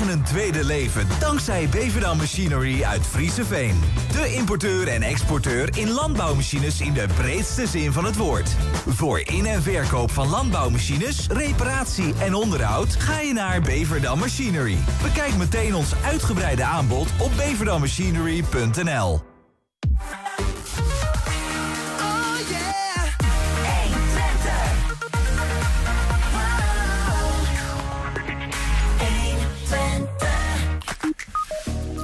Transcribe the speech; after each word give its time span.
een 0.00 0.22
tweede 0.22 0.64
leven 0.64 1.06
dankzij 1.20 1.68
Beverdan 1.68 2.16
Machinery 2.16 2.82
uit 2.82 3.06
Frieseveen. 3.06 3.80
De 4.12 4.34
importeur 4.34 4.88
en 4.88 5.02
exporteur 5.02 5.78
in 5.78 5.90
landbouwmachines 5.90 6.80
in 6.80 6.92
de 6.92 7.06
breedste 7.16 7.66
zin 7.66 7.92
van 7.92 8.04
het 8.04 8.16
woord. 8.16 8.56
Voor 8.86 9.20
in- 9.20 9.46
en 9.46 9.62
verkoop 9.62 10.10
van 10.10 10.28
landbouwmachines, 10.28 11.26
reparatie 11.26 12.14
en 12.20 12.34
onderhoud 12.34 12.94
ga 12.98 13.20
je 13.20 13.32
naar 13.32 13.60
Beverdan 13.60 14.18
Machinery. 14.18 14.78
Bekijk 15.02 15.36
meteen 15.36 15.74
ons 15.74 15.94
uitgebreide 16.04 16.64
aanbod 16.64 17.08
op 17.18 17.30
beverdanmachinery.nl. 17.36 19.35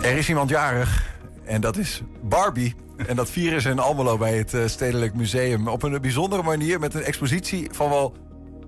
Er 0.03 0.17
is 0.17 0.29
iemand 0.29 0.51
jarig 0.51 1.17
en 1.45 1.61
dat 1.61 1.77
is 1.77 2.03
Barbie. 2.23 2.75
En 3.07 3.17
dat 3.17 3.31
vieren 3.31 3.61
ze 3.61 3.71
in 3.71 3.79
Almelo 3.79 4.17
bij 4.17 4.37
het 4.37 4.55
eh, 4.55 4.67
Stedelijk 4.67 5.15
Museum. 5.15 5.69
Op 5.69 5.83
een 5.83 6.01
bijzondere 6.01 6.43
manier 6.43 6.81
met 6.81 6.95
een 6.95 7.03
expositie 7.03 7.69
van 7.73 7.89
wel 7.89 8.17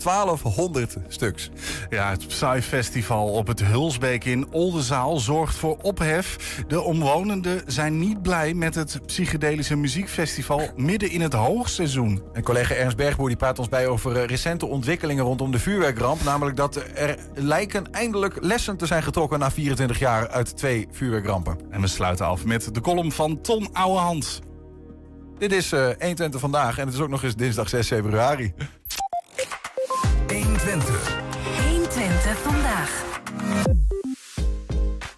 1200 0.02 0.96
stuks. 1.08 1.50
Ja, 1.90 2.10
het 2.10 2.26
Psy 2.26 2.62
Festival 2.62 3.28
op 3.28 3.46
het 3.46 3.64
Hulsbeek 3.64 4.24
in 4.24 4.52
Oldenzaal 4.52 5.18
zorgt 5.18 5.54
voor 5.56 5.78
ophef. 5.82 6.62
De 6.68 6.80
omwonenden 6.80 7.62
zijn 7.66 7.98
niet 7.98 8.22
blij 8.22 8.54
met 8.54 8.74
het 8.74 9.00
psychedelische 9.06 9.76
muziekfestival 9.76 10.60
midden 10.76 11.10
in 11.10 11.20
het 11.20 11.32
hoogseizoen. 11.32 12.22
En 12.32 12.42
collega 12.42 12.74
Ernst 12.74 12.96
Bergboer 12.96 13.28
die 13.28 13.36
praat 13.36 13.58
ons 13.58 13.68
bij 13.68 13.86
over 13.86 14.16
eh, 14.16 14.24
recente 14.24 14.66
ontwikkelingen 14.66 15.24
rondom 15.24 15.50
de 15.50 15.58
vuurwerkramp. 15.58 16.22
Namelijk 16.24 16.56
dat 16.56 16.76
er 16.94 17.18
lijken 17.34 17.92
eindelijk 17.92 18.36
lessen 18.40 18.76
te 18.76 18.86
zijn 18.86 19.02
getrokken 19.02 19.38
na 19.38 19.50
24 19.50 19.98
jaar 19.98 20.28
uit 20.28 20.56
twee 20.56 20.88
vuurwerkrampen. 20.90 21.58
En 21.70 21.80
we 21.80 21.86
sluiten 21.86 22.26
af 22.26 22.44
met 22.44 22.74
de 22.74 22.80
column 22.80 23.12
van 23.12 23.40
Ton 23.40 23.68
Ouwehand. 23.72 24.42
Dit 25.38 25.52
is 25.52 25.72
eh 25.72 25.80
120 25.80 26.40
vandaag 26.40 26.78
en 26.78 26.84
het 26.84 26.94
is 26.94 27.00
ook 27.00 27.08
nog 27.08 27.22
eens 27.22 27.36
dinsdag 27.36 27.68
6 27.68 27.86
februari. 27.86 28.54
120. 30.64 31.22
120 31.68 32.38
vandaag. 32.38 33.02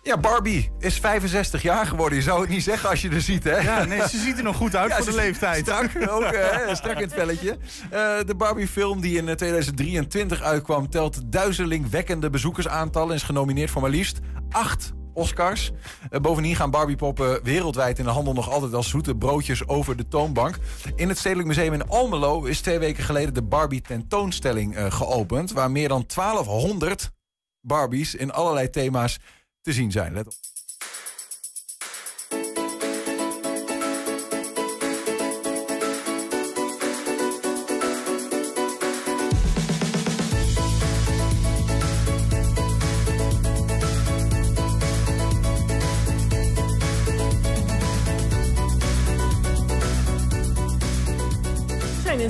Ja, 0.03 0.19
Barbie 0.19 0.71
is 0.79 0.99
65 0.99 1.63
jaar 1.63 1.87
geworden. 1.87 2.19
Je 2.19 2.25
zou 2.25 2.41
het 2.41 2.49
niet 2.49 2.63
zeggen 2.63 2.89
als 2.89 3.03
je 3.03 3.09
er 3.09 3.21
ziet, 3.21 3.45
hè? 3.45 3.57
Ja, 3.57 3.85
nee, 3.85 4.09
ze 4.09 4.19
ziet 4.19 4.39
er 4.39 4.45
nog 4.45 4.57
goed 4.57 4.77
uit 4.77 4.91
Ja, 4.91 4.97
voor 4.97 5.07
de 5.07 5.15
leeftijd. 5.15 5.67
Strak, 5.67 6.11
ook, 6.11 6.23
eh, 6.23 6.75
strak 6.75 6.97
in 6.97 7.03
het 7.03 7.13
velletje. 7.13 7.59
Eh, 7.91 8.17
de 8.27 8.35
Barbie-film 8.37 9.01
die 9.01 9.17
in 9.17 9.29
eh, 9.29 9.35
2023 9.35 10.43
uitkwam... 10.43 10.91
telt 10.91 11.33
duizelingwekkende 11.33 12.31
bezoekersaantallen... 12.31 13.11
en 13.11 13.15
is 13.15 13.23
genomineerd 13.23 13.71
voor 13.71 13.83
maar 13.83 13.91
liefst 13.91 14.21
acht 14.51 14.93
Oscars. 15.17 15.71
Eh, 16.11 16.21
bovendien 16.21 16.57
gaan 16.57 16.71
Barbie-poppen 16.71 17.43
wereldwijd 17.43 17.99
in 17.99 18.05
de 18.05 18.11
handel... 18.11 18.33
nog 18.33 18.51
altijd 18.51 18.75
als 18.75 18.89
zoete 18.89 19.15
broodjes 19.15 19.69
over 19.69 19.97
de 19.97 20.09
toonbank. 20.09 20.59
In 20.97 21.09
het 21.09 21.19
Stedelijk 21.19 21.49
Museum 21.49 21.73
in 21.73 21.89
Almelo 21.89 22.45
is 22.45 22.61
twee 22.61 22.79
weken 22.79 23.05
geleden... 23.05 23.35
de 23.35 23.43
Barbie-tentoonstelling 23.43 24.77
eh, 24.77 24.93
geopend... 24.93 25.53
waar 25.53 25.71
meer 25.71 25.89
dan 25.89 26.05
1200 26.15 27.11
Barbies 27.61 28.15
in 28.15 28.33
allerlei 28.33 28.71
thema's 28.71 29.19
te 29.61 29.73
zien 29.73 29.91
zijn. 29.91 30.13
Let 30.13 30.27
op. 30.27 30.56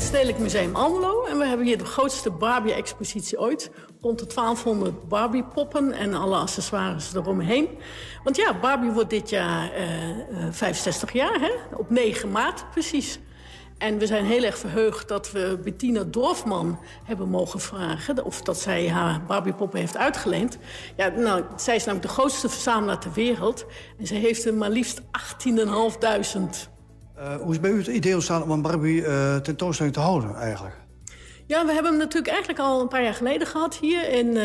Stedelijk 0.06 0.38
Museum 0.38 0.76
Almelo 0.76 1.24
en 1.24 1.38
we 1.38 1.46
hebben 1.46 1.66
hier 1.66 1.78
de 1.78 1.84
grootste 1.84 2.30
Barbie-expositie 2.30 3.40
ooit. 3.40 3.70
Rond 4.00 4.18
de 4.18 4.26
1200 4.26 5.08
Barbie-poppen 5.08 5.92
en 5.92 6.14
alle 6.14 6.36
accessoires 6.36 7.14
eromheen. 7.14 7.68
Want 8.24 8.36
ja, 8.36 8.58
Barbie 8.60 8.90
wordt 8.90 9.10
dit 9.10 9.30
jaar 9.30 9.72
eh, 9.72 10.10
eh, 10.10 10.16
65 10.50 11.12
jaar, 11.12 11.40
hè? 11.40 11.50
op 11.76 11.90
9 11.90 12.30
maart 12.30 12.70
precies. 12.70 13.18
En 13.78 13.98
we 13.98 14.06
zijn 14.06 14.24
heel 14.24 14.42
erg 14.42 14.58
verheugd 14.58 15.08
dat 15.08 15.32
we 15.32 15.58
Bettina 15.64 16.04
Dorfman 16.04 16.78
hebben 17.04 17.28
mogen 17.28 17.60
vragen... 17.60 18.24
of 18.24 18.42
dat 18.42 18.60
zij 18.60 18.88
haar 18.88 19.22
Barbie-poppen 19.26 19.78
heeft 19.78 19.96
uitgeleend. 19.96 20.58
Ja, 20.96 21.08
nou, 21.08 21.44
zij 21.56 21.76
is 21.76 21.84
namelijk 21.84 22.08
de 22.08 22.14
grootste 22.14 22.48
verzamelaar 22.48 22.98
ter 22.98 23.12
wereld. 23.12 23.66
En 23.98 24.06
ze 24.06 24.14
heeft 24.14 24.44
er 24.44 24.54
maar 24.54 24.70
liefst 24.70 25.00
18.500 25.00 25.06
Eh, 26.00 26.75
hoe 27.40 27.52
is 27.52 27.60
bij 27.60 27.70
u 27.70 27.78
het 27.78 27.86
idee 27.86 28.14
ontstaan 28.14 28.42
om 28.42 28.50
een 28.50 28.62
Barbie 28.62 29.04
eh, 29.04 29.36
tentoonstelling 29.36 29.94
te 29.94 30.00
houden 30.00 30.36
eigenlijk? 30.36 30.85
Ja, 31.48 31.66
we 31.66 31.72
hebben 31.72 31.90
hem 31.90 32.00
natuurlijk 32.00 32.32
eigenlijk 32.32 32.58
al 32.58 32.80
een 32.80 32.88
paar 32.88 33.02
jaar 33.02 33.14
geleden 33.14 33.46
gehad 33.46 33.76
hier. 33.76 34.08
In, 34.08 34.36
eh, 34.36 34.44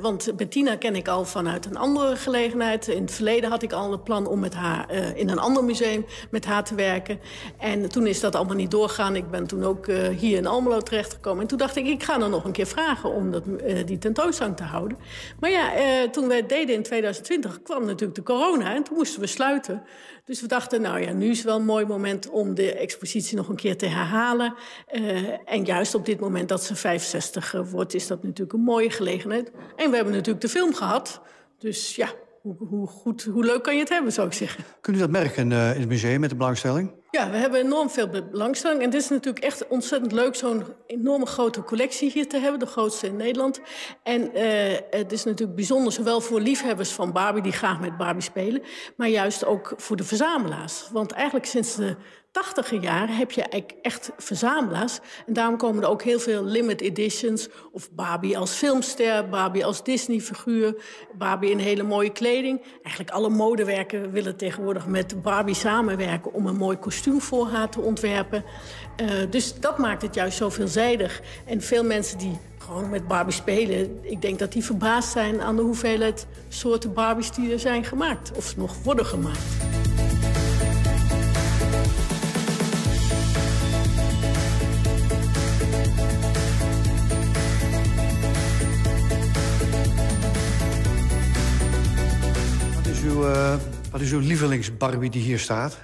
want 0.00 0.36
Bettina 0.36 0.76
ken 0.76 0.96
ik 0.96 1.08
al 1.08 1.24
vanuit 1.24 1.66
een 1.66 1.76
andere 1.76 2.16
gelegenheid. 2.16 2.88
In 2.88 3.02
het 3.02 3.12
verleden 3.12 3.50
had 3.50 3.62
ik 3.62 3.72
al 3.72 3.90
het 3.90 4.04
plan 4.04 4.26
om 4.26 4.40
met 4.40 4.54
haar 4.54 4.88
eh, 4.88 5.16
in 5.16 5.28
een 5.28 5.38
ander 5.38 5.64
museum 5.64 6.04
met 6.30 6.44
haar 6.44 6.64
te 6.64 6.74
werken. 6.74 7.20
En 7.58 7.88
toen 7.88 8.06
is 8.06 8.20
dat 8.20 8.34
allemaal 8.34 8.56
niet 8.56 8.70
doorgegaan. 8.70 9.16
Ik 9.16 9.30
ben 9.30 9.46
toen 9.46 9.64
ook 9.64 9.86
eh, 9.86 10.08
hier 10.08 10.36
in 10.36 10.46
Almelo 10.46 10.80
terechtgekomen. 10.80 11.42
En 11.42 11.48
toen 11.48 11.58
dacht 11.58 11.76
ik, 11.76 11.86
ik 11.86 12.02
ga 12.02 12.20
er 12.20 12.28
nog 12.28 12.44
een 12.44 12.52
keer 12.52 12.66
vragen 12.66 13.12
om 13.12 13.30
dat, 13.30 13.44
die 13.86 13.98
tentoonstelling 13.98 14.56
te 14.56 14.62
houden. 14.62 14.98
Maar 15.40 15.50
ja, 15.50 15.70
toen 16.10 16.28
wij 16.28 16.36
het 16.36 16.48
deden 16.48 16.74
in 16.74 16.82
2020 16.82 17.62
kwam 17.62 17.84
natuurlijk 17.84 18.14
de 18.14 18.22
corona. 18.22 18.74
En 18.74 18.82
toen 18.82 18.96
moesten 18.96 19.20
we 19.20 19.26
sluiten. 19.26 19.82
Dus 20.24 20.40
we 20.40 20.46
dachten, 20.46 20.80
nou 20.80 21.00
ja, 21.00 21.12
nu 21.12 21.30
is 21.30 21.42
wel 21.42 21.56
een 21.56 21.64
mooi 21.64 21.84
moment 21.84 22.28
om 22.28 22.54
de 22.54 22.74
expositie 22.74 23.36
nog 23.36 23.48
een 23.48 23.56
keer 23.56 23.76
te 23.76 23.86
herhalen. 23.86 24.54
En 25.44 25.64
juist 25.64 25.94
op 25.94 26.06
dit 26.06 26.20
moment 26.20 26.29
dat 26.46 26.64
ze 26.64 26.76
65 26.76 27.52
wordt, 27.70 27.94
is 27.94 28.06
dat 28.06 28.22
natuurlijk 28.22 28.52
een 28.52 28.64
mooie 28.64 28.90
gelegenheid. 28.90 29.50
En 29.76 29.90
we 29.90 29.96
hebben 29.96 30.14
natuurlijk 30.14 30.40
de 30.40 30.48
film 30.48 30.74
gehad. 30.74 31.20
Dus 31.58 31.96
ja, 31.96 32.08
hoe, 32.42 32.56
hoe, 32.58 32.86
goed, 32.86 33.22
hoe 33.22 33.44
leuk 33.44 33.62
kan 33.62 33.74
je 33.74 33.80
het 33.80 33.88
hebben, 33.88 34.12
zou 34.12 34.26
ik 34.26 34.32
zeggen. 34.32 34.64
Kunt 34.80 34.96
u 34.96 35.00
dat 35.00 35.10
merken 35.10 35.52
eh, 35.52 35.74
in 35.74 35.80
het 35.80 35.88
museum 35.88 36.20
met 36.20 36.30
de 36.30 36.36
belangstelling? 36.36 36.92
Ja, 37.10 37.30
we 37.30 37.36
hebben 37.36 37.60
enorm 37.60 37.90
veel 37.90 38.08
belangstelling. 38.08 38.80
En 38.80 38.86
het 38.86 38.94
is 38.94 39.08
natuurlijk 39.08 39.44
echt 39.44 39.68
ontzettend 39.68 40.12
leuk 40.12 40.34
zo'n 40.34 40.64
enorme 40.86 41.26
grote 41.26 41.62
collectie 41.62 42.10
hier 42.10 42.28
te 42.28 42.38
hebben. 42.38 42.60
De 42.60 42.66
grootste 42.66 43.06
in 43.06 43.16
Nederland. 43.16 43.60
En 44.02 44.34
eh, 44.34 44.78
het 44.90 45.12
is 45.12 45.24
natuurlijk 45.24 45.56
bijzonder, 45.56 45.92
zowel 45.92 46.20
voor 46.20 46.40
liefhebbers 46.40 46.90
van 46.90 47.12
Barbie... 47.12 47.42
die 47.42 47.52
graag 47.52 47.80
met 47.80 47.96
Barbie 47.96 48.22
spelen, 48.22 48.62
maar 48.96 49.08
juist 49.08 49.44
ook 49.44 49.72
voor 49.76 49.96
de 49.96 50.04
verzamelaars. 50.04 50.88
Want 50.92 51.12
eigenlijk 51.12 51.46
sinds 51.46 51.76
de 51.76 51.96
tachtiger 52.30 52.80
jaren 52.80 53.16
heb 53.16 53.30
je 53.30 53.42
eigenlijk 53.42 53.82
echt 53.82 54.10
verzamelaars. 54.16 54.98
En 55.26 55.32
daarom 55.32 55.56
komen 55.56 55.82
er 55.82 55.88
ook 55.88 56.02
heel 56.02 56.20
veel 56.20 56.44
limited 56.44 56.80
editions. 56.80 57.48
Of 57.72 57.90
Barbie 57.90 58.38
als 58.38 58.52
filmster, 58.52 59.28
Barbie 59.28 59.64
als 59.64 59.84
Disney-figuur... 59.84 60.74
Barbie 61.18 61.50
in 61.50 61.58
hele 61.58 61.82
mooie 61.82 62.12
kleding. 62.12 62.62
Eigenlijk 62.82 63.10
alle 63.10 63.28
modewerken 63.28 64.10
willen 64.10 64.36
tegenwoordig 64.36 64.86
met 64.86 65.22
Barbie 65.22 65.54
samenwerken... 65.54 66.32
om 66.32 66.46
een 66.46 66.56
mooi 66.56 66.76
kostuum 66.76 67.20
voor 67.20 67.48
haar 67.48 67.68
te 67.68 67.80
ontwerpen. 67.80 68.44
Uh, 69.00 69.08
dus 69.30 69.60
dat 69.60 69.78
maakt 69.78 70.02
het 70.02 70.14
juist 70.14 70.36
zo 70.36 70.48
veelzijdig. 70.48 71.22
En 71.46 71.60
veel 71.60 71.84
mensen 71.84 72.18
die 72.18 72.38
gewoon 72.58 72.90
met 72.90 73.08
Barbie 73.08 73.34
spelen... 73.34 73.98
ik 74.02 74.22
denk 74.22 74.38
dat 74.38 74.52
die 74.52 74.64
verbaasd 74.64 75.12
zijn 75.12 75.40
aan 75.40 75.56
de 75.56 75.62
hoeveelheid 75.62 76.26
soorten 76.48 76.92
Barbies 76.92 77.30
die 77.30 77.52
er 77.52 77.60
zijn 77.60 77.84
gemaakt. 77.84 78.32
Of 78.36 78.56
nog 78.56 78.82
worden 78.82 79.06
gemaakt. 79.06 79.38
Uh, 93.24 93.54
wat 93.90 94.00
is 94.00 94.12
uw 94.12 94.18
lievelings-Barbie 94.18 95.10
die 95.10 95.22
hier 95.22 95.38
staat? 95.38 95.78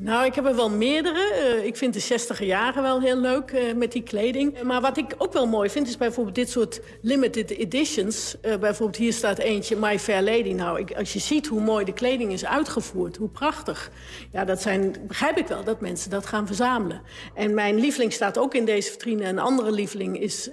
Nou, 0.00 0.26
ik 0.26 0.34
heb 0.34 0.46
er 0.46 0.56
wel 0.56 0.70
meerdere. 0.70 1.54
Uh, 1.58 1.64
ik 1.64 1.76
vind 1.76 1.94
de 1.94 2.00
60 2.00 2.42
jaren 2.42 2.82
wel 2.82 3.00
heel 3.00 3.16
leuk 3.16 3.52
uh, 3.52 3.74
met 3.74 3.92
die 3.92 4.02
kleding. 4.02 4.62
Maar 4.62 4.80
wat 4.80 4.96
ik 4.96 5.14
ook 5.18 5.32
wel 5.32 5.46
mooi 5.46 5.70
vind, 5.70 5.88
is 5.88 5.96
bijvoorbeeld 5.96 6.34
dit 6.34 6.50
soort 6.50 6.80
limited 7.02 7.50
editions. 7.50 8.36
Bijvoorbeeld 8.40 8.96
hier 8.96 9.12
staat 9.12 9.38
eentje, 9.38 9.76
My 9.76 9.98
Fair 9.98 10.22
Lady. 10.22 10.52
Nou, 10.52 10.78
ik, 10.78 10.96
als 10.96 11.12
je 11.12 11.18
ziet 11.18 11.46
hoe 11.46 11.60
mooi 11.60 11.84
de 11.84 11.92
kleding 11.92 12.32
is 12.32 12.44
uitgevoerd, 12.44 13.16
hoe 13.16 13.28
prachtig. 13.28 13.90
Ja, 14.32 14.44
dat 14.44 14.62
zijn, 14.62 14.94
begrijp 15.06 15.36
ik 15.36 15.46
wel, 15.46 15.64
dat 15.64 15.80
mensen 15.80 16.10
dat 16.10 16.26
gaan 16.26 16.46
verzamelen. 16.46 17.02
En 17.34 17.54
mijn 17.54 17.78
lieveling 17.78 18.12
staat 18.12 18.38
ook 18.38 18.54
in 18.54 18.64
deze 18.64 18.90
vitrine. 18.90 19.24
Een 19.24 19.38
andere 19.38 19.70
lieveling 19.70 20.20
is 20.20 20.50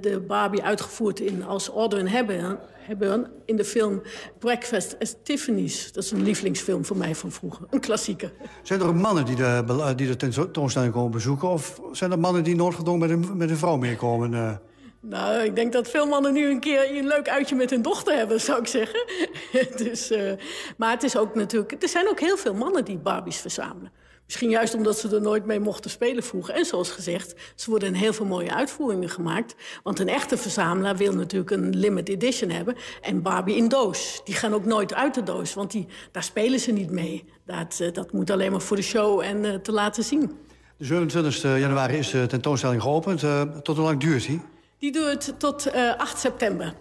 de 0.00 0.24
Barbie 0.26 0.62
uitgevoerd 0.62 1.20
in, 1.20 1.44
als 1.44 1.68
Audrey 1.68 2.08
Hepburn 2.08 2.58
hebben 2.88 3.30
in 3.44 3.56
de 3.56 3.64
film 3.64 4.02
Breakfast 4.38 4.96
at 4.98 5.16
Tiffany's. 5.22 5.92
Dat 5.92 6.04
is 6.04 6.10
een 6.10 6.22
lievelingsfilm 6.22 6.84
voor 6.84 6.96
mij 6.96 7.14
van 7.14 7.32
vroeger. 7.32 7.66
Een 7.70 7.80
klassieker. 7.80 8.32
Zijn 8.62 8.80
er 8.80 8.94
mannen 8.94 9.24
die 9.24 9.36
de, 9.36 9.92
die 9.96 10.06
de 10.06 10.16
tentoonstelling 10.16 10.92
komen 10.92 11.10
bezoeken? 11.10 11.48
Of 11.48 11.80
zijn 11.92 12.10
er 12.10 12.18
mannen 12.18 12.44
die 12.44 12.56
noodgedwongen 12.56 13.00
met 13.00 13.10
een, 13.10 13.36
met 13.36 13.50
een 13.50 13.56
vrouw 13.56 13.76
meekomen? 13.76 14.32
Uh? 14.32 14.56
Nou, 15.00 15.42
ik 15.42 15.54
denk 15.54 15.72
dat 15.72 15.88
veel 15.88 16.06
mannen 16.06 16.32
nu 16.32 16.50
een 16.50 16.60
keer 16.60 16.96
een 16.96 17.06
leuk 17.06 17.28
uitje 17.28 17.54
met 17.54 17.70
hun 17.70 17.82
dochter 17.82 18.16
hebben, 18.16 18.40
zou 18.40 18.60
ik 18.60 18.66
zeggen. 18.66 19.04
dus, 19.84 20.10
uh, 20.10 20.32
maar 20.76 20.90
het 20.90 21.02
is 21.02 21.16
ook 21.16 21.34
natuurlijk... 21.34 21.82
Er 21.82 21.88
zijn 21.88 22.08
ook 22.08 22.20
heel 22.20 22.36
veel 22.36 22.54
mannen 22.54 22.84
die 22.84 22.98
Barbies 22.98 23.36
verzamelen. 23.36 23.92
Misschien 24.28 24.50
juist 24.50 24.74
omdat 24.74 24.98
ze 24.98 25.14
er 25.14 25.20
nooit 25.20 25.46
mee 25.46 25.60
mochten 25.60 25.90
spelen 25.90 26.22
vroeger. 26.22 26.54
En 26.54 26.64
zoals 26.64 26.90
gezegd, 26.90 27.34
ze 27.54 27.70
worden 27.70 27.88
in 27.88 27.94
heel 27.94 28.12
veel 28.12 28.26
mooie 28.26 28.54
uitvoeringen 28.54 29.08
gemaakt. 29.08 29.54
Want 29.82 29.98
een 29.98 30.08
echte 30.08 30.36
verzamelaar 30.36 30.96
wil 30.96 31.12
natuurlijk 31.12 31.50
een 31.50 31.76
limited 31.76 32.14
edition 32.14 32.50
hebben. 32.50 32.76
En 33.00 33.22
Barbie 33.22 33.56
in 33.56 33.68
doos. 33.68 34.20
Die 34.24 34.34
gaan 34.34 34.54
ook 34.54 34.64
nooit 34.64 34.94
uit 34.94 35.14
de 35.14 35.22
doos, 35.22 35.54
want 35.54 35.70
die, 35.70 35.86
daar 36.12 36.22
spelen 36.22 36.60
ze 36.60 36.72
niet 36.72 36.90
mee. 36.90 37.24
Dat, 37.46 37.78
uh, 37.82 37.92
dat 37.92 38.12
moet 38.12 38.30
alleen 38.30 38.50
maar 38.50 38.60
voor 38.60 38.76
de 38.76 38.82
show 38.82 39.20
en 39.20 39.44
uh, 39.44 39.54
te 39.54 39.72
laten 39.72 40.04
zien. 40.04 40.32
De 40.76 40.84
27 40.84 41.42
januari 41.42 41.96
is 41.96 42.10
de 42.10 42.26
tentoonstelling 42.26 42.82
geopend. 42.82 43.20
tot 43.62 43.76
hoe 43.76 43.86
lang 43.86 44.00
duurt 44.00 44.26
die? 44.26 44.40
Die 44.78 44.92
duurt 44.92 45.34
tot 45.38 45.66
uh, 45.74 45.96
8 45.96 46.18
september. 46.18 46.74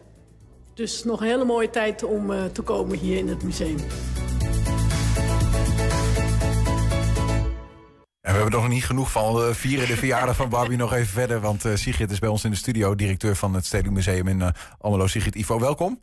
Dus 0.74 1.04
nog 1.04 1.22
een 1.22 1.28
hele 1.28 1.46
mooie 1.46 1.70
tijd 1.70 2.04
om 2.04 2.52
te 2.52 2.62
komen 2.62 2.98
hier 2.98 3.18
in 3.18 3.28
het 3.28 3.44
museum. 3.44 3.80
En 8.28 8.34
we 8.34 8.40
hebben 8.40 8.60
nog 8.60 8.70
niet 8.70 8.86
genoeg 8.86 9.12
van. 9.12 9.36
We 9.36 9.56
vieren 9.56 9.88
de 9.88 9.98
verjaardag 9.98 10.36
van 10.36 10.50
Barbie 10.50 10.78
nog 10.78 10.94
even 10.94 11.08
verder. 11.08 11.40
Want 11.40 11.66
uh, 11.66 11.76
Sigrid 11.76 12.12
is 12.12 12.20
bij 12.20 12.30
ons 12.30 12.44
in 12.44 12.52
de 12.52 12.58
studio, 12.58 12.96
directeur 12.96 13.36
van 13.36 13.54
het 13.54 13.66
Stedelijk 13.66 13.96
Museum 13.96 14.28
in 14.28 14.40
uh, 14.40 14.48
Almelo. 14.78 15.08
Sigrid 15.08 15.36
Ivo, 15.36 15.60
welkom. 15.60 16.02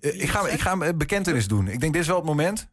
Ja, 0.00 0.10
ik, 0.10 0.28
ga, 0.28 0.48
ik 0.48 0.60
ga 0.60 0.72
een 0.72 0.98
bekentenis 0.98 1.48
doen. 1.48 1.68
Ik 1.68 1.80
denk, 1.80 1.92
dit 1.92 2.02
is 2.02 2.08
wel 2.08 2.16
het 2.16 2.24
moment. 2.24 2.68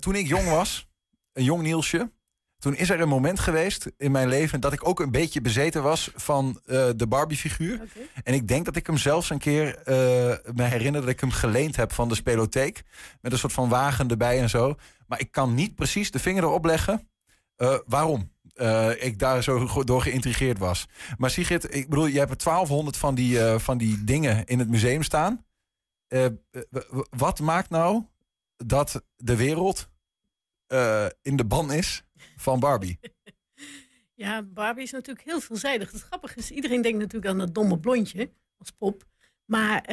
Toen 0.00 0.14
ik 0.14 0.26
jong 0.26 0.48
was, 0.48 0.88
een 1.32 1.44
jong 1.44 1.62
Nielsje, 1.62 2.12
toen 2.58 2.76
is 2.76 2.90
er 2.90 3.00
een 3.00 3.08
moment 3.08 3.40
geweest 3.40 3.90
in 3.96 4.10
mijn 4.10 4.28
leven 4.28 4.60
dat 4.60 4.72
ik 4.72 4.88
ook 4.88 5.00
een 5.00 5.10
beetje 5.10 5.40
bezeten 5.40 5.82
was 5.82 6.10
van 6.14 6.60
de 6.96 7.06
Barbie-figuur. 7.08 7.74
Okay. 7.74 8.08
En 8.22 8.34
ik 8.34 8.48
denk 8.48 8.64
dat 8.64 8.76
ik 8.76 8.86
hem 8.86 8.96
zelfs 8.96 9.30
een 9.30 9.38
keer 9.38 9.78
me 10.54 10.62
herinner 10.62 11.00
dat 11.00 11.10
ik 11.10 11.20
hem 11.20 11.30
geleend 11.30 11.76
heb 11.76 11.92
van 11.92 12.08
de 12.08 12.14
spelotheek. 12.14 12.82
Met 13.20 13.32
een 13.32 13.38
soort 13.38 13.52
van 13.52 13.68
wagen 13.68 14.08
erbij 14.08 14.40
en 14.40 14.48
zo. 14.48 14.74
Maar 15.06 15.20
ik 15.20 15.30
kan 15.30 15.54
niet 15.54 15.74
precies 15.74 16.10
de 16.10 16.18
vinger 16.18 16.42
erop 16.42 16.64
leggen 16.64 17.09
uh, 17.62 17.78
waarom. 17.86 18.32
ik 18.98 19.18
daar 19.18 19.42
zo 19.42 19.84
door 19.84 20.02
geïntrigeerd 20.02 20.58
was. 20.58 20.86
Maar 21.18 21.30
Sigrid, 21.30 21.74
ik 21.74 21.88
bedoel, 21.88 22.06
je 22.06 22.18
hebt 22.18 22.44
1200 22.44 22.96
van 22.96 23.14
die, 23.14 23.38
van 23.38 23.78
die 23.78 24.04
dingen 24.04 24.44
in 24.44 24.58
het 24.58 24.68
museum 24.68 25.02
staan. 25.02 25.44
wat 27.10 27.40
maakt 27.40 27.70
nou 27.70 28.04
dat 28.56 29.04
de 29.16 29.36
wereld 29.36 29.88
in 31.22 31.36
de 31.36 31.44
ban 31.44 31.72
is 31.72 32.04
van 32.36 32.60
Barbie. 32.60 32.98
Ja, 34.20 34.42
Barbie 34.42 34.84
is 34.84 34.90
natuurlijk 34.90 35.26
heel 35.26 35.40
veelzijdig. 35.40 35.92
Het 35.92 36.00
grappige 36.00 36.38
is, 36.38 36.50
iedereen 36.50 36.82
denkt 36.82 36.98
natuurlijk 36.98 37.32
aan 37.32 37.38
dat 37.38 37.54
domme 37.54 37.78
blondje 37.78 38.30
als 38.56 38.70
pop. 38.70 39.04
Maar 39.44 39.92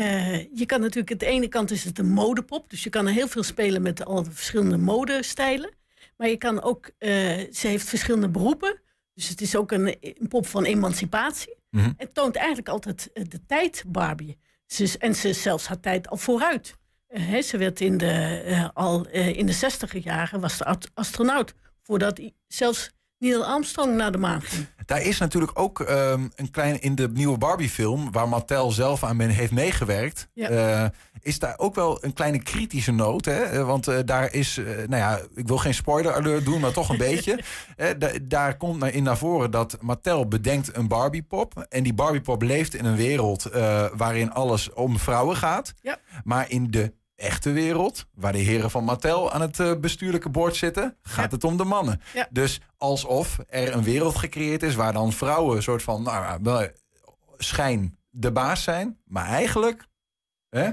je 0.53 0.63
kan 0.65 0.81
natuurlijk, 0.81 1.11
aan 1.11 1.17
de 1.17 1.25
ene 1.25 1.47
kant 1.47 1.71
is 1.71 1.83
het 1.83 1.99
een 1.99 2.11
modepop. 2.11 2.69
Dus 2.69 2.83
je 2.83 2.89
kan 2.89 3.07
er 3.07 3.13
heel 3.13 3.27
veel 3.27 3.43
spelen 3.43 3.81
met 3.81 4.05
al 4.05 4.23
de 4.23 4.31
verschillende 4.31 4.77
modestijlen. 4.77 5.75
Maar 6.17 6.29
je 6.29 6.37
kan 6.37 6.61
ook, 6.61 6.85
uh, 6.99 7.09
ze 7.51 7.67
heeft 7.67 7.89
verschillende 7.89 8.29
beroepen. 8.29 8.81
Dus 9.13 9.29
het 9.29 9.41
is 9.41 9.55
ook 9.55 9.71
een, 9.71 9.97
een 9.99 10.27
pop 10.27 10.47
van 10.47 10.63
emancipatie. 10.63 11.55
Mm 11.69 11.79
-hmm. 11.79 11.93
Het 11.97 12.13
toont 12.13 12.35
eigenlijk 12.35 12.69
altijd 12.69 13.09
de 13.13 13.45
tijd 13.45 13.83
Barbie. 13.87 14.39
Ze, 14.65 14.95
en 14.99 15.15
ze 15.15 15.33
zelfs 15.33 15.67
haar 15.67 15.79
tijd 15.79 16.09
al 16.09 16.17
vooruit. 16.17 16.77
Uh, 17.09 17.41
ze 17.41 17.57
werd 17.57 17.81
in 17.81 17.97
de, 17.97 18.69
al 18.73 19.07
in 19.09 19.45
de 19.45 19.51
zestiger 19.51 20.01
jaren 20.01 20.39
was 20.39 20.57
de 20.57 20.89
astronaut 20.93 21.53
voordat 21.81 22.21
zelfs 22.47 22.91
Neil 23.19 23.45
Armstrong 23.45 23.95
naar 23.95 24.11
de 24.11 24.17
maan 24.17 24.41
ging. 24.41 24.67
Daar 24.85 25.01
is 25.01 25.17
natuurlijk 25.17 25.59
ook 25.59 25.79
um, 25.79 26.31
een 26.35 26.51
klein 26.51 26.81
in 26.81 26.95
de 26.95 27.09
nieuwe 27.09 27.37
Barbie-film, 27.37 28.11
waar 28.11 28.29
Mattel 28.29 28.71
zelf 28.71 29.03
aan 29.03 29.19
heeft 29.19 29.51
meegewerkt, 29.51 30.29
ja. 30.33 30.51
uh, 30.83 30.89
is 31.21 31.39
daar 31.39 31.53
ook 31.57 31.75
wel 31.75 32.03
een 32.03 32.13
kleine 32.13 32.43
kritische 32.43 32.91
noot. 32.91 33.25
Hè? 33.25 33.65
Want 33.65 33.87
uh, 33.87 33.97
daar 34.05 34.33
is, 34.33 34.57
uh, 34.57 34.65
nou 34.65 34.95
ja, 34.95 35.19
ik 35.35 35.47
wil 35.47 35.57
geen 35.57 35.73
spoiler 35.73 36.13
alert 36.13 36.45
doen, 36.45 36.59
maar 36.59 36.71
toch 36.71 36.89
een 36.89 36.97
beetje. 37.11 37.39
Da 37.97 38.09
daar 38.21 38.57
komt 38.57 38.83
in 38.83 39.03
naar 39.03 39.17
voren 39.17 39.51
dat 39.51 39.77
Mattel 39.81 40.27
bedenkt 40.27 40.75
een 40.75 40.87
Barbie-pop. 40.87 41.65
En 41.69 41.83
die 41.83 41.93
Barbie-pop 41.93 42.41
leeft 42.41 42.73
in 42.73 42.85
een 42.85 42.95
wereld 42.95 43.43
waarin 43.93 44.31
alles 44.31 44.73
om 44.73 44.99
vrouwen 44.99 45.35
gaat. 45.35 45.73
Ja. 45.81 45.97
Maar 46.23 46.49
in 46.49 46.71
de 46.71 46.93
echte 47.17 47.51
wereld, 47.51 48.05
waar 48.13 48.31
de 48.31 48.37
heren 48.37 48.71
van 48.71 48.83
Mattel 48.83 49.31
aan 49.31 49.41
het 49.41 49.59
uh, 49.59 49.75
bestuurlijke 49.79 50.29
bord 50.29 50.55
zitten, 50.55 50.97
gaat 51.01 51.29
ja. 51.29 51.35
het 51.35 51.43
om 51.43 51.57
de 51.57 51.63
mannen. 51.63 52.01
Ja. 52.13 52.27
Dus 52.29 52.61
alsof 52.77 53.39
er 53.47 53.73
een 53.73 53.83
wereld 53.83 54.15
gecreëerd 54.15 54.63
is 54.63 54.75
waar 54.75 54.93
dan 54.93 55.13
vrouwen 55.13 55.55
een 55.55 55.63
soort 55.63 55.83
van 55.83 56.03
nou, 56.03 56.69
schijn 57.37 57.97
de 58.09 58.31
baas 58.31 58.63
zijn, 58.63 58.99
maar 59.05 59.25
eigenlijk. 59.25 59.87
Hè? 60.49 60.71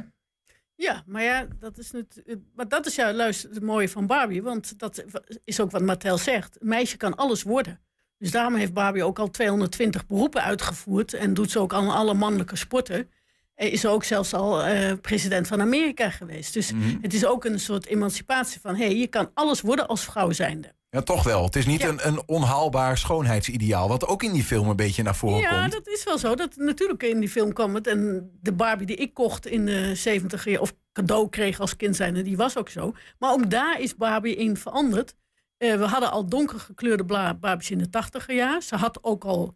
Ja, 0.75 1.03
maar 1.07 1.23
ja, 1.23 1.47
dat 1.59 1.79
is, 1.79 1.93
het, 1.93 2.25
maar 2.55 2.69
dat 2.69 2.87
is 2.87 2.95
juist 2.95 3.43
het 3.43 3.63
mooie 3.63 3.89
van 3.89 4.07
Barbie. 4.07 4.43
Want 4.43 4.79
dat 4.79 5.05
is 5.45 5.61
ook 5.61 5.71
wat 5.71 5.83
Mattel 5.83 6.19
zegt. 6.19 6.61
Een 6.61 6.69
meisje 6.69 6.97
kan 6.97 7.15
alles 7.15 7.43
worden. 7.43 7.81
Dus 8.19 8.31
daarom 8.31 8.55
heeft 8.55 8.73
Barbie 8.73 9.05
ook 9.05 9.19
al 9.19 9.31
220 9.31 10.07
beroepen 10.07 10.43
uitgevoerd. 10.43 11.15
En 11.15 11.35
doet 11.35 11.51
ze 11.51 11.59
ook 11.59 11.75
aan 11.75 11.89
alle 11.89 12.15
mannelijke 12.15 12.57
sporten 12.57 13.11
is 13.55 13.87
ook 13.87 14.05
zelfs 14.05 14.35
al 14.35 14.69
uh, 14.69 14.93
president 15.01 15.47
van 15.47 15.61
Amerika 15.61 16.11
geweest. 16.11 16.53
Dus 16.53 16.73
mm 16.73 16.83
-hmm. 16.83 16.99
het 17.03 17.15
is 17.15 17.27
ook 17.27 17.45
een 17.45 17.61
soort 17.61 17.87
emancipatie 17.87 18.61
van... 18.61 18.75
hé, 18.77 18.85
hey, 18.85 18.97
je 18.97 19.07
kan 19.07 19.31
alles 19.35 19.61
worden 19.61 19.87
als 19.87 20.05
vrouw 20.05 20.33
zijnde. 20.33 20.75
Ja, 20.91 21.03
toch 21.03 21.23
wel. 21.23 21.45
Het 21.45 21.57
is 21.57 21.67
niet 21.67 21.81
ja. 21.81 21.89
een, 21.89 22.07
een 22.07 22.23
onhaalbaar 22.27 22.99
schoonheidsideaal... 22.99 23.89
wat 23.89 24.07
ook 24.07 24.23
in 24.23 24.33
die 24.33 24.45
film 24.45 24.69
een 24.69 24.77
beetje 24.77 25.03
naar 25.03 25.17
voren 25.17 25.41
ja, 25.41 25.49
komt. 25.49 25.73
Ja, 25.73 25.79
dat 25.79 25.87
is 25.87 26.05
wel 26.05 26.19
zo. 26.19 26.35
Dat, 26.35 26.57
natuurlijk 26.57 27.03
in 27.03 27.21
die 27.21 27.29
film 27.29 27.53
kwam 27.53 27.75
het. 27.75 27.87
En 27.87 28.31
de 28.41 28.53
Barbie 28.53 28.87
die 28.87 28.97
ik 28.97 29.15
kocht 29.15 29.47
in 29.47 29.67
de 29.67 29.95
70 29.95 30.45
jaar... 30.45 30.61
of 30.61 30.75
cadeau 30.93 31.29
kreeg 31.29 31.61
als 31.61 31.77
kind 31.77 31.97
zijnde, 31.97 32.23
die 32.23 32.37
was 32.37 32.57
ook 32.57 32.69
zo. 32.69 32.95
Maar 33.19 33.33
ook 33.33 33.51
daar 33.51 33.81
is 33.81 33.97
Barbie 33.97 34.37
in 34.37 34.57
veranderd. 34.57 35.15
Uh, 35.59 35.77
we 35.77 35.85
hadden 35.85 36.11
al 36.11 36.27
donker 36.27 36.61
gekleurde 36.61 37.05
Barbies 37.41 37.71
in 37.71 37.79
de 37.79 37.91
80 37.91 38.33
jaar. 38.33 38.63
Ze 38.63 38.77
had 38.77 38.99
ook 39.03 39.25
al 39.25 39.55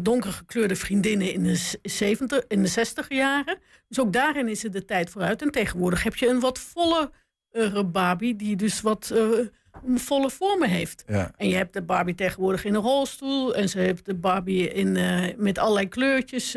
donker 0.00 0.32
gekleurde 0.32 0.76
vriendinnen 0.76 1.32
in 1.32 1.42
de, 1.42 1.78
70, 1.82 2.44
in 2.48 2.62
de 2.62 2.68
60 2.68 3.08
jaren. 3.08 3.58
Dus 3.88 4.00
ook 4.00 4.12
daarin 4.12 4.48
is 4.48 4.62
het 4.62 4.72
de 4.72 4.84
tijd 4.84 5.10
vooruit. 5.10 5.42
En 5.42 5.50
tegenwoordig 5.50 6.02
heb 6.02 6.14
je 6.14 6.28
een 6.28 6.40
wat 6.40 6.58
volle 6.58 7.10
uh, 7.52 7.80
Barbie, 7.84 8.36
die 8.36 8.56
dus 8.56 8.80
wat 8.80 9.10
uh, 9.14 9.46
volle 9.94 10.30
vormen 10.30 10.68
heeft. 10.68 11.04
Ja. 11.06 11.32
En 11.36 11.48
je 11.48 11.54
hebt 11.54 11.72
de 11.72 11.82
Barbie 11.82 12.14
tegenwoordig 12.14 12.64
in 12.64 12.74
een 12.74 12.80
rolstoel. 12.80 13.54
En 13.54 13.68
ze 13.68 13.78
heeft 13.78 14.04
de 14.04 14.14
Barbie 14.14 14.72
in, 14.72 14.98
met 15.36 15.58
allerlei 15.58 15.88
kleurtjes 15.88 16.54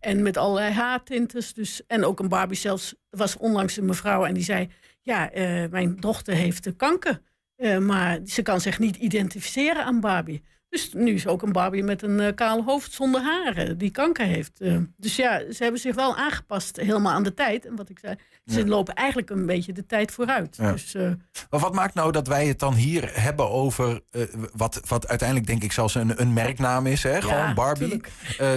en 0.00 0.22
met 0.22 0.36
allerlei 0.36 0.72
haartintes. 0.72 1.54
Dus, 1.54 1.82
en 1.86 2.04
ook 2.04 2.20
een 2.20 2.28
Barbie 2.28 2.56
zelfs, 2.56 2.94
was 3.10 3.36
onlangs 3.36 3.76
een 3.76 3.84
mevrouw 3.84 4.24
en 4.24 4.34
die 4.34 4.44
zei... 4.44 4.68
ja, 5.00 5.30
mijn 5.70 5.96
dochter 5.96 6.34
heeft 6.34 6.76
kanker. 6.76 7.20
maar 7.80 8.18
ze 8.24 8.42
kan 8.42 8.60
zich 8.60 8.78
niet 8.78 8.96
identificeren 8.96 9.84
aan 9.84 10.00
Barbie. 10.00 10.42
Dus 10.72 10.92
nu 10.92 11.14
is 11.14 11.26
ook 11.26 11.42
een 11.42 11.52
Barbie 11.52 11.82
met 11.82 12.02
een 12.02 12.20
uh, 12.20 12.28
kaal 12.34 12.62
hoofd 12.64 12.92
zonder 12.92 13.22
haren 13.22 13.78
die 13.78 13.90
kanker 13.90 14.26
heeft. 14.26 14.52
Uh, 14.58 14.76
dus 14.96 15.16
ja, 15.16 15.38
ze 15.38 15.62
hebben 15.62 15.80
zich 15.80 15.94
wel 15.94 16.16
aangepast 16.16 16.76
helemaal 16.76 17.12
aan 17.12 17.22
de 17.22 17.34
tijd. 17.34 17.66
En 17.66 17.76
wat 17.76 17.88
ik 17.88 17.98
zei, 17.98 18.14
ze 18.46 18.58
ja. 18.58 18.66
lopen 18.66 18.94
eigenlijk 18.94 19.30
een 19.30 19.46
beetje 19.46 19.72
de 19.72 19.86
tijd 19.86 20.12
vooruit. 20.12 20.56
Ja. 20.56 20.72
Dus, 20.72 20.94
uh, 20.94 21.10
maar 21.50 21.60
wat 21.60 21.74
maakt 21.74 21.94
nou 21.94 22.12
dat 22.12 22.26
wij 22.26 22.46
het 22.46 22.58
dan 22.58 22.74
hier 22.74 23.10
hebben 23.20 23.50
over 23.50 24.00
wat, 24.52 24.80
wat 24.88 25.08
uiteindelijk 25.08 25.48
denk 25.48 25.62
ik 25.62 25.72
zelfs 25.72 25.94
een, 25.94 26.20
een 26.20 26.32
merknaam 26.32 26.86
is, 26.86 27.02
hè? 27.02 27.20
gewoon 27.20 27.36
ja, 27.36 27.54
Barbie. 27.54 28.00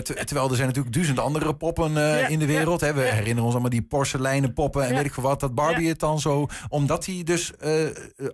terwijl 0.04 0.50
er 0.50 0.56
zijn 0.56 0.68
natuurlijk 0.68 0.94
duizend 0.94 1.20
andere 1.20 1.56
poppen 1.56 1.98
in 2.30 2.40
de 2.40 2.46
wereld. 2.46 2.82
Hè? 2.82 2.94
We 2.94 3.02
herinneren 3.02 3.44
ons 3.44 3.54
allemaal 3.54 3.70
die 3.70 3.82
porseleinen 3.82 4.54
poppen 4.54 4.88
en 4.88 4.96
weet 4.96 5.06
ik 5.06 5.14
veel 5.14 5.24
wat. 5.24 5.40
Dat 5.40 5.56
Barbie 5.56 5.88
het 5.88 6.00
dan 6.00 6.20
zo, 6.20 6.48
omdat 6.70 7.06
hij 7.06 7.24
dus 7.24 7.52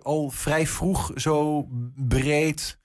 al 0.02 0.30
vrij 0.30 0.66
vroeg 0.66 1.10
zo 1.14 1.66
breed 1.96 2.80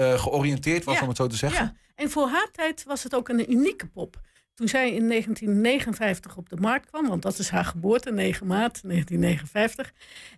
uh, 0.00 0.18
georiënteerd 0.18 0.84
was, 0.84 0.94
ja, 0.94 1.02
om 1.02 1.08
het 1.08 1.16
zo 1.16 1.26
te 1.26 1.36
zeggen. 1.36 1.64
Ja, 1.64 1.74
en 1.94 2.10
voor 2.10 2.28
haar 2.28 2.48
tijd 2.52 2.84
was 2.84 3.02
het 3.02 3.14
ook 3.14 3.28
een 3.28 3.52
unieke 3.52 3.86
pop. 3.86 4.20
Toen 4.54 4.68
zij 4.68 4.92
in 4.92 5.08
1959 5.08 6.36
op 6.36 6.48
de 6.48 6.56
markt 6.56 6.86
kwam, 6.86 7.08
want 7.08 7.22
dat 7.22 7.38
is 7.38 7.48
haar 7.48 7.64
geboorte, 7.64 8.12
9 8.12 8.46
maart 8.46 8.82
1959. 8.82 9.92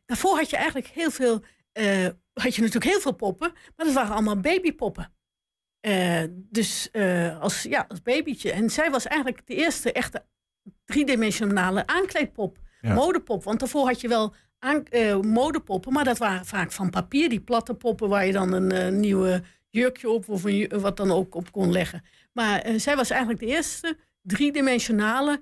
Daarvoor 0.06 0.36
had 0.36 0.50
je 0.50 0.56
eigenlijk 0.56 0.86
heel 0.86 1.10
veel, 1.10 1.42
uh, 1.72 2.08
had 2.32 2.54
je 2.54 2.60
natuurlijk 2.60 2.90
heel 2.90 3.00
veel 3.00 3.14
poppen, 3.14 3.52
maar 3.76 3.86
dat 3.86 3.94
waren 3.94 4.12
allemaal 4.12 4.40
babypoppen. 4.40 5.12
Uh, 5.86 6.22
dus 6.30 6.90
als, 7.40 7.62
ja, 7.62 7.84
als 7.88 8.02
babytje. 8.02 8.52
En 8.52 8.70
zij 8.70 8.90
was 8.90 9.06
eigenlijk 9.06 9.46
de 9.46 9.54
eerste 9.54 9.92
echte 9.92 10.24
driedimensionale 10.84 11.86
aankleedpop, 11.86 12.58
ja. 12.80 12.94
modepop. 12.94 13.44
Want 13.44 13.60
daarvoor 13.60 13.86
had 13.86 14.00
je 14.00 14.08
wel 14.08 14.34
aan, 14.62 14.82
uh, 14.90 15.20
modepoppen, 15.20 15.92
maar 15.92 16.04
dat 16.04 16.18
waren 16.18 16.46
vaak 16.46 16.72
van 16.72 16.90
papier, 16.90 17.28
die 17.28 17.40
platte 17.40 17.74
poppen 17.74 18.08
waar 18.08 18.26
je 18.26 18.32
dan 18.32 18.52
een 18.52 18.72
uh, 18.72 18.98
nieuwe 18.98 19.42
jurkje 19.70 20.10
op 20.10 20.28
of 20.28 20.44
een, 20.44 20.72
wat 20.80 20.96
dan 20.96 21.10
ook 21.10 21.34
op 21.34 21.52
kon 21.52 21.72
leggen. 21.72 22.04
Maar 22.32 22.68
uh, 22.68 22.78
zij 22.78 22.96
was 22.96 23.10
eigenlijk 23.10 23.40
de 23.40 23.46
eerste 23.46 23.96
driedimensionale 24.22 25.40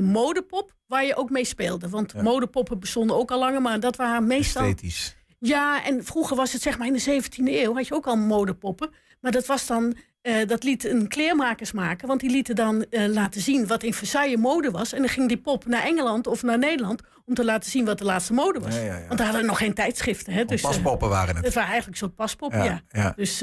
modepop 0.00 0.74
waar 0.86 1.04
je 1.04 1.16
ook 1.16 1.30
mee 1.30 1.44
speelde. 1.44 1.88
Want 1.88 2.12
ja. 2.12 2.22
modepoppen 2.22 2.80
bestonden 2.80 3.16
ook 3.16 3.30
al 3.30 3.38
langer, 3.38 3.62
maar 3.62 3.80
dat 3.80 3.96
waren 3.96 4.26
meestal. 4.26 4.62
Esthetisch. 4.62 5.16
Ja, 5.38 5.84
en 5.84 6.04
vroeger 6.04 6.36
was 6.36 6.52
het 6.52 6.62
zeg 6.62 6.78
maar 6.78 6.86
in 6.86 6.92
de 6.92 7.22
17e 7.22 7.44
eeuw 7.44 7.74
had 7.74 7.86
je 7.86 7.94
ook 7.94 8.06
al 8.06 8.16
modepoppen. 8.16 8.90
Maar 9.20 9.32
dat 9.32 9.46
was 9.46 9.66
dan 9.66 9.96
eh, 10.20 10.46
dat 10.46 10.62
liet 10.62 10.84
een 10.84 11.08
kleermakers 11.08 11.72
maken. 11.72 12.08
Want 12.08 12.20
die 12.20 12.30
lieten 12.30 12.54
dan 12.54 12.84
eh, 12.84 13.06
laten 13.06 13.40
zien 13.40 13.66
wat 13.66 13.82
in 13.82 13.94
Versailles 13.94 14.36
mode 14.36 14.70
was. 14.70 14.92
En 14.92 14.98
dan 14.98 15.08
ging 15.08 15.28
die 15.28 15.40
pop 15.40 15.66
naar 15.66 15.82
Engeland 15.82 16.26
of 16.26 16.42
naar 16.42 16.58
Nederland... 16.58 17.02
om 17.24 17.34
te 17.34 17.44
laten 17.44 17.70
zien 17.70 17.84
wat 17.84 17.98
de 17.98 18.04
laatste 18.04 18.32
mode 18.32 18.60
was. 18.60 18.74
Ja, 18.74 18.80
ja, 18.80 18.96
ja. 18.96 19.06
Want 19.06 19.08
daar 19.08 19.26
hadden 19.26 19.40
we 19.40 19.46
nog 19.46 19.58
geen 19.58 19.74
tijdschriften. 19.74 20.32
Hè? 20.32 20.44
Dus, 20.44 20.62
eh, 20.62 20.68
Paspoppen 20.68 21.08
waren 21.08 21.36
het. 21.36 21.44
het 21.44 21.54
waren 21.54 21.68
eigenlijk 21.68 21.98
soort 21.98 22.14
paspoppen, 22.14 22.82
Ja. 22.90 23.12
Dus, 23.16 23.40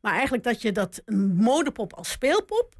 maar 0.00 0.12
eigenlijk 0.12 0.44
dat 0.44 0.62
je 0.62 0.72
dat 0.72 1.02
een 1.04 1.36
modepop 1.36 1.92
als 1.92 2.10
speelpop, 2.10 2.74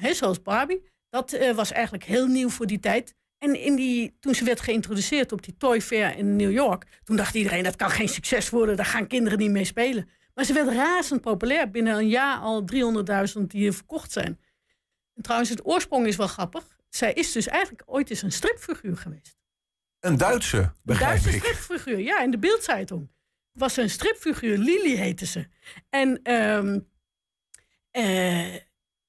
hè, 0.00 0.14
zoals 0.14 0.42
Barbie, 0.42 0.90
dat 1.08 1.38
was 1.54 1.72
eigenlijk 1.72 2.04
heel 2.04 2.26
nieuw 2.26 2.48
voor 2.48 2.66
die 2.66 2.80
tijd. 2.80 3.14
En 3.38 3.60
in 3.60 3.76
die, 3.76 4.16
toen 4.20 4.34
ze 4.34 4.44
werd 4.44 4.60
geïntroduceerd 4.60 5.32
op 5.32 5.42
die 5.42 5.56
Toy 5.56 5.80
Fair 5.80 6.16
in 6.16 6.36
New 6.36 6.52
York, 6.52 6.86
toen 7.04 7.16
dacht 7.16 7.34
iedereen 7.34 7.62
dat 7.62 7.76
kan 7.76 7.90
geen 7.90 8.08
succes 8.08 8.50
worden, 8.50 8.76
daar 8.76 8.86
gaan 8.86 9.06
kinderen 9.06 9.38
niet 9.38 9.50
mee 9.50 9.64
spelen. 9.64 10.08
Maar 10.34 10.44
ze 10.44 10.52
werd 10.52 10.68
razend 10.68 11.20
populair. 11.20 11.70
Binnen 11.70 11.96
een 11.96 12.08
jaar 12.08 12.38
al 12.38 12.64
300.000 13.36 13.40
die 13.46 13.72
verkocht 13.72 14.12
zijn. 14.12 14.40
En 15.14 15.22
trouwens, 15.22 15.50
het 15.50 15.66
oorsprong 15.66 16.06
is 16.06 16.16
wel 16.16 16.26
grappig. 16.26 16.76
Zij 16.88 17.12
is 17.12 17.32
dus 17.32 17.46
eigenlijk 17.46 17.82
ooit 17.86 18.10
eens 18.10 18.22
een 18.22 18.32
stripfiguur 18.32 18.96
geweest. 18.96 19.38
Een 20.00 20.16
Duitse, 20.16 20.56
Een 20.56 20.72
begrijp 20.82 21.22
Duitse 21.22 21.36
ik. 21.36 21.42
stripfiguur, 21.44 21.98
ja, 21.98 22.20
in 22.20 22.30
de 22.30 22.38
Bildzeitung. 22.38 23.10
Was 23.52 23.76
een 23.76 23.90
stripfiguur, 23.90 24.58
Lily 24.58 24.96
heette 24.96 25.26
ze. 25.26 25.46
En 25.90 26.22
ehm, 26.22 26.80
eh, 27.90 28.54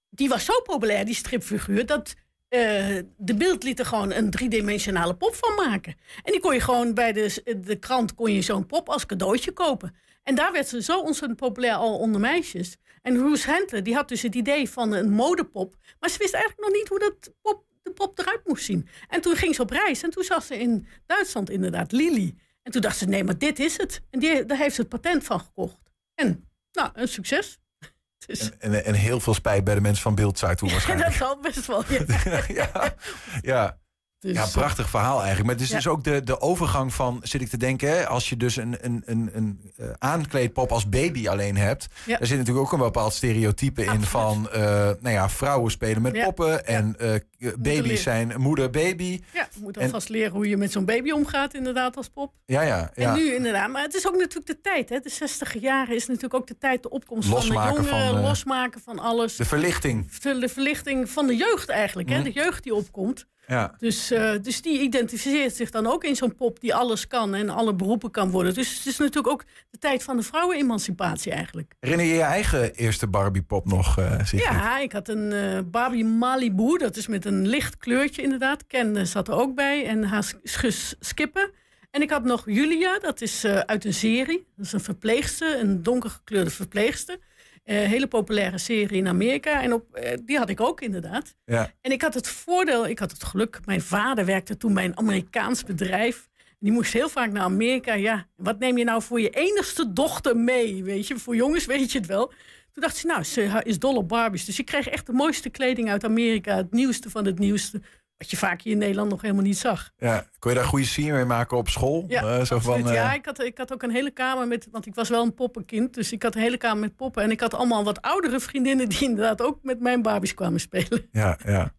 die 0.09 0.29
was 0.29 0.45
zo 0.45 0.61
populair, 0.61 1.05
die 1.05 1.15
stripfiguur, 1.15 1.85
dat 1.85 2.13
eh, 2.47 2.99
de 3.17 3.35
beeld 3.35 3.63
liet 3.63 3.79
er 3.79 3.85
gewoon 3.85 4.11
een 4.11 4.29
driedimensionale 4.29 5.15
pop 5.15 5.35
van 5.35 5.55
maken. 5.55 5.95
En 6.23 6.31
die 6.31 6.41
kon 6.41 6.53
je 6.53 6.59
gewoon 6.59 6.93
bij 6.93 7.13
de, 7.13 7.57
de 7.65 7.75
krant 7.75 8.15
kon 8.15 8.31
je 8.33 8.41
zo'n 8.41 8.65
pop 8.65 8.89
als 8.89 9.05
cadeautje 9.05 9.51
kopen. 9.51 9.95
En 10.23 10.35
daar 10.35 10.51
werd 10.51 10.67
ze 10.67 10.81
zo 10.81 10.99
ontzettend 10.99 11.39
populair 11.39 11.75
al 11.75 11.97
onder 11.97 12.21
meisjes. 12.21 12.77
En 13.01 13.17
Roos 13.17 13.45
Handler, 13.45 13.83
die 13.83 13.93
had 13.95 14.07
dus 14.07 14.21
het 14.21 14.35
idee 14.35 14.69
van 14.69 14.91
een 14.91 15.11
modepop. 15.11 15.75
Maar 15.99 16.09
ze 16.09 16.17
wist 16.17 16.33
eigenlijk 16.33 16.67
nog 16.67 16.77
niet 16.79 16.87
hoe 16.87 16.99
dat 16.99 17.33
pop, 17.41 17.65
de 17.83 17.91
pop 17.91 18.19
eruit 18.19 18.41
moest 18.45 18.65
zien. 18.65 18.87
En 19.07 19.21
toen 19.21 19.35
ging 19.35 19.55
ze 19.55 19.61
op 19.61 19.69
reis. 19.69 20.03
En 20.03 20.09
toen 20.09 20.23
zag 20.23 20.43
ze 20.43 20.57
in 20.57 20.87
Duitsland 21.05 21.49
inderdaad 21.49 21.91
Lily. 21.91 22.35
En 22.63 22.71
toen 22.71 22.81
dacht 22.81 22.97
ze, 22.97 23.05
nee, 23.05 23.23
maar 23.23 23.37
dit 23.37 23.59
is 23.59 23.77
het. 23.77 24.01
En 24.09 24.19
die, 24.19 24.45
daar 24.45 24.57
heeft 24.57 24.75
ze 24.75 24.81
het 24.81 24.89
patent 24.89 25.23
van 25.23 25.39
gekocht. 25.39 25.77
En, 26.15 26.49
nou, 26.71 26.89
een 26.93 27.07
succes. 27.07 27.57
Dus, 28.25 28.51
En, 28.57 28.85
en 28.85 28.93
heel 28.93 29.19
veel 29.19 29.33
spijt 29.33 29.63
bij 29.63 29.75
de 29.75 29.81
mensen 29.81 30.03
van 30.03 30.15
Beeldzeit 30.15 30.57
toen 30.57 30.67
en 30.67 30.73
waarschijnlijk. 30.73 31.09
dat 31.09 31.17
zal 31.17 31.39
best 31.39 31.65
wel. 31.65 31.83
Ja. 31.87 32.43
ja, 32.71 32.95
ja. 33.41 33.77
Dus, 34.23 34.35
ja, 34.35 34.45
prachtig 34.51 34.89
verhaal 34.89 35.17
eigenlijk. 35.17 35.45
Maar 35.45 35.53
het 35.55 35.63
is 35.63 35.69
Ja. 35.69 35.75
dus 35.75 35.87
ook 35.87 36.03
de, 36.03 36.23
de 36.23 36.39
overgang 36.41 36.93
van, 36.93 37.19
zit 37.23 37.41
ik 37.41 37.47
te 37.49 37.57
denken, 37.57 38.07
als 38.07 38.29
je 38.29 38.37
dus 38.37 38.55
een, 38.55 38.77
een, 38.81 39.01
een, 39.05 39.29
een 39.33 39.71
eh, 39.77 39.87
aankleedpop 39.97 40.71
als 40.71 40.89
baby 40.89 41.27
alleen 41.27 41.57
hebt, 41.57 41.87
Ja. 42.05 42.17
daar 42.17 42.27
zit 42.27 42.37
natuurlijk 42.37 42.65
ook 42.65 42.71
een 42.73 42.79
bepaald 42.79 43.13
stereotype 43.13 43.83
in 43.83 44.01
van, 44.01 44.49
eh, 44.51 44.61
nou 44.99 45.09
ja, 45.09 45.29
vrouwen 45.29 45.71
spelen 45.71 46.01
met 46.01 46.15
Ja. 46.15 46.23
poppen 46.23 46.65
en 46.67 46.95
eh, 46.99 47.13
baby's 47.59 48.01
zijn 48.03 48.33
moeder-baby. 48.41 49.21
Ja, 49.33 49.47
je 49.53 49.59
moet 49.61 49.77
alvast 49.77 50.09
leren 50.09 50.31
hoe 50.31 50.49
je 50.49 50.57
met 50.57 50.71
zo'n 50.71 50.85
baby 50.85 51.11
omgaat, 51.11 51.53
inderdaad, 51.53 51.97
als 51.97 52.09
pop. 52.09 52.33
Ja, 52.45 52.61
ja, 52.61 52.91
ja. 52.95 53.09
En 53.09 53.13
nu 53.15 53.33
inderdaad, 53.35 53.69
maar 53.69 53.81
het 53.81 53.93
is 53.95 54.07
ook 54.07 54.15
natuurlijk 54.17 54.47
de 54.47 54.61
tijd. 54.61 54.89
Hè? 54.89 54.99
De 54.99 55.09
60 55.09 55.59
jaren 55.61 55.95
is 55.95 56.05
natuurlijk 56.07 56.33
ook 56.33 56.47
de 56.47 56.57
tijd, 56.57 56.83
de 56.83 56.89
opkomst 56.89 57.29
Losmaken 57.29 57.75
van 57.75 57.83
de 57.83 57.89
jongeren, 57.89 58.13
van, 58.13 58.21
losmaken 58.21 58.81
van 58.81 58.99
alles. 58.99 59.35
De 59.35 59.45
verlichting. 59.45 60.11
De, 60.11 60.39
de 60.39 60.49
verlichting 60.49 61.09
van 61.09 61.27
de 61.27 61.35
jeugd 61.35 61.69
eigenlijk, 61.69 62.09
hè? 62.09 62.15
Mhm. 62.15 62.23
de 62.23 62.31
jeugd 62.31 62.63
die 62.63 62.73
opkomt. 62.75 63.25
Ja. 63.47 63.75
Dus, 63.77 64.11
eh, 64.11 64.31
dus 64.41 64.61
die 64.61 64.79
identificeert 64.79 65.55
zich 65.55 65.69
dan 65.69 65.87
ook 65.87 66.03
in 66.03 66.15
zo'n 66.15 66.35
pop 66.35 66.59
die 66.59 66.75
alles 66.75 67.07
kan 67.07 67.35
en 67.35 67.49
alle 67.49 67.73
beroepen 67.75 68.11
kan 68.11 68.29
worden. 68.31 68.53
Dus 68.53 68.77
het 68.77 68.85
is 68.85 68.97
natuurlijk 68.97 69.27
ook 69.27 69.43
de 69.69 69.77
tijd 69.77 70.03
van 70.03 70.17
de 70.17 70.23
vrouwenemancipatie 70.23 71.31
eigenlijk. 71.31 71.73
Herinner 71.79 72.05
je 72.05 72.13
je 72.13 72.21
eigen 72.21 72.73
eerste 72.73 73.07
Barbie-pop 73.07 73.65
nog, 73.65 73.93
Sigrid? 74.23 74.41
Ja, 74.41 74.79
ik 74.79 74.91
had 74.91 75.07
een 75.07 75.31
eh, 75.31 75.59
Barbie 75.65 76.05
Malibu, 76.05 76.77
dat 76.77 76.95
is 76.97 77.07
met 77.07 77.25
een 77.25 77.47
licht 77.47 77.77
kleurtje 77.77 78.21
inderdaad. 78.21 78.67
Ken 78.67 79.07
zat 79.07 79.27
er 79.27 79.33
ook 79.33 79.55
bij 79.55 79.85
en 79.85 80.03
haar 80.03 80.23
sch- 80.23 80.69
sch- 80.69 80.93
skippen. 80.99 81.51
En 81.91 82.01
ik 82.01 82.09
had 82.09 82.23
nog 82.23 82.43
Julia, 82.45 82.99
dat 82.99 83.21
is 83.21 83.45
uit 83.45 83.85
een 83.85 83.93
serie. 83.93 84.47
Dat 84.55 84.65
is 84.65 84.73
een 84.73 84.79
verpleegster, 84.79 85.59
een 85.59 85.83
donkergekleurde 85.83 86.49
verpleegster. 86.49 87.17
Eh, 87.63 87.77
hele 87.77 88.07
populaire 88.07 88.57
serie 88.57 88.97
in 88.97 89.07
Amerika. 89.07 89.61
En 89.61 89.73
op, 89.73 89.95
eh, 89.95 90.17
die 90.25 90.37
had 90.37 90.49
ik 90.49 90.61
ook 90.61 90.81
inderdaad. 90.81 91.35
Ja. 91.45 91.71
En 91.81 91.91
ik 91.91 92.01
had 92.01 92.13
het 92.13 92.27
voordeel, 92.27 92.87
ik 92.87 92.99
had 92.99 93.11
het 93.11 93.23
geluk. 93.23 93.59
Mijn 93.65 93.81
vader 93.81 94.25
werkte 94.25 94.57
toen 94.57 94.73
bij 94.73 94.85
een 94.85 94.97
Amerikaans 94.97 95.63
bedrijf. 95.63 96.29
Die 96.59 96.71
moest 96.71 96.93
heel 96.93 97.09
vaak 97.09 97.31
naar 97.31 97.43
Amerika. 97.43 97.93
Ja, 97.93 98.27
wat 98.35 98.59
neem 98.59 98.77
je 98.77 98.83
nou 98.83 99.01
voor 99.01 99.21
je 99.21 99.29
enigste 99.29 99.93
dochter 99.93 100.37
mee? 100.37 100.83
Weet 100.83 101.07
je, 101.07 101.17
voor 101.17 101.35
jongens 101.35 101.65
weet 101.65 101.91
je 101.91 101.97
het 101.97 102.07
wel. 102.07 102.27
Toen 102.71 102.83
dacht 102.83 102.95
ze, 102.95 103.07
nou, 103.07 103.23
ze 103.23 103.61
is 103.63 103.79
dol 103.79 103.95
op 103.95 104.07
Barbies. 104.07 104.45
Dus 104.45 104.57
je 104.57 104.63
kreeg 104.63 104.87
echt 104.87 105.05
de 105.05 105.13
mooiste 105.13 105.49
kleding 105.49 105.89
uit 105.89 106.03
Amerika. 106.03 106.55
Het 106.55 106.71
nieuwste 106.71 107.09
van 107.09 107.25
het 107.25 107.39
nieuwste. 107.39 107.81
Wat 108.23 108.31
je 108.31 108.37
vaak 108.37 108.61
hier 108.61 108.71
in 108.73 108.77
Nederland 108.77 109.09
nog 109.09 109.21
helemaal 109.21 109.43
niet 109.43 109.57
zag. 109.57 109.91
ja. 109.97 110.25
Kon 110.39 110.51
je 110.51 110.57
daar 110.57 110.67
goede 110.67 110.85
scene 110.85 111.11
mee 111.11 111.25
maken 111.25 111.57
op 111.57 111.69
school? 111.69 112.05
Ja, 112.07 112.21
Eh, 112.37 112.45
zo 112.45 112.59
van, 112.59 112.87
eh, 112.87 112.93
ja 112.93 113.13
ik, 113.13 113.25
had, 113.25 113.43
ik 113.43 113.57
had 113.57 113.73
ook 113.73 113.83
een 113.83 113.91
hele 113.91 114.11
kamer 114.11 114.47
met... 114.47 114.67
Want 114.71 114.85
ik 114.85 114.95
was 114.95 115.09
wel 115.09 115.23
een 115.23 115.33
poppenkind. 115.33 115.93
Dus 115.93 116.11
ik 116.11 116.23
had 116.23 116.35
een 116.35 116.41
hele 116.41 116.57
kamer 116.57 116.79
met 116.79 116.95
poppen. 116.95 117.23
En 117.23 117.31
ik 117.31 117.39
had 117.39 117.53
allemaal 117.53 117.83
wat 117.83 118.01
oudere 118.01 118.39
vriendinnen... 118.39 118.89
die 118.89 119.01
inderdaad 119.01 119.41
ook 119.41 119.59
met 119.61 119.79
mijn 119.79 120.01
Barbies 120.01 120.33
kwamen 120.33 120.59
spelen. 120.59 121.07
Ja, 121.11 121.37
ja. 121.45 121.73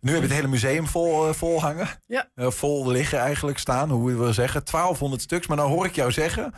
Nu 0.00 0.12
heb 0.12 0.20
je 0.20 0.26
het 0.26 0.36
hele 0.36 0.48
museum 0.48 0.86
vol, 0.86 1.28
eh, 1.28 1.34
vol 1.34 1.60
hangen. 1.60 1.88
Ja. 2.06 2.28
Vol 2.36 2.90
liggen 2.90 3.18
eigenlijk 3.18 3.58
staan, 3.58 3.90
hoe 3.90 4.14
we 4.14 4.32
zeggen. 4.32 4.64
1200 4.64 5.22
stuks. 5.22 5.46
Maar 5.46 5.56
dan 5.56 5.70
hoor 5.70 5.86
ik 5.86 5.94
jou 5.94 6.12
zeggen, 6.12 6.52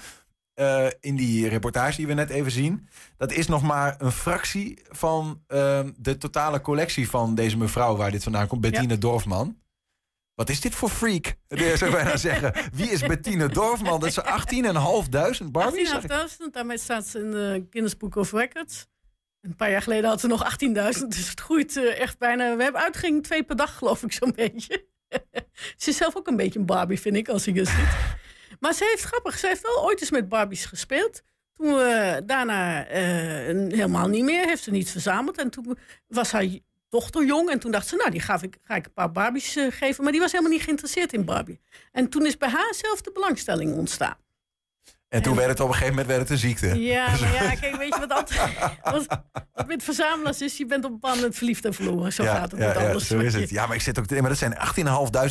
eh, 0.54 0.86
in 1.00 1.16
die 1.16 1.48
reportage 1.48 1.96
die 1.96 2.06
we 2.06 2.14
net 2.14 2.30
even 2.30 2.50
zien... 2.50 2.88
dat 3.16 3.32
is 3.32 3.46
nog 3.46 3.62
maar 3.62 3.94
een 3.98 4.12
fractie 4.12 4.78
van 4.88 5.42
eh, 5.46 5.80
de 5.96 6.18
totale 6.18 6.60
collectie 6.60 7.08
van 7.08 7.34
deze 7.34 7.56
mevrouw... 7.56 7.96
waar 7.96 8.10
dit 8.10 8.22
vandaan 8.22 8.46
komt, 8.46 8.60
Bettine 8.60 8.98
Dorfman. 8.98 9.60
Wat 10.34 10.50
is 10.50 10.60
dit 10.60 10.74
voor 10.74 10.88
freak? 10.88 11.36
Dat 11.48 11.78
zou 11.78 11.90
bijna 11.90 12.16
zeggen. 12.30 12.54
Wie 12.72 12.90
is 12.90 13.00
Bettine 13.00 13.48
Dorfman? 13.48 14.00
Dat 14.00 14.08
is 14.08 14.20
18.500 15.44 15.50
Barbies? 15.50 15.94
18.500, 15.94 16.06
daarmee 16.50 16.78
staat 16.78 17.06
ze 17.06 17.18
in 17.18 17.30
de 17.30 17.66
Guinness 17.70 17.96
Book 17.96 18.16
of 18.16 18.32
Records. 18.32 18.86
Een 19.40 19.56
paar 19.56 19.70
jaar 19.70 19.82
geleden 19.82 20.10
had 20.10 20.20
ze 20.20 20.26
nog 20.26 20.56
18.000, 20.64 20.72
dus 21.08 21.28
het 21.28 21.40
groeit 21.40 21.76
eh, 21.76 22.00
echt 22.00 22.18
bijna. 22.18 22.56
We 22.56 22.62
hebben 22.62 22.80
uitging 22.80 23.22
twee 23.22 23.42
per 23.42 23.56
dag, 23.56 23.76
geloof 23.78 24.02
ik, 24.02 24.12
zo'n 24.12 24.32
beetje. 24.36 24.86
ze 25.76 25.90
is 25.90 25.96
zelf 25.96 26.16
ook 26.16 26.26
een 26.26 26.36
beetje 26.36 26.58
een 26.58 26.66
Barbie, 26.66 27.00
vind 27.00 27.16
ik, 27.16 27.28
als 27.28 27.46
ik 27.46 27.54
het 27.54 27.68
ziet. 27.68 28.20
Maar 28.62 28.74
ze 28.74 28.84
heeft, 28.84 29.02
grappig, 29.02 29.38
ze 29.38 29.46
heeft 29.46 29.62
wel 29.62 29.84
ooit 29.84 30.00
eens 30.00 30.10
met 30.10 30.28
Barbies 30.28 30.64
gespeeld. 30.64 31.22
Toen 31.54 31.66
we 31.74 32.22
daarna 32.26 32.86
eh, 32.86 33.02
helemaal 33.68 34.08
niet 34.08 34.24
meer, 34.24 34.46
heeft 34.46 34.62
ze 34.62 34.70
niets 34.70 34.90
verzameld. 34.90 35.38
En 35.38 35.50
toen 35.50 35.78
was 36.06 36.32
haar 36.32 36.46
dochter 36.88 37.24
jong 37.24 37.50
en 37.50 37.58
toen 37.58 37.70
dacht 37.70 37.86
ze, 37.88 37.96
nou, 37.96 38.10
die 38.10 38.20
ga 38.20 38.38
ik, 38.42 38.58
ga 38.62 38.74
ik 38.74 38.86
een 38.86 38.92
paar 38.92 39.12
Barbies 39.12 39.56
eh, 39.56 39.66
geven. 39.70 40.02
Maar 40.02 40.12
die 40.12 40.20
was 40.20 40.32
helemaal 40.32 40.52
niet 40.52 40.62
geïnteresseerd 40.62 41.12
in 41.12 41.24
Barbie. 41.24 41.60
En 41.92 42.08
toen 42.08 42.26
is 42.26 42.36
bij 42.36 42.48
haar 42.48 42.74
zelf 42.74 43.00
de 43.00 43.12
belangstelling 43.12 43.74
ontstaan. 43.74 44.16
En 45.12 45.22
toen 45.22 45.36
werd 45.36 45.48
het 45.48 45.60
op 45.60 45.66
een 45.66 45.72
gegeven 45.72 45.94
moment 45.94 46.06
werd 46.06 46.20
het 46.20 46.30
een 46.30 46.38
ziekte. 46.38 46.80
Ja, 46.82 47.06
maar 47.20 47.32
ja, 47.32 47.54
kijk, 47.54 47.76
weet 47.76 47.94
je 47.94 48.00
wat 48.00 48.12
altijd... 48.12 48.40
Wat, 48.92 49.06
wat 49.54 49.66
met 49.66 49.82
verzamelaars 49.82 50.40
is, 50.40 50.56
je 50.56 50.66
bent 50.66 50.84
op 50.84 50.90
een 50.90 50.96
bepaald 51.00 51.16
moment 51.16 51.34
verliefd 51.36 51.64
en 51.64 51.74
verloren. 51.74 52.12
Zo 52.12 52.24
gaat 52.24 52.50
het 52.50 52.60
met 52.60 52.76
alles. 52.76 53.06
zo 53.06 53.18
is 53.18 53.34
het. 53.34 53.50
Ja, 53.50 53.66
maar 53.66 53.76
ik 53.76 53.82
zit 53.82 53.98
ook 53.98 54.10
maar 54.10 54.28
dat 54.28 54.38
zijn 54.38 54.56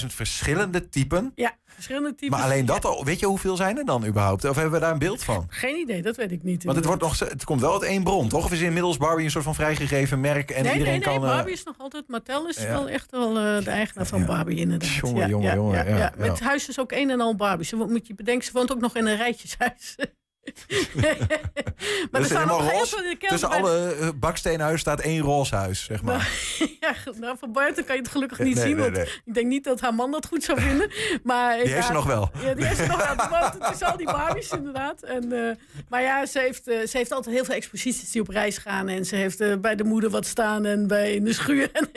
18.500 0.02 0.06
verschillende 0.08 0.90
typen. 0.90 1.32
Ja, 1.36 1.56
verschillende 1.66 2.16
types. 2.16 2.30
Maar 2.30 2.42
alleen 2.42 2.66
dat 2.66 2.86
al, 2.86 3.06
weet 3.06 3.20
je 3.20 3.26
hoeveel 3.26 3.56
zijn 3.56 3.78
er 3.78 3.86
dan 3.86 4.06
überhaupt? 4.06 4.46
Of 4.46 4.56
hebben 4.56 4.74
we 4.74 4.80
daar 4.80 4.92
een 4.92 5.00
beeld 5.00 5.24
van? 5.24 5.46
Geen 5.50 5.76
idee, 5.76 6.02
dat 6.02 6.16
weet 6.16 6.32
ik 6.32 6.44
niet. 6.44 6.64
Want 6.64 6.78
het, 6.78 6.86
wordt 6.86 7.02
nog, 7.02 7.20
het 7.20 7.44
komt 7.44 7.62
wel 7.62 7.74
uit 7.74 7.84
één 7.84 8.04
bron, 8.04 8.28
toch? 8.30 8.46
Of 8.46 8.52
is 8.52 8.62
inmiddels 8.62 8.98
Barbie 8.98 9.26
een 9.26 9.32
soort 9.32 9.44
van 9.44 9.56
vrijgegeven 9.56 10.20
merk 10.20 10.52
en 10.52 10.64
nee, 10.64 10.72
iedereen 10.74 11.00
nee, 11.00 11.08
nee, 11.08 11.18
kan... 11.20 11.28
eh, 11.28 11.36
Barbie 11.36 11.54
is 11.54 11.64
nog 11.64 11.76
altijd... 11.78 12.08
Mattel 12.08 12.48
is 12.48 12.58
ja. 12.58 12.68
wel 12.68 12.90
echt 12.90 13.12
wel 13.12 13.38
eh, 13.38 13.64
de 13.64 13.70
eigenaar 13.70 14.06
van 14.06 14.20
Ja. 14.20 14.26
Barbie, 14.26 14.58
inderdaad. 14.58 14.90
Jongen, 14.90 15.30
jongen, 15.30 15.56
jongen, 15.56 15.90
ja, 15.90 15.98
ja. 15.98 16.14
Met 16.18 16.40
huis 16.40 16.70
is 16.70 16.80
ook 16.80 16.92
een 16.92 17.10
en 17.10 17.22
al 17.22 17.36
Barbie. 17.36 17.66
Ze 17.66 17.76
moet 17.76 18.08
je 18.08 18.14
bedenken, 18.14 18.46
ze 18.46 18.52
woont 18.54 18.72
ook 18.72 18.80
nog 18.80 18.96
in 18.96 19.08
een 19.08 19.18
rijtjeshuis. 19.18 19.71
maar 22.12 22.22
dat 22.22 22.22
is 22.22 22.30
helemaal 22.30 22.62
nog 22.62 22.72
roze. 22.72 23.18
Tussen 23.20 23.50
alle 23.50 23.96
eh, 23.96 24.10
bakstenen 24.16 24.60
huis 24.60 24.80
staat 24.80 25.00
één 25.00 25.22
roze 25.22 25.56
huis, 25.56 25.84
zeg 25.84 26.02
maar. 26.02 26.30
ja, 26.80 26.96
nou, 27.20 27.38
van 27.38 27.52
buiten 27.52 27.86
kan 27.86 27.96
je 27.96 28.02
het 28.02 28.12
gelukkig 28.12 28.40
niet 28.40 28.56
Nee, 28.56 28.64
zien. 28.66 28.76
nee, 28.76 28.84
want 28.84 28.96
nee. 28.96 29.22
ik 29.26 29.34
denk 29.34 29.48
niet 29.48 29.64
dat 29.64 29.80
haar 29.80 29.94
man 29.94 30.12
dat 30.12 30.26
goed 30.26 30.44
zou 30.44 30.62
vinden. 30.62 30.90
Maar, 31.24 31.58
Die 31.64 31.74
heeft 31.74 31.86
ze 31.86 31.94
nog 31.94 32.06
wel. 32.06 32.32
Ja, 32.44 32.54
die 32.54 32.66
heeft 32.66 32.80
ze 32.80 32.86
nog 32.86 33.16
wel. 33.16 33.30
Woont 33.30 33.68
tussen 33.70 33.88
al 33.88 33.98
die 33.98 34.06
Barbies 34.06 34.52
inderdaad. 34.52 35.04
En, 35.04 35.32
eh, 35.32 35.56
maar 35.90 36.02
ja, 36.02 36.26
ze 36.26 36.40
heeft, 36.40 36.68
eh, 36.68 36.88
ze 36.88 36.98
heeft 36.98 37.12
altijd 37.12 37.36
heel 37.36 37.46
veel 37.46 37.56
exposities 37.56 38.12
die 38.12 38.22
op 38.22 38.28
reis 38.28 38.58
gaan. 38.58 38.88
En 38.88 39.06
ze 39.06 39.16
heeft 39.16 39.62
bij 39.62 39.76
de 39.76 39.84
moeder 39.84 40.10
wat 40.10 40.26
staan 40.26 40.66
en 40.66 40.88
bij 40.88 41.14
in 41.16 41.24
de 41.24 41.34
schuur. 41.34 41.70
En, 41.72 41.90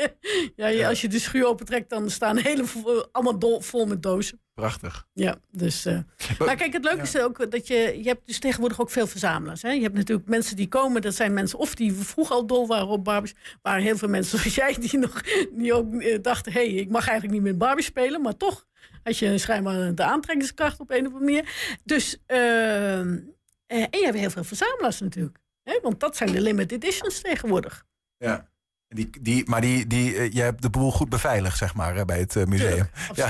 ja, 0.56 0.88
als 0.88 1.00
je 1.00 1.08
de 1.08 1.18
schuur 1.18 1.46
opentrekt, 1.46 1.90
dan 1.90 2.10
staan 2.10 2.36
hele, 2.36 2.64
allemaal 3.12 3.38
dol, 3.38 3.60
vol 3.60 3.86
met 3.86 4.02
dozen. 4.02 4.42
Prachtig. 4.54 5.06
Ja, 5.12 5.36
dus. 5.50 5.84
eh, 5.84 5.98
maar 6.38 6.56
kijk, 6.56 6.72
het 6.72 6.84
leuke 6.84 7.02
is 7.02 7.18
ook 7.18 7.50
dat 7.50 7.66
je. 7.66 7.98
Je 8.02 8.08
hebt 8.08 8.26
dus 8.26 8.38
tegenwoordig 8.38 8.80
ook 8.80 8.90
veel 8.90 9.06
verzamelaars. 9.06 9.62
Hè? 9.62 9.70
Je 9.70 9.82
hebt 9.82 9.94
natuurlijk 9.94 10.28
mensen 10.28 10.56
die 10.56 10.68
komen, 10.68 11.02
dat 11.02 11.14
zijn 11.14 11.32
mensen 11.32 11.58
of 11.58 11.74
die 11.74 11.92
vroeger 11.92 12.34
al 12.34 12.46
dol 12.46 12.66
waren 12.66 12.88
op 12.88 13.04
Barbies. 13.04 13.34
Maar 13.62 13.78
heel 13.78 13.96
veel 13.96 14.08
mensen 14.08 14.38
zoals 14.38 14.54
jij 14.64 14.74
die 14.80 14.98
nog 14.98 15.22
die 15.52 15.74
ook 15.74 15.94
eh, 15.94 16.18
dachten: 16.22 16.52
hé, 16.52 16.66
hey, 16.70 16.74
ik 16.74 16.90
mag 16.90 17.08
eigenlijk 17.08 17.38
niet 17.40 17.48
met 17.50 17.58
Barbie 17.58 17.84
spelen, 17.84 18.20
maar 18.22 18.36
toch 18.36 18.66
had 19.02 19.18
je 19.18 19.38
schijnbaar 19.38 19.94
de 19.94 20.02
aantrekkingskracht 20.04 20.80
op 20.80 20.90
een 20.90 21.06
of 21.06 21.12
andere 21.12 21.24
manier. 21.24 21.78
Dus. 21.84 22.18
ehm, 22.26 23.18
eh, 23.66 23.82
en 23.82 23.98
je 23.98 24.04
hebt 24.04 24.18
heel 24.18 24.30
veel 24.30 24.44
verzamelaars 24.44 25.00
natuurlijk. 25.00 25.38
Hè, 25.62 25.78
want 25.82 26.00
dat 26.00 26.16
zijn 26.16 26.32
de 26.32 26.40
limited 26.40 26.82
editions 26.84 27.20
tegenwoordig. 27.20 27.84
Ja. 28.16 28.52
Die, 28.94 29.10
die, 29.20 29.48
maar 29.48 29.60
die, 29.60 29.86
die, 29.86 30.16
eh, 30.16 30.32
je 30.32 30.40
hebt 30.40 30.62
de 30.62 30.70
boel 30.70 30.92
goed 30.92 31.08
beveiligd, 31.08 31.58
zeg 31.58 31.74
maar, 31.74 32.04
bij 32.04 32.18
het 32.18 32.36
eh, 32.36 32.44
museum. 32.44 32.88
Ja, 33.14 33.28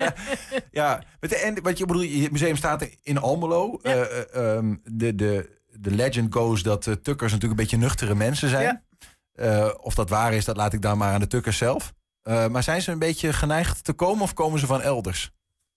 ja 0.70 1.02
de, 1.20 1.36
en 1.36 1.62
wat 1.62 1.78
je 1.78 1.86
bedoel, 1.86 2.22
het 2.22 2.32
museum 2.32 2.56
staat 2.56 2.88
in 3.02 3.18
Almelo. 3.18 3.78
Ja. 3.82 4.04
Ehm, 4.04 4.74
de, 4.84 5.14
de, 5.14 5.58
de 5.72 5.90
legend 5.90 6.34
goes 6.34 6.62
dat 6.62 6.86
eh, 6.86 6.94
tukkers 6.94 7.32
natuurlijk 7.32 7.60
een 7.60 7.66
beetje 7.66 7.86
nuchtere 7.86 8.14
mensen 8.14 8.48
zijn. 8.48 8.82
Ja. 9.34 9.68
Of 9.80 9.94
dat 9.94 10.08
waar 10.08 10.32
is, 10.32 10.44
dat 10.44 10.56
laat 10.56 10.72
ik 10.72 10.82
dan 10.82 10.98
maar 10.98 11.12
aan 11.12 11.20
de 11.20 11.26
tukkers 11.26 11.56
zelf. 11.56 11.92
Maar 12.22 12.62
zijn 12.62 12.82
ze 12.82 12.92
een 12.92 12.98
beetje 12.98 13.32
geneigd 13.32 13.84
te 13.84 13.92
komen 13.92 14.22
of 14.22 14.34
komen 14.34 14.58
ze 14.58 14.66
van 14.66 14.80
elders? 14.80 15.30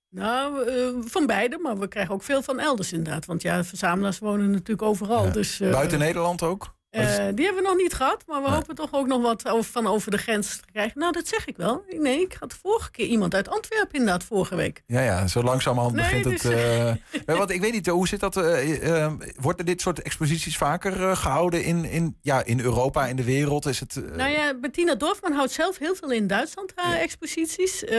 Nou, 0.09 0.65
van 1.07 1.25
beide, 1.25 1.57
maar 1.57 1.77
we 1.77 1.87
krijgen 1.87 2.13
ook 2.13 2.23
veel 2.23 2.41
van 2.41 2.59
elders 2.59 2.93
inderdaad. 2.93 3.25
Want 3.25 3.41
ja, 3.41 3.63
verzamelaars 3.63 4.19
wonen 4.19 4.51
natuurlijk 4.51 4.81
overal. 4.81 5.25
Ja. 5.25 5.31
Dus, 5.31 5.57
Buiten 5.57 5.99
Nederland 5.99 6.43
ook? 6.43 6.75
Eh, 6.91 7.25
die 7.35 7.45
hebben 7.45 7.63
we 7.63 7.69
nog 7.69 7.77
niet 7.77 7.93
gehad, 7.93 8.23
maar 8.27 8.41
we 8.41 8.49
hopen 8.49 8.75
toch 8.75 8.89
ook 8.93 9.07
nog 9.07 9.21
wat 9.21 9.47
over, 9.47 9.71
van 9.71 9.87
over 9.87 10.11
de 10.11 10.17
grens 10.17 10.55
te 10.57 10.63
krijgen. 10.71 10.99
Nou, 10.99 11.11
dat 11.11 11.27
zeg 11.27 11.45
ik 11.47 11.57
wel. 11.57 11.83
Nee, 11.89 12.21
ik 12.21 12.35
had 12.39 12.53
vorige 12.61 12.91
keer 12.91 13.05
iemand 13.05 13.33
uit 13.35 13.49
Antwerpen 13.49 13.93
inderdaad 13.99 14.23
vorige 14.23 14.55
week. 14.55 14.83
Ja, 14.87 15.01
ja, 15.01 15.27
zo 15.27 15.43
langzamerhand 15.43 15.95
Nee, 15.95 16.03
begint 16.03 16.25
het. 16.25 16.41
dus- 16.41 17.23
eh, 17.25 17.37
wat, 17.37 17.49
ik 17.49 17.61
weet 17.61 17.71
niet, 17.71 17.87
hoe 17.87 18.07
zit 18.07 18.19
dat? 18.19 18.37
eh, 18.37 19.03
eh, 19.03 19.11
worden 19.39 19.65
dit 19.65 19.81
soort 19.81 20.01
exposities 20.01 20.57
vaker 20.57 21.09
eh, 21.09 21.17
gehouden 21.17 21.63
in, 21.63 21.85
in, 21.85 22.17
ja, 22.21 22.43
in 22.45 22.59
Europa, 22.59 23.05
in 23.07 23.15
de 23.15 23.23
wereld? 23.23 23.65
Is 23.65 23.79
het, 23.79 23.95
eh, 23.95 24.15
Nou 24.15 24.29
ja, 24.29 24.53
Bettina 24.53 24.95
Dorfman 24.95 25.31
houdt 25.33 25.51
zelf 25.51 25.77
heel 25.77 25.95
veel 25.95 26.11
in 26.11 26.27
Duitsland 26.27 26.71
haar 26.75 26.95
exposities. 26.97 27.83
Eh, 27.83 27.95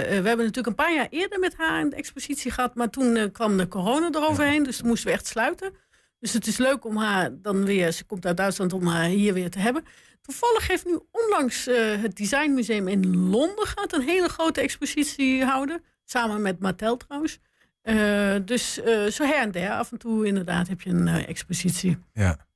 eh, 0.00 0.06
we 0.08 0.28
hebben 0.28 0.36
natuurlijk 0.46 0.66
een 0.66 0.74
paar 0.74 0.94
jaar 0.94 1.06
eerder 1.10 1.38
met 1.38 1.54
haar 1.56 1.80
een 1.80 1.92
expositie 1.92 2.50
gehad, 2.50 2.74
maar 2.74 2.90
toen 2.90 3.16
eh, 3.16 3.24
kwam 3.32 3.56
de 3.56 3.68
corona 3.68 4.08
eroverheen, 4.12 4.62
dus 4.62 4.76
toen 4.76 4.86
moesten 4.88 5.06
we 5.08 5.14
echt 5.14 5.26
sluiten. 5.26 5.74
Dus 6.22 6.32
het 6.32 6.46
is 6.46 6.56
leuk 6.56 6.84
om 6.84 6.96
haar 6.96 7.40
dan 7.40 7.64
weer, 7.64 7.92
ze 7.92 8.04
komt 8.04 8.26
uit 8.26 8.36
Duitsland, 8.36 8.72
om 8.72 8.86
haar 8.86 9.04
hier 9.04 9.34
weer 9.34 9.50
te 9.50 9.58
hebben. 9.58 9.84
Toevallig 10.20 10.66
heeft 10.66 10.84
nu 10.84 11.00
onlangs 11.10 11.66
eh, 11.66 12.02
het 12.02 12.16
Designmuseum 12.16 12.88
in 12.88 13.16
Londen 13.16 13.66
gaat 13.66 13.92
een 13.92 14.02
hele 14.02 14.28
grote 14.28 14.60
expositie 14.60 15.44
houden. 15.44 15.82
Samen 16.04 16.42
met 16.42 16.58
Mattel 16.58 16.96
trouwens. 16.96 17.38
Eh, 17.82 18.34
dus 18.44 18.80
eh, 18.80 19.06
zo 19.06 19.24
her 19.24 19.40
en 19.40 19.50
der, 19.50 19.70
af 19.70 19.92
en 19.92 19.98
toe 19.98 20.26
inderdaad 20.26 20.68
heb 20.68 20.80
je 20.80 20.90
een 20.90 21.08
expositie. 21.08 21.98
ja. 22.12 22.46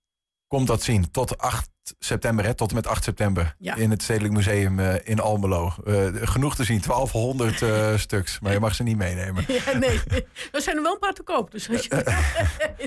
Komt 0.46 0.66
dat 0.66 0.82
zien 0.82 1.10
tot 1.10 1.38
8 1.38 1.70
september, 1.98 2.44
hè? 2.44 2.54
tot 2.54 2.68
en 2.68 2.74
met 2.74 2.86
8 2.86 3.04
september. 3.04 3.54
Ja. 3.58 3.74
In 3.74 3.90
het 3.90 4.02
Stedelijk 4.02 4.34
Museum 4.34 4.78
eh, 4.78 4.94
in 5.04 5.20
Almelo. 5.20 5.72
Eh, 5.84 6.06
genoeg 6.12 6.54
te 6.56 6.64
zien, 6.64 6.80
1200 6.86 7.62
eh, 7.62 7.96
stuks. 8.06 8.40
Maar 8.40 8.52
je 8.52 8.60
mag 8.60 8.74
ze 8.74 8.82
niet 8.82 8.96
meenemen. 8.96 9.44
Ja, 9.48 9.78
nee. 9.78 10.00
Er 10.52 10.60
zijn 10.62 10.76
er 10.76 10.82
wel 10.82 10.92
een 10.92 10.98
paar 10.98 11.12
te 11.12 11.22
koop. 11.22 11.50
Dus 11.50 11.70
als 11.70 11.84
je... 11.84 12.04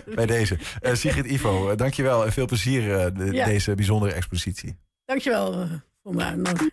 Bij 0.16 0.26
deze. 0.26 0.58
Eh 0.82 0.94
Sigrid 0.94 1.26
Ivo, 1.26 1.76
dankjewel 1.76 2.26
en 2.26 2.32
veel 2.32 2.46
plezier 2.46 2.96
eh, 3.00 3.06
de- 3.14 3.32
Ja. 3.34 3.46
deze 3.46 3.76
bijzondere 3.76 4.14
expositie. 4.14 4.78
Dankjewel 5.06 5.54
eh, 5.62 5.70
voor 6.04 6.16
mijn 6.16 6.28
uitnodiging. 6.28 6.72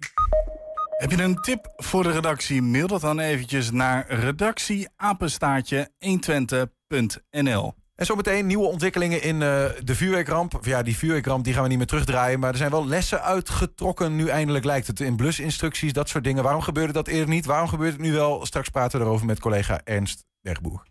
Heb 0.97 1.11
je 1.11 1.23
een 1.23 1.41
tip 1.41 1.73
voor 1.77 2.03
de 2.03 2.11
redactie? 2.11 2.63
Mail 2.63 2.87
dat 2.87 3.01
dan 3.01 3.19
eventjes 3.19 3.71
naar 3.71 4.07
redactieapenstaartje 4.11 5.91
120.nl. 6.07 7.75
En 7.97 8.07
zometeen 8.07 8.47
nieuwe 8.47 8.67
ontwikkelingen 8.67 9.23
in 9.23 9.43
eh, 9.43 9.65
de 9.85 9.95
vuurwerkramp. 9.95 10.59
Ja, 10.63 10.83
die 10.83 10.97
vuurwerkramp 10.97 11.45
die 11.45 11.53
gaan 11.53 11.63
we 11.63 11.69
niet 11.69 11.79
meer 11.79 11.87
terugdraaien. 11.87 12.41
Maar 12.41 12.51
er 12.51 12.57
zijn 12.57 12.71
wel 12.71 12.87
lessen 12.87 13.23
uitgetrokken. 13.23 14.17
Nu 14.17 14.29
eindelijk 14.29 14.65
lijkt 14.65 14.87
het 14.87 15.01
in 15.01 15.17
blusinstructies, 15.17 15.93
dat 15.93 16.09
soort 16.09 16.25
dingen. 16.25 16.43
Waarom 16.43 16.63
gebeurde 16.63 16.93
dat 16.93 17.09
eerder 17.09 17.29
niet? 17.29 17.47
Waarom 17.47 17.69
gebeurt 17.69 17.93
het 17.93 18.01
nu 18.01 18.13
wel? 18.13 18.47
Straks 18.47 18.69
praten 18.69 18.99
we 18.99 19.05
erover 19.05 19.27
met 19.27 19.41
collega 19.41 19.81
Ernst 19.85 20.25
Bergboer. 20.41 20.83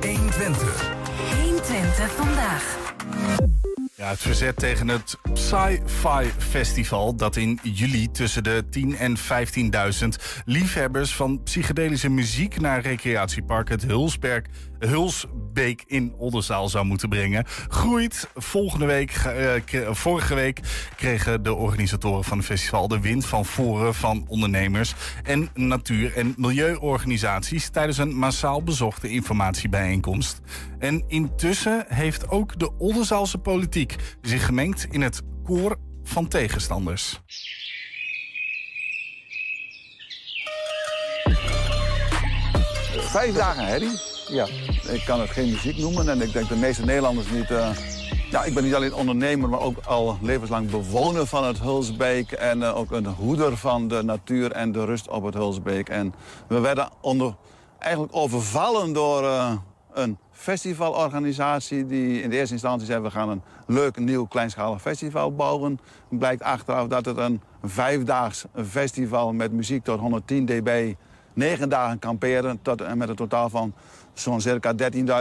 120. 0.00 0.94
120 1.42 2.10
vandaag. 2.10 2.94
Ja, 3.96 4.08
het 4.08 4.20
verzet 4.20 4.56
tegen 4.56 4.88
het 4.88 5.18
Sci-Fi 5.32 6.30
Festival... 6.38 7.16
dat 7.16 7.36
in 7.36 7.58
juli 7.62 8.10
tussen 8.10 8.44
de 8.44 8.64
10.000 8.78 8.98
en 8.98 9.16
15.000 9.18 10.08
liefhebbers... 10.44 11.14
van 11.14 11.42
psychedelische 11.42 12.10
muziek 12.10 12.60
naar 12.60 12.80
recreatiepark 12.80 13.68
het 13.68 13.82
Hulsberg, 13.82 14.44
Hulsbeek 14.78 15.84
in 15.86 16.14
Oldenzaal 16.18 16.68
zou 16.68 16.84
moeten 16.84 17.08
brengen... 17.08 17.44
groeit. 17.68 18.28
Volgende 18.34 18.86
week, 18.86 19.10
eh, 19.10 19.92
vorige 19.92 20.34
week 20.34 20.60
kregen 20.96 21.42
de 21.42 21.54
organisatoren 21.54 22.24
van 22.24 22.38
het 22.38 22.46
festival... 22.46 22.88
de 22.88 23.00
wind 23.00 23.26
van 23.26 23.44
voren 23.44 23.94
van 23.94 24.24
ondernemers 24.28 24.94
en 25.22 25.48
natuur- 25.54 26.16
en 26.16 26.34
milieuorganisaties... 26.36 27.68
tijdens 27.68 27.98
een 27.98 28.16
massaal 28.16 28.62
bezochte 28.62 29.08
informatiebijeenkomst. 29.08 30.40
En 30.78 31.04
intussen 31.06 31.84
heeft 31.88 32.28
ook 32.28 32.58
de 32.58 32.78
Oldenzaalse 32.78 33.38
politiek 33.38 33.96
zich 34.20 34.46
gemengd 34.46 34.86
in 34.90 35.02
het 35.02 35.22
koor 35.44 35.76
van 36.02 36.28
tegenstanders. 36.28 37.20
Vijf 42.98 43.34
dagen 43.34 43.66
herrie. 43.66 44.15
Ja. 44.28 44.46
Ik 44.92 45.02
kan 45.06 45.20
het 45.20 45.30
geen 45.30 45.50
muziek 45.50 45.76
noemen 45.76 46.08
en 46.08 46.20
ik 46.20 46.32
denk 46.32 46.48
de 46.48 46.56
meeste 46.56 46.84
Nederlanders 46.84 47.30
niet. 47.30 47.50
eh, 47.50 47.68
ja, 48.30 48.44
ik 48.44 48.54
ben 48.54 48.64
niet 48.64 48.74
alleen 48.74 48.94
ondernemer, 48.94 49.48
maar 49.48 49.60
ook 49.60 49.78
al 49.84 50.18
levenslang 50.22 50.70
bewoner 50.70 51.26
van 51.26 51.44
het 51.44 51.60
Hulsbeek. 51.60 52.32
En 52.32 52.62
eh, 52.62 52.76
ook 52.76 52.90
een 52.90 53.06
hoeder 53.06 53.56
van 53.56 53.88
de 53.88 54.02
natuur 54.02 54.52
en 54.52 54.72
de 54.72 54.84
rust 54.84 55.08
op 55.08 55.24
het 55.24 55.34
Hulsbeek. 55.34 55.88
En 55.88 56.14
we 56.48 56.60
werden 56.60 56.88
onder, 57.00 57.34
eigenlijk 57.78 58.16
overvallen 58.16 58.92
door 58.92 59.22
eh, 59.24 59.52
een 59.92 60.18
festivalorganisatie 60.30 61.86
die 61.86 62.22
in 62.22 62.30
de 62.30 62.36
eerste 62.36 62.54
instantie 62.54 62.86
zei... 62.86 63.02
we 63.02 63.10
gaan 63.10 63.28
een 63.28 63.42
leuk 63.66 63.98
nieuw 63.98 64.24
kleinschalig 64.24 64.80
festival 64.80 65.34
bouwen. 65.34 65.78
Blijkt 66.08 66.42
achteraf 66.42 66.86
dat 66.86 67.04
het 67.04 67.16
een 67.16 67.40
vijfdaags 67.62 68.44
festival 68.68 69.32
met 69.32 69.52
muziek 69.52 69.84
tot 69.84 70.00
110 70.00 70.46
dB... 70.46 70.94
negen 71.32 71.68
dagen 71.68 71.98
kamperen 71.98 72.62
tot, 72.62 72.80
en 72.80 72.98
met 72.98 73.08
een 73.08 73.16
totaal 73.16 73.48
van 73.48 73.74
zo'n 74.18 74.40
circa 74.40 74.74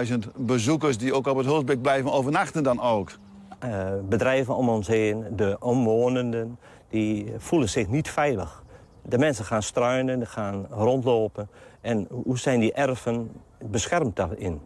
13.000 0.05 0.17
bezoekers... 0.35 0.97
die 0.97 1.13
ook 1.13 1.27
op 1.27 1.37
het 1.37 1.45
Hulsbeek 1.45 1.81
blijven 1.81 2.11
overnachten 2.11 2.63
dan 2.63 2.81
ook. 2.81 3.11
Eh, 3.59 3.87
bedrijven 4.09 4.55
om 4.55 4.69
ons 4.69 4.87
heen, 4.87 5.25
de 5.35 5.57
omwonenden, 5.59 6.59
die 6.89 7.33
voelen 7.37 7.69
zich 7.69 7.87
niet 7.87 8.09
veilig. 8.09 8.63
De 9.01 9.17
mensen 9.17 9.45
gaan 9.45 9.63
struinen, 9.63 10.27
gaan 10.27 10.67
rondlopen. 10.69 11.49
En 11.81 12.07
hoe 12.09 12.37
zijn 12.37 12.59
die 12.59 12.73
erven 12.73 13.31
beschermd 13.65 14.15
daarin? 14.15 14.61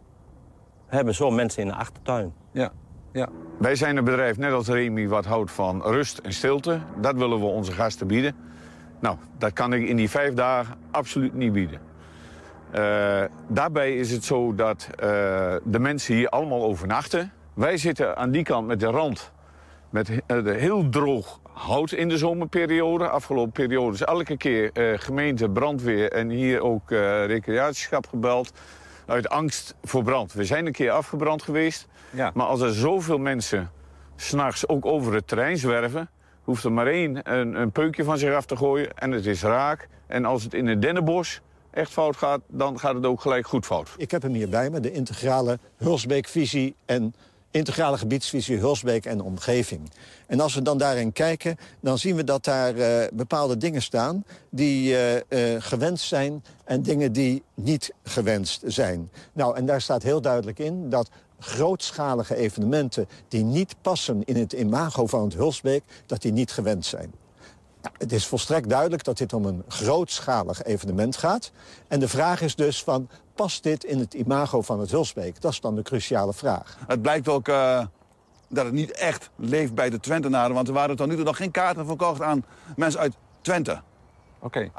We 0.88 0.96
hebben 0.96 1.14
zo 1.14 1.30
mensen 1.30 1.62
in 1.62 1.68
de 1.68 1.74
achtertuin. 1.74 2.32
Ja, 2.52 2.72
ja. 3.12 3.28
Wij 3.58 3.74
zijn 3.74 3.96
een 3.96 4.04
bedrijf, 4.04 4.36
net 4.36 4.52
als 4.52 4.68
Remy, 4.68 5.08
wat 5.08 5.24
houdt 5.24 5.50
van 5.50 5.82
rust 5.82 6.18
en 6.18 6.32
stilte. 6.32 6.80
Dat 7.00 7.14
willen 7.14 7.38
we 7.38 7.46
onze 7.46 7.72
gasten 7.72 8.06
bieden. 8.06 8.34
Nou, 9.00 9.16
dat 9.38 9.52
kan 9.52 9.72
ik 9.72 9.88
in 9.88 9.96
die 9.96 10.10
vijf 10.10 10.34
dagen 10.34 10.74
absoluut 10.90 11.34
niet 11.34 11.52
bieden. 11.52 11.80
Eh, 12.70 13.22
daarbij 13.48 13.96
is 13.96 14.10
het 14.10 14.24
zo 14.24 14.54
dat 14.54 14.88
eh, 14.90 15.06
de 15.64 15.78
mensen 15.78 16.14
hier 16.14 16.28
allemaal 16.28 16.62
overnachten. 16.62 17.32
Wij 17.54 17.76
zitten 17.76 18.16
aan 18.16 18.30
die 18.30 18.42
kant 18.42 18.66
met 18.66 18.80
de 18.80 18.86
rand 18.86 19.32
met 19.90 20.10
eh, 20.26 20.44
heel 20.44 20.88
droog 20.88 21.40
hout 21.52 21.92
in 21.92 22.08
de 22.08 22.18
zomerperiode. 22.18 23.08
Afgelopen 23.08 23.52
periode 23.52 23.94
is 23.94 24.02
elke 24.02 24.36
keer 24.36 24.70
gemeente, 25.00 25.50
brandweer 25.50 26.12
en 26.12 26.28
hier 26.28 26.60
ook 26.62 26.90
recreatieschap 27.26 28.06
gebeld. 28.06 28.52
Uit 29.06 29.28
angst 29.28 29.74
voor 29.82 30.02
brand. 30.02 30.32
We 30.32 30.44
zijn 30.44 30.66
een 30.66 30.72
keer 30.72 30.90
afgebrand 30.90 31.42
geweest. 31.42 31.88
Ja. 32.10 32.30
Maar 32.34 32.46
als 32.46 32.60
er 32.60 32.74
zoveel 32.74 33.18
mensen 33.18 33.70
s'nachts 34.16 34.68
ook 34.68 34.86
over 34.86 35.14
het 35.14 35.28
terrein 35.28 35.56
zwerven... 35.56 36.10
hoeft 36.44 36.64
er 36.64 36.72
maar 36.72 36.86
één 36.86 37.32
een, 37.32 37.60
een 37.60 37.70
peukje 37.70 38.04
van 38.04 38.18
zich 38.18 38.34
af 38.34 38.44
te 38.44 38.56
gooien 38.56 38.98
en 38.98 39.10
het 39.10 39.26
is 39.26 39.42
raak. 39.42 39.88
En 40.06 40.24
als 40.24 40.42
het 40.42 40.54
in 40.54 40.66
een 40.66 40.80
dennenbos 40.80 41.40
echt 41.70 41.92
fout 41.92 42.16
gaat, 42.16 42.40
dan 42.46 42.78
gaat 42.78 42.94
het 42.94 43.06
ook 43.06 43.20
gelijk 43.20 43.46
goed 43.46 43.66
fout. 43.66 43.88
Ik 43.96 44.10
heb 44.10 44.22
hem 44.22 44.34
hier 44.34 44.48
bij 44.48 44.70
me, 44.70 44.80
de 44.80 44.92
integrale 44.92 45.58
Hulsbeekvisie 45.76 46.74
en 46.84 47.14
integrale 47.50 47.98
gebiedsvisie 47.98 48.58
Hulsbeek 48.58 49.04
en 49.06 49.20
omgeving. 49.20 49.90
En 50.26 50.40
als 50.40 50.54
we 50.54 50.62
dan 50.62 50.78
daarin 50.78 51.12
kijken, 51.12 51.56
dan 51.80 51.98
zien 51.98 52.16
we 52.16 52.24
dat 52.24 52.44
daar 52.44 52.76
eh, 52.76 53.08
bepaalde 53.12 53.56
dingen 53.56 53.82
staan 53.82 54.24
die 54.50 54.96
eh, 54.96 55.54
eh, 55.54 55.62
gewenst 55.62 56.06
zijn 56.06 56.44
en 56.64 56.82
dingen 56.82 57.12
die 57.12 57.42
niet 57.54 57.92
gewenst 58.02 58.62
zijn. 58.66 59.10
Nou, 59.32 59.56
en 59.56 59.66
daar 59.66 59.80
staat 59.80 60.02
heel 60.02 60.20
duidelijk 60.20 60.58
in 60.58 60.90
dat 60.90 61.10
grootschalige 61.38 62.36
evenementen 62.36 63.08
die 63.28 63.44
niet 63.44 63.74
passen 63.82 64.24
in 64.24 64.36
het 64.36 64.52
imago 64.52 65.06
van 65.06 65.22
het 65.22 65.34
Hulsbeek, 65.34 65.82
dat 66.06 66.22
die 66.22 66.32
niet 66.32 66.52
gewenst 66.52 66.90
zijn. 66.90 67.12
Nou, 67.82 67.94
het 67.98 68.12
is 68.12 68.26
volstrekt 68.26 68.68
duidelijk 68.68 69.04
dat 69.04 69.18
dit 69.18 69.32
om 69.32 69.44
een 69.44 69.64
grootschalig 69.68 70.62
evenement 70.62 71.16
gaat. 71.16 71.52
En 71.88 72.00
de 72.00 72.08
vraag 72.08 72.40
is 72.40 72.54
dus 72.54 72.82
van, 72.82 73.08
past 73.34 73.62
dit 73.62 73.84
in 73.84 73.98
het 73.98 74.14
imago 74.14 74.62
van 74.62 74.80
het 74.80 74.90
Hulsbeek? 74.90 75.40
Dat 75.40 75.52
is 75.52 75.60
dan 75.60 75.74
de 75.74 75.82
cruciale 75.82 76.32
vraag. 76.32 76.76
Het 76.86 77.02
blijkt 77.02 77.28
ook 77.28 77.48
eh, 77.48 77.84
dat 78.48 78.64
het 78.64 78.74
niet 78.74 78.90
echt 78.90 79.30
leeft 79.36 79.74
bij 79.74 79.90
de 79.90 80.00
Twentenaren... 80.00 80.54
want 80.54 80.68
er 80.68 80.74
waren 80.74 80.96
tot 80.96 81.06
nu 81.06 81.14
toe 81.14 81.24
nog 81.24 81.36
geen 81.36 81.50
kaarten 81.50 81.86
verkocht 81.86 82.22
aan 82.22 82.44
mensen 82.76 83.00
uit 83.00 83.14
Twente. 83.40 83.80
Oké. 84.38 84.70
48% 84.70 84.72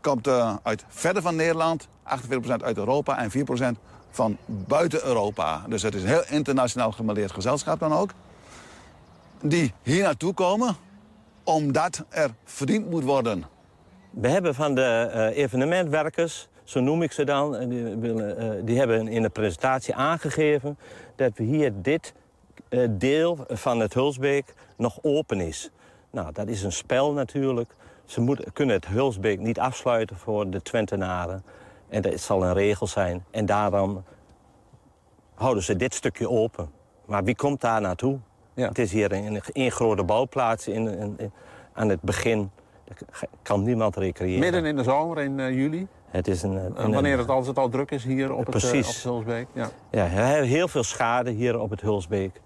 komt 0.00 0.26
eh, 0.26 0.56
uit 0.62 0.84
verder 0.88 1.22
van 1.22 1.36
Nederland, 1.36 1.88
48% 1.88 2.62
uit 2.62 2.76
Europa 2.76 3.18
en 3.18 3.30
4% 3.76 3.78
van 4.10 4.36
buiten 4.46 5.04
Europa. 5.04 5.62
Dus 5.68 5.82
het 5.82 5.94
is 5.94 6.02
een 6.02 6.08
heel 6.08 6.24
internationaal 6.28 6.92
gemaleerd 6.92 7.32
gezelschap 7.32 7.78
dan 7.80 7.92
ook. 7.92 8.10
Die 9.42 9.72
hier 9.82 10.02
naartoe 10.02 10.34
komen 10.34 10.76
omdat 11.48 12.04
er 12.08 12.30
verdiend 12.44 12.90
moet 12.90 13.04
worden. 13.04 13.44
We 14.10 14.28
hebben 14.28 14.54
van 14.54 14.74
de 14.74 15.10
eh, 15.12 15.36
evenementwerkers, 15.36 16.48
zo 16.64 16.80
noem 16.80 17.02
ik 17.02 17.12
ze 17.12 17.24
dan... 17.24 17.68
die, 17.68 17.84
willen, 17.84 18.38
eh, 18.38 18.50
die 18.64 18.78
hebben 18.78 19.08
in 19.08 19.22
de 19.22 19.28
presentatie 19.28 19.94
aangegeven... 19.94 20.78
dat 21.16 21.32
we 21.36 21.44
hier 21.44 21.72
dit 21.82 22.14
eh, 22.68 22.88
deel 22.90 23.38
van 23.48 23.80
het 23.80 23.94
Hulsbeek 23.94 24.54
nog 24.76 24.98
open 25.02 25.40
is. 25.40 25.70
Nou, 26.10 26.32
dat 26.32 26.48
is 26.48 26.62
een 26.62 26.72
spel 26.72 27.12
natuurlijk. 27.12 27.74
Ze 28.04 28.36
kunnen 28.52 28.74
het 28.74 28.86
Hulsbeek 28.86 29.40
niet 29.40 29.58
afsluiten 29.58 30.16
voor 30.16 30.50
de 30.50 30.62
Twentenaren. 30.62 31.44
En 31.88 32.02
dat 32.02 32.20
zal 32.20 32.44
een 32.44 32.54
regel 32.54 32.86
zijn. 32.86 33.24
En 33.30 33.46
daarom 33.46 34.04
houden 35.34 35.62
ze 35.62 35.76
dit 35.76 35.94
stukje 35.94 36.28
open. 36.28 36.70
Maar 37.04 37.24
wie 37.24 37.36
komt 37.36 37.60
daar 37.60 37.80
naartoe? 37.80 38.18
Het 38.66 38.78
is 38.78 38.92
hier 38.92 39.12
een, 39.52 39.70
grote 39.70 40.02
bouwplaats 40.04 40.68
in, 40.68 40.88
in- 40.98 41.14
in- 41.18 41.32
aan 41.72 41.88
het 41.88 42.00
begin. 42.00 42.50
Kan 43.42 43.62
niemand 43.62 43.96
recreëren. 43.96 44.40
Midden 44.40 44.64
in 44.64 44.76
de 44.76 44.82
zomer, 44.82 45.18
in 45.18 45.40
eh, 45.40 45.54
juli. 45.54 45.86
Het 46.08 46.28
is 46.28 46.42
een, 46.42 46.58
En 46.58 46.72
een- 46.76 46.92
wanneer 46.92 47.18
het, 47.18 47.28
als 47.28 47.46
het 47.46 47.58
al 47.58 47.68
druk 47.68 47.90
is 47.90 48.04
hier 48.04 48.32
op 48.32 48.46
het, 48.46 48.62
eh, 48.64 48.70
op 48.70 48.76
het 48.86 49.02
Hulsbeek. 49.02 49.46
Ja. 49.52 49.68
Ja, 49.90 50.02
we 50.04 50.14
hebben 50.14 50.48
heel 50.48 50.68
veel 50.68 50.82
schade 50.82 51.30
hier 51.30 51.58
op 51.60 51.70
het 51.70 51.80
Hulsbeek. 51.80 52.40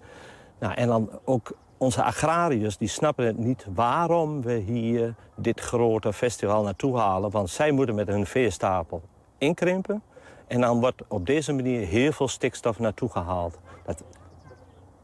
Nou, 0.59 0.73
en 0.73 0.87
dan 0.87 1.09
ook 1.25 1.51
onze 1.77 2.03
agrariërs, 2.03 2.77
die 2.77 2.87
snappen 2.87 3.25
het 3.25 3.37
niet 3.37 3.65
waarom 3.73 4.41
we 4.41 4.53
hier 4.53 5.15
dit 5.35 5.59
grote 5.59 6.13
festival 6.13 6.63
naartoe 6.63 6.97
halen. 6.97 7.31
Want 7.31 7.49
zij 7.49 7.71
moeten 7.71 7.95
met 7.95 8.07
hun 8.07 8.25
veestapel 8.25 9.01
inkrimpen. 9.37 10.03
En 10.47 10.61
dan 10.61 10.79
wordt 10.79 11.01
op 11.07 11.25
deze 11.25 11.53
manier 11.53 11.87
heel 11.87 12.11
veel 12.11 12.27
stikstof 12.27 12.79
naartoe 12.79 13.09
gehaald. 13.09 13.59
Dat 13.85 14.03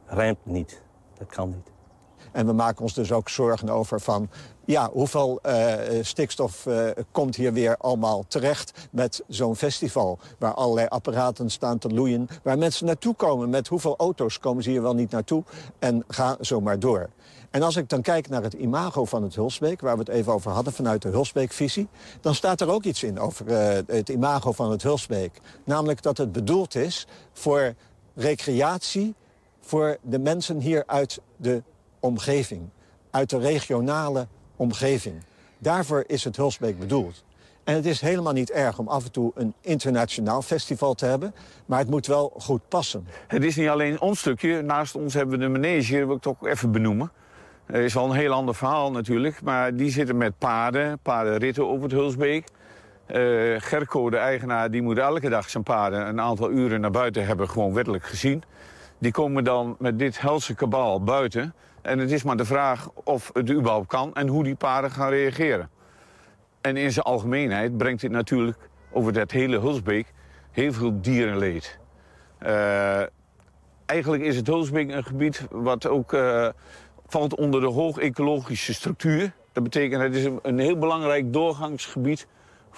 rijmt 0.06 0.38
niet. 0.44 0.82
Dat 1.20 1.28
kan 1.28 1.50
niet. 1.50 1.72
En 2.32 2.46
we 2.46 2.54
maken 2.54 2.82
ons 2.82 2.94
dus 2.94 3.12
ook 3.12 3.30
zorgen 3.30 3.70
over 3.70 4.02
van... 4.02 4.30
ja, 4.66 4.90
hoeveel 4.92 5.40
eh, 5.42 5.74
stikstof 6.02 6.66
eh, 6.66 6.90
komt 7.12 7.36
hier 7.36 7.54
weer 7.54 7.78
allemaal 7.78 8.24
terecht 8.28 8.88
met 8.92 9.24
zo'n 9.28 9.56
festival... 9.56 10.20
waar 10.38 10.54
allerlei 10.54 10.88
apparaten 10.88 11.50
staan 11.50 11.78
te 11.78 11.90
loeien, 11.90 12.28
waar 12.44 12.58
mensen 12.58 12.86
naartoe 12.86 13.16
komen... 13.16 13.50
met 13.50 13.68
hoeveel 13.68 13.96
auto's 13.98 14.40
komen 14.40 14.64
ze 14.64 14.70
hier 14.70 14.82
wel 14.82 14.94
niet 14.94 15.12
naartoe 15.12 15.44
en 15.80 16.04
ga 16.08 16.38
zo 16.42 16.62
maar 16.62 16.80
door. 16.80 17.10
En 17.50 17.62
als 17.62 17.76
ik 17.76 17.90
dan 17.90 18.02
kijk 18.02 18.30
naar 18.30 18.44
het 18.44 18.54
imago 18.54 19.06
van 19.06 19.24
het 19.24 19.36
Hulsbeek... 19.36 19.82
waar 19.82 19.94
we 19.94 20.00
het 20.00 20.10
even 20.10 20.34
over 20.34 20.52
hadden 20.52 20.74
vanuit 20.74 21.02
de 21.02 21.10
Hulsbeek-visie... 21.10 21.88
dan 22.22 22.36
staat 22.36 22.62
er 22.62 22.70
ook 22.70 22.84
iets 22.84 23.04
in 23.04 23.20
over 23.20 23.48
eh, 23.48 23.80
het 23.88 24.10
imago 24.10 24.52
van 24.52 24.72
het 24.72 24.84
Hulsbeek. 24.84 25.42
Namelijk 25.64 26.02
dat 26.02 26.18
het 26.18 26.32
bedoeld 26.32 26.76
is 26.76 27.08
voor 27.34 27.74
recreatie 28.16 29.16
voor 29.70 29.98
de 30.02 30.20
mensen 30.20 30.60
hier 30.60 30.84
uit 30.86 31.22
de 31.36 31.64
omgeving. 32.00 32.62
Uit 33.12 33.30
de 33.30 33.38
regionale 33.38 34.28
omgeving. 34.56 35.24
Daarvoor 35.58 36.04
is 36.08 36.24
het 36.24 36.36
Hulsbeek 36.36 36.80
bedoeld. 36.80 37.24
En 37.64 37.76
het 37.76 37.86
is 37.86 38.02
helemaal 38.02 38.34
niet 38.34 38.52
erg 38.52 38.80
om 38.80 38.88
af 38.88 39.06
en 39.06 39.12
toe 39.12 39.32
een 39.36 39.54
internationaal 39.62 40.42
festival 40.42 40.94
te 40.94 41.06
hebben... 41.06 41.34
maar 41.66 41.80
het 41.80 41.90
moet 41.90 42.08
wel 42.08 42.34
goed 42.38 42.62
passen. 42.68 43.08
Het 43.28 43.44
is 43.44 43.56
niet 43.56 43.68
alleen 43.68 44.02
ons 44.02 44.20
stukje. 44.20 44.62
Naast 44.62 44.96
ons 44.96 45.14
hebben 45.14 45.40
we 45.40 45.46
de 45.46 45.52
manege, 45.52 45.98
dat 45.98 46.08
wil 46.08 46.16
ik 46.16 46.22
toch 46.22 46.48
even 46.48 46.72
benoemen. 46.72 47.12
Het 47.66 47.84
is 47.84 47.94
wel 47.94 48.06
een 48.06 48.16
heel 48.16 48.34
ander 48.34 48.56
verhaal 48.56 48.92
natuurlijk. 48.92 49.42
Maar 49.42 49.76
die 49.76 49.92
zitten 49.92 50.18
met 50.18 50.38
paarden, 50.38 51.00
paardenritten 51.00 51.68
over 51.68 51.84
het 51.84 51.92
Hulsbeek. 51.92 52.48
Eh, 53.06 53.20
Gerco, 53.58 54.10
de 54.10 54.18
eigenaar, 54.18 54.72
die 54.72 54.82
moet 54.82 54.98
elke 54.98 55.30
dag 55.30 55.50
zijn 55.50 55.64
paarden 55.64 56.08
een 56.08 56.22
aantal 56.22 56.52
uren 56.52 56.82
naar 56.82 56.92
buiten 56.92 57.26
hebben, 57.26 57.50
gewoon 57.50 57.74
wettelijk 57.74 58.04
gezien. 58.04 58.44
Die 59.00 59.12
komen 59.12 59.44
dan 59.44 59.76
met 59.80 60.00
dit 60.00 60.22
helse 60.22 60.56
kabaal 60.56 61.04
buiten. 61.04 61.54
En 61.82 62.00
het 62.00 62.12
is 62.12 62.24
maar 62.24 62.38
de 62.38 62.46
vraag 62.46 62.90
of 63.04 63.30
het 63.34 63.52
überhaupt 63.52 63.88
kan 63.88 64.14
en 64.14 64.28
hoe 64.28 64.44
die 64.44 64.56
paarden 64.56 64.92
gaan 64.92 65.10
reageren. 65.10 65.70
En 66.62 66.78
in 66.78 66.92
zijn 66.92 67.06
algemeenheid 67.06 67.78
brengt 67.78 68.02
dit 68.02 68.12
natuurlijk 68.12 68.70
over 68.92 69.14
dat 69.14 69.32
hele 69.32 69.60
Hulsbeek 69.60 70.14
heel 70.52 70.74
veel 70.74 71.02
dierenleed. 71.02 71.80
Eh, 72.38 73.02
eigenlijk 73.86 74.24
is 74.24 74.36
het 74.36 74.48
Hulsbeek 74.48 74.92
een 74.92 75.04
gebied 75.04 75.48
wat 75.52 75.88
ook 75.88 76.14
eh, 76.14 76.48
valt 77.08 77.36
onder 77.36 77.62
de 77.62 77.68
hoog-ecologische 77.68 78.74
structuur. 78.74 79.32
Dat 79.52 79.64
betekent 79.64 80.02
het 80.02 80.16
is 80.16 80.24
een, 80.24 80.40
een 80.42 80.60
heel 80.60 80.78
belangrijk 80.78 81.34
doorgangsgebied 81.34 82.28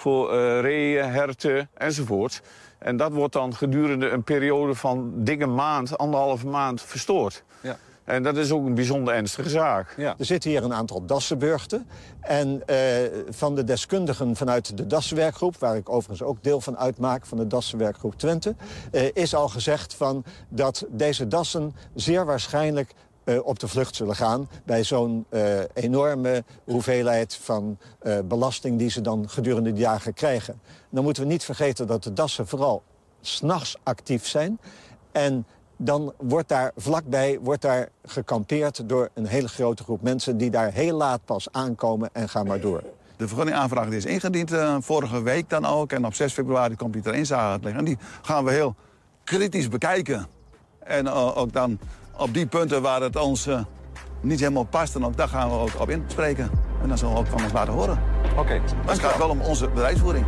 voor 0.02 0.32
eh 0.32 0.60
reeën, 0.60 1.10
herten 1.10 1.68
enzovoort. 1.74 2.42
En 2.78 2.96
dat 2.96 3.12
wordt 3.12 3.32
dan 3.32 3.54
gedurende 3.54 4.08
een 4.08 4.22
periode 4.22 4.74
van 4.74 5.12
dikke 5.14 5.46
maand, 5.46 5.98
anderhalve 5.98 6.46
maand, 6.46 6.82
verstoord. 6.82 7.44
Ja. 7.60 7.76
En 8.04 8.22
dat 8.22 8.36
is 8.36 8.50
ook 8.52 8.66
een 8.66 8.74
bijzonder 8.74 9.14
ernstige 9.14 9.48
zaak. 9.48 9.94
Ja. 9.96 10.14
Er 10.18 10.24
zitten 10.24 10.50
hier 10.50 10.64
een 10.64 10.72
aantal 10.72 11.06
dassenburgten. 11.06 11.86
En 12.20 12.62
eh, 12.66 12.76
van 13.28 13.54
de 13.54 13.64
deskundigen 13.64 14.36
vanuit 14.36 14.76
de 14.76 14.86
Dassenwerkgroep... 14.86 15.58
waar 15.58 15.76
ik 15.76 15.88
overigens 15.88 16.28
ook 16.28 16.42
deel 16.42 16.60
van 16.60 16.78
uitmaak, 16.78 17.26
van 17.26 17.38
de 17.38 17.46
Dassenwerkgroep 17.46 18.14
Twente... 18.18 18.54
eh, 18.90 19.08
is 19.12 19.34
al 19.34 19.48
gezegd 19.48 19.94
van 19.94 20.24
dat 20.48 20.84
deze 20.88 21.28
dassen 21.28 21.74
zeer 21.94 22.24
waarschijnlijk 22.24 22.94
eh, 23.24 23.46
op 23.46 23.58
de 23.58 23.68
vlucht 23.68 23.94
zullen 23.94 24.16
gaan... 24.16 24.48
bij 24.64 24.84
zo'n 24.84 25.26
eh, 25.28 25.58
enorme 25.74 26.44
hoeveelheid 26.64 27.34
van 27.34 27.78
eh, 27.98 28.18
belasting 28.24 28.78
die 28.78 28.90
ze 28.90 29.00
dan 29.00 29.28
gedurende 29.28 29.72
de 29.72 29.80
jaren 29.80 30.14
krijgen. 30.14 30.60
Dan 30.90 31.04
moeten 31.04 31.22
we 31.22 31.28
niet 31.28 31.44
vergeten 31.44 31.86
dat 31.86 32.02
de 32.02 32.12
dassen 32.12 32.46
vooral 32.46 32.82
s'nachts 33.20 33.76
actief 33.82 34.26
zijn... 34.26 34.58
En 35.12 35.46
dan 35.76 36.12
wordt 36.18 36.48
daar 36.48 36.72
vlakbij 36.76 37.38
wordt 37.42 37.62
daar 37.62 37.88
gekampeerd 38.04 38.88
door 38.88 39.08
een 39.14 39.26
hele 39.26 39.48
grote 39.48 39.82
groep 39.82 40.02
mensen... 40.02 40.36
die 40.36 40.50
daar 40.50 40.72
heel 40.72 40.96
laat 40.96 41.24
pas 41.24 41.52
aankomen 41.52 42.10
en 42.12 42.28
gaan 42.28 42.46
maar 42.46 42.60
door. 42.60 42.82
De 43.16 43.28
vergunningaanvraag 43.28 43.88
die 43.88 43.96
is 43.96 44.04
ingediend 44.04 44.50
vorige 44.78 45.22
week 45.22 45.50
dan 45.50 45.64
ook. 45.64 45.92
En 45.92 46.06
op 46.06 46.14
6 46.14 46.32
februari 46.32 46.76
komt 46.76 46.92
die 46.92 47.12
inzage 47.12 47.58
te 47.58 47.64
liggen. 47.64 47.80
En 47.80 47.86
die 47.86 47.98
gaan 48.22 48.44
we 48.44 48.50
heel 48.50 48.74
kritisch 49.24 49.68
bekijken. 49.68 50.26
En 50.78 51.08
ook 51.08 51.52
dan 51.52 51.78
op 52.16 52.34
die 52.34 52.46
punten 52.46 52.82
waar 52.82 53.00
het 53.00 53.16
ons 53.16 53.46
eh, 53.46 53.60
niet 54.20 54.40
helemaal 54.40 54.64
past... 54.64 54.94
en 54.94 55.04
ook 55.04 55.16
daar 55.16 55.28
gaan 55.28 55.48
we 55.48 55.54
ook 55.54 55.80
op 55.80 55.90
inspreken. 55.90 56.50
En 56.82 56.88
dan 56.88 56.98
zullen 56.98 57.14
we 57.14 57.20
ook 57.20 57.26
van 57.26 57.42
ons 57.42 57.52
laten 57.52 57.72
horen. 57.72 58.02
Oké, 58.36 58.58
Maar 58.84 58.94
het 58.94 58.98
gaat 59.04 59.18
wel 59.18 59.28
om 59.28 59.40
onze 59.40 59.68
bedrijfsvoering. 59.68 60.26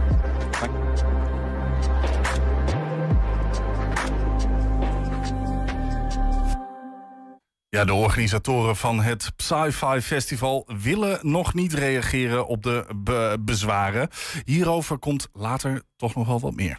Ja, 7.68 7.84
de 7.84 7.94
organisatoren 7.94 8.76
van 8.76 9.02
het 9.02 9.32
Sci-Fi 9.36 10.00
Festival 10.00 10.68
willen 10.82 11.18
nog 11.22 11.54
niet 11.54 11.72
reageren 11.72 12.46
op 12.46 12.62
de 12.62 12.86
be- 12.96 13.36
bezwaren. 13.40 14.08
Hierover 14.44 14.98
komt 14.98 15.28
later 15.32 15.82
toch 15.96 16.14
nog 16.14 16.26
wel 16.26 16.40
wat 16.40 16.54
meer. 16.54 16.78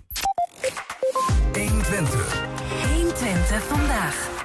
120. 1.54 2.46
120 2.94 3.64
vandaag. 3.64 4.45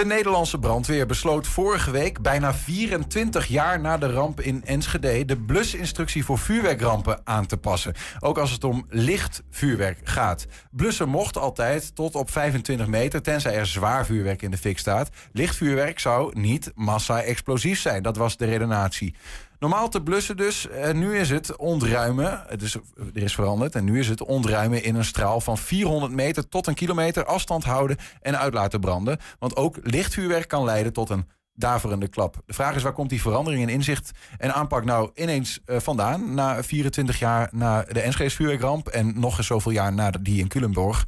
De 0.00 0.06
Nederlandse 0.06 0.58
brandweer 0.58 1.06
besloot 1.06 1.46
vorige 1.46 1.90
week, 1.90 2.22
bijna 2.22 2.54
24 2.54 3.46
jaar 3.46 3.80
na 3.80 3.98
de 3.98 4.12
ramp 4.12 4.40
in 4.40 4.64
Enschede, 4.64 5.24
de 5.24 5.36
blusinstructie 5.36 6.24
voor 6.24 6.38
vuurwerkrampen 6.38 7.20
aan 7.24 7.46
te 7.46 7.56
passen. 7.56 7.94
Ook 8.20 8.38
als 8.38 8.50
het 8.50 8.64
om 8.64 8.86
licht 8.88 9.42
vuurwerk 9.50 9.98
gaat. 10.04 10.46
Blussen 10.70 11.08
mocht 11.08 11.36
altijd 11.36 11.94
tot 11.94 12.14
op 12.14 12.30
25 12.30 12.86
meter, 12.86 13.22
tenzij 13.22 13.54
er 13.54 13.66
zwaar 13.66 14.06
vuurwerk 14.06 14.42
in 14.42 14.50
de 14.50 14.58
fik 14.58 14.78
staat. 14.78 15.08
Licht 15.32 15.56
vuurwerk 15.56 15.98
zou 15.98 16.40
niet 16.40 16.72
massa-explosief 16.74 17.80
zijn. 17.80 18.02
Dat 18.02 18.16
was 18.16 18.36
de 18.36 18.44
redenatie. 18.44 19.14
Normaal 19.60 19.88
te 19.88 20.02
blussen 20.02 20.36
dus. 20.36 20.68
En 20.68 20.98
nu 20.98 21.18
is 21.18 21.30
het 21.30 21.56
ontruimen. 21.56 22.46
Dus 22.56 22.74
er 23.14 23.22
is 23.22 23.34
veranderd. 23.34 23.74
En 23.74 23.84
nu 23.84 23.98
is 23.98 24.08
het 24.08 24.22
ontruimen 24.22 24.82
in 24.82 24.94
een 24.94 25.04
straal 25.04 25.40
van 25.40 25.58
400 25.58 26.12
meter 26.12 26.48
tot 26.48 26.66
een 26.66 26.74
kilometer 26.74 27.24
afstand 27.24 27.64
houden 27.64 27.96
en 28.20 28.38
uit 28.38 28.54
laten 28.54 28.80
branden. 28.80 29.18
Want 29.38 29.56
ook 29.56 29.78
lichtvuurwerk 29.82 30.48
kan 30.48 30.64
leiden 30.64 30.92
tot 30.92 31.10
een 31.10 31.28
daverende 31.54 32.08
klap. 32.08 32.42
De 32.46 32.52
vraag 32.52 32.74
is 32.74 32.82
waar 32.82 32.92
komt 32.92 33.10
die 33.10 33.20
verandering 33.20 33.62
in 33.62 33.68
inzicht 33.68 34.10
en 34.38 34.54
aanpak 34.54 34.84
nou 34.84 35.10
ineens 35.14 35.60
eh, 35.64 35.80
vandaan? 35.80 36.34
Na 36.34 36.62
24 36.62 37.18
jaar 37.18 37.48
na 37.52 37.82
de 37.82 38.00
Enschedes 38.00 38.34
vuurwerkramp 38.34 38.88
en 38.88 39.20
nog 39.20 39.38
eens 39.38 39.46
zoveel 39.46 39.72
jaar 39.72 39.92
na 39.92 40.10
die 40.10 40.40
in 40.40 40.48
Culemborg. 40.48 41.06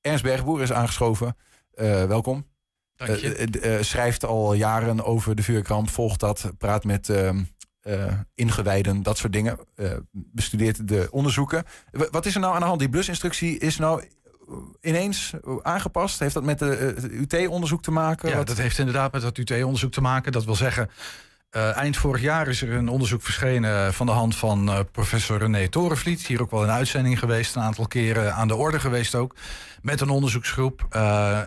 Ernst 0.00 0.24
Bergboer 0.24 0.62
is 0.62 0.72
aangeschoven. 0.72 1.36
Eh, 1.74 2.04
welkom. 2.04 2.46
Dank 2.96 3.20
je. 3.20 3.34
Eh, 3.34 3.62
eh, 3.62 3.76
eh, 3.76 3.82
schrijft 3.82 4.24
al 4.24 4.54
jaren 4.54 5.04
over 5.04 5.34
de 5.34 5.42
vuurwerkramp, 5.42 5.90
volgt 5.90 6.20
dat, 6.20 6.52
praat 6.58 6.84
met 6.84 7.12
eh, 7.82 8.12
ingewijden, 8.34 9.02
dat 9.02 9.18
soort 9.18 9.32
dingen. 9.32 9.58
eh, 9.74 9.90
bestudeert 10.12 10.88
de 10.88 11.08
onderzoeken. 11.10 11.64
W- 11.90 12.02
wat 12.10 12.26
is 12.26 12.34
er 12.34 12.40
nou 12.40 12.54
aan 12.54 12.60
de 12.60 12.66
hand? 12.66 12.78
Die 12.78 12.88
blusinstructie 12.88 13.58
is 13.58 13.78
nou 13.78 14.04
ineens 14.80 15.32
aangepast? 15.62 16.18
Heeft 16.18 16.34
dat 16.34 16.44
met 16.44 16.58
de 16.58 16.94
UT-onderzoek 17.10 17.82
te 17.82 17.90
maken? 17.90 18.28
Ja, 18.28 18.36
Wat- 18.36 18.46
dat 18.46 18.56
heeft 18.58 18.78
inderdaad 18.78 19.12
met 19.12 19.22
dat 19.22 19.38
UT-onderzoek 19.38 19.92
te 19.92 20.00
maken. 20.00 20.32
Dat 20.32 20.44
wil 20.44 20.54
zeggen, 20.54 20.90
Eh, 21.52 21.76
eind 21.76 21.96
vorig 21.96 22.22
jaar 22.22 22.48
is 22.48 22.62
er 22.62 22.72
een 22.72 22.88
onderzoek 22.88 23.22
verschenen 23.22 23.94
van 23.94 24.06
de 24.06 24.12
hand 24.12 24.36
van 24.36 24.68
eh, 24.68 24.78
professor 24.92 25.38
René 25.38 25.68
Torenvliet. 25.68 26.26
Hier 26.26 26.40
ook 26.42 26.50
wel 26.50 26.62
in 26.62 26.70
uitzending 26.70 27.18
geweest, 27.18 27.56
een 27.56 27.62
aantal 27.62 27.86
keren 27.86 28.34
aan 28.34 28.48
de 28.48 28.54
orde 28.54 28.80
geweest 28.80 29.14
ook. 29.14 29.36
Met 29.82 30.00
een 30.00 30.08
onderzoeksgroep. 30.08 30.86
Eh, 30.90 31.40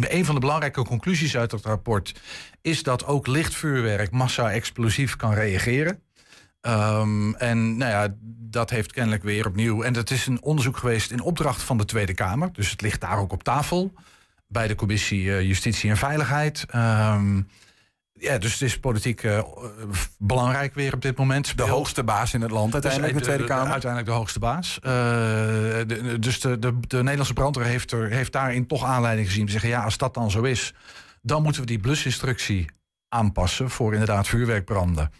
een 0.00 0.24
van 0.24 0.34
de 0.34 0.40
belangrijke 0.40 0.84
conclusies 0.84 1.36
uit 1.36 1.50
dat 1.50 1.64
rapport 1.64 2.14
is 2.62 2.82
dat 2.82 3.06
ook 3.06 3.26
lichtvuurwerk 3.26 4.10
massa-explosief 4.10 5.16
kan 5.16 5.32
reageren. 5.32 6.02
Ehm, 6.60 7.34
en 7.34 7.76
nou 7.76 7.90
ja, 7.90 8.14
dat 8.50 8.70
heeft 8.70 8.92
kennelijk 8.92 9.22
weer 9.22 9.46
opnieuw. 9.46 9.82
En 9.82 9.92
dat 9.92 10.10
is 10.10 10.26
een 10.26 10.42
onderzoek 10.42 10.76
geweest 10.76 11.10
in 11.10 11.20
opdracht 11.20 11.62
van 11.62 11.78
de 11.78 11.84
Tweede 11.84 12.14
Kamer. 12.14 12.52
Dus 12.52 12.70
het 12.70 12.80
ligt 12.80 13.00
daar 13.00 13.18
ook 13.18 13.32
op 13.32 13.42
tafel. 13.42 13.92
Bij 14.48 14.66
de 14.66 14.74
commissie 14.74 15.46
Justitie 15.46 15.90
en 15.90 15.96
Veiligheid. 15.96 16.64
Ehm, 16.68 17.40
ja, 18.18 18.38
dus 18.38 18.52
het 18.52 18.62
is 18.62 18.78
politiek 18.80 19.22
eh, 19.22 19.42
belangrijk 20.18 20.74
weer 20.74 20.94
op 20.94 21.02
dit 21.02 21.16
moment. 21.16 21.56
De 21.56 21.62
hoogste 21.62 22.04
baas 22.04 22.34
in 22.34 22.40
het 22.40 22.50
land 22.50 22.72
uiteindelijk, 22.72 23.12
Dus, 23.12 23.22
de 23.22 23.28
Tweede 23.28 23.48
Kamer. 23.52 23.72
uiteindelijk 23.72 24.10
de 24.10 24.16
hoogste 24.16 24.38
baas. 24.38 24.78
Eh, 24.82 24.90
de- 25.86 26.16
dus 26.20 26.40
de, 26.40 26.58
de, 26.58 26.78
de 26.80 26.96
Nederlandse 26.96 27.32
brandweer 27.32 27.66
heeft, 27.66 27.92
er, 27.92 28.10
heeft 28.10 28.32
daarin 28.32 28.66
toch 28.66 28.84
aanleiding 28.84 29.26
gezien. 29.28 29.46
Te 29.46 29.52
zeggen, 29.52 29.70
ja, 29.70 29.84
als 29.84 29.98
dat 29.98 30.14
dan 30.14 30.30
zo 30.30 30.42
is, 30.42 30.74
dan 31.22 31.42
moeten 31.42 31.60
we 31.60 31.66
die 31.66 31.78
blusinstructie 31.80 32.66
aanpassen 33.08 33.70
voor 33.70 33.92
inderdaad 33.92 34.26
vuurwerkbranden. 34.28 35.10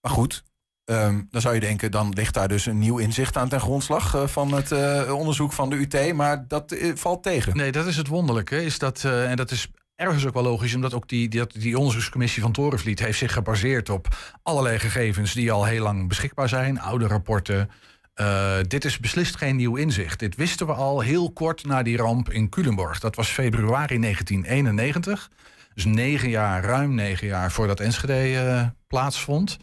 Maar 0.00 0.12
goed, 0.12 0.42
ehm, 0.84 1.20
dan 1.30 1.40
zou 1.40 1.54
je 1.54 1.60
denken, 1.60 1.90
dan 1.90 2.12
ligt 2.12 2.34
daar 2.34 2.48
dus 2.48 2.66
een 2.66 2.78
nieuw 2.78 2.98
inzicht 2.98 3.36
aan 3.36 3.48
ten 3.48 3.60
grondslag 3.60 4.14
eh, 4.14 4.26
van 4.26 4.52
het 4.52 4.72
onderzoek 5.10 5.52
van 5.52 5.70
de 5.70 5.76
UT. 5.76 6.12
Maar 6.14 6.48
dat 6.48 6.76
valt 6.94 7.22
tegen. 7.22 7.56
Nee, 7.56 7.72
dat 7.72 7.86
is 7.86 7.96
het 7.96 8.06
wonderlijke. 8.06 8.64
Is 8.64 8.78
dat, 8.78 9.04
en 9.04 9.36
dat 9.36 9.50
is 9.50 9.70
ergens 9.98 10.26
ook 10.26 10.34
wel 10.34 10.42
logisch, 10.42 10.74
omdat 10.74 10.94
ook 10.94 11.08
die, 11.08 11.28
die, 11.28 11.46
die 11.46 11.78
onderzoekscommissie 11.78 12.42
van 12.42 12.52
Torenvliet 12.52 12.98
heeft 12.98 13.18
zich 13.18 13.32
gebaseerd 13.32 13.88
op 13.88 14.16
allerlei 14.42 14.78
gegevens 14.78 15.32
die 15.32 15.52
al 15.52 15.64
heel 15.64 15.82
lang 15.82 16.08
beschikbaar 16.08 16.48
zijn, 16.48 16.80
oude 16.80 17.06
rapporten. 17.06 17.70
Eh, 18.14 18.56
dit 18.68 18.84
is 18.84 18.98
beslist 18.98 19.36
geen 19.36 19.56
nieuw 19.56 19.76
inzicht. 19.76 20.18
Dit 20.18 20.36
wisten 20.36 20.66
we 20.66 20.72
al 20.72 21.00
heel 21.00 21.32
kort 21.32 21.64
na 21.64 21.82
die 21.82 21.96
ramp 21.96 22.30
in 22.30 22.48
Culemborg. 22.48 23.00
Dat 23.00 23.16
was 23.16 23.28
februari 23.28 23.98
1991. 24.00 25.30
Dus 25.74 25.84
negen 25.84 26.28
jaar, 26.28 26.64
ruim 26.64 26.94
negen 26.94 27.26
jaar 27.26 27.52
voordat 27.52 27.80
Enschede 27.80 28.38
eh, 28.38 28.66
plaatsvond. 28.88 29.58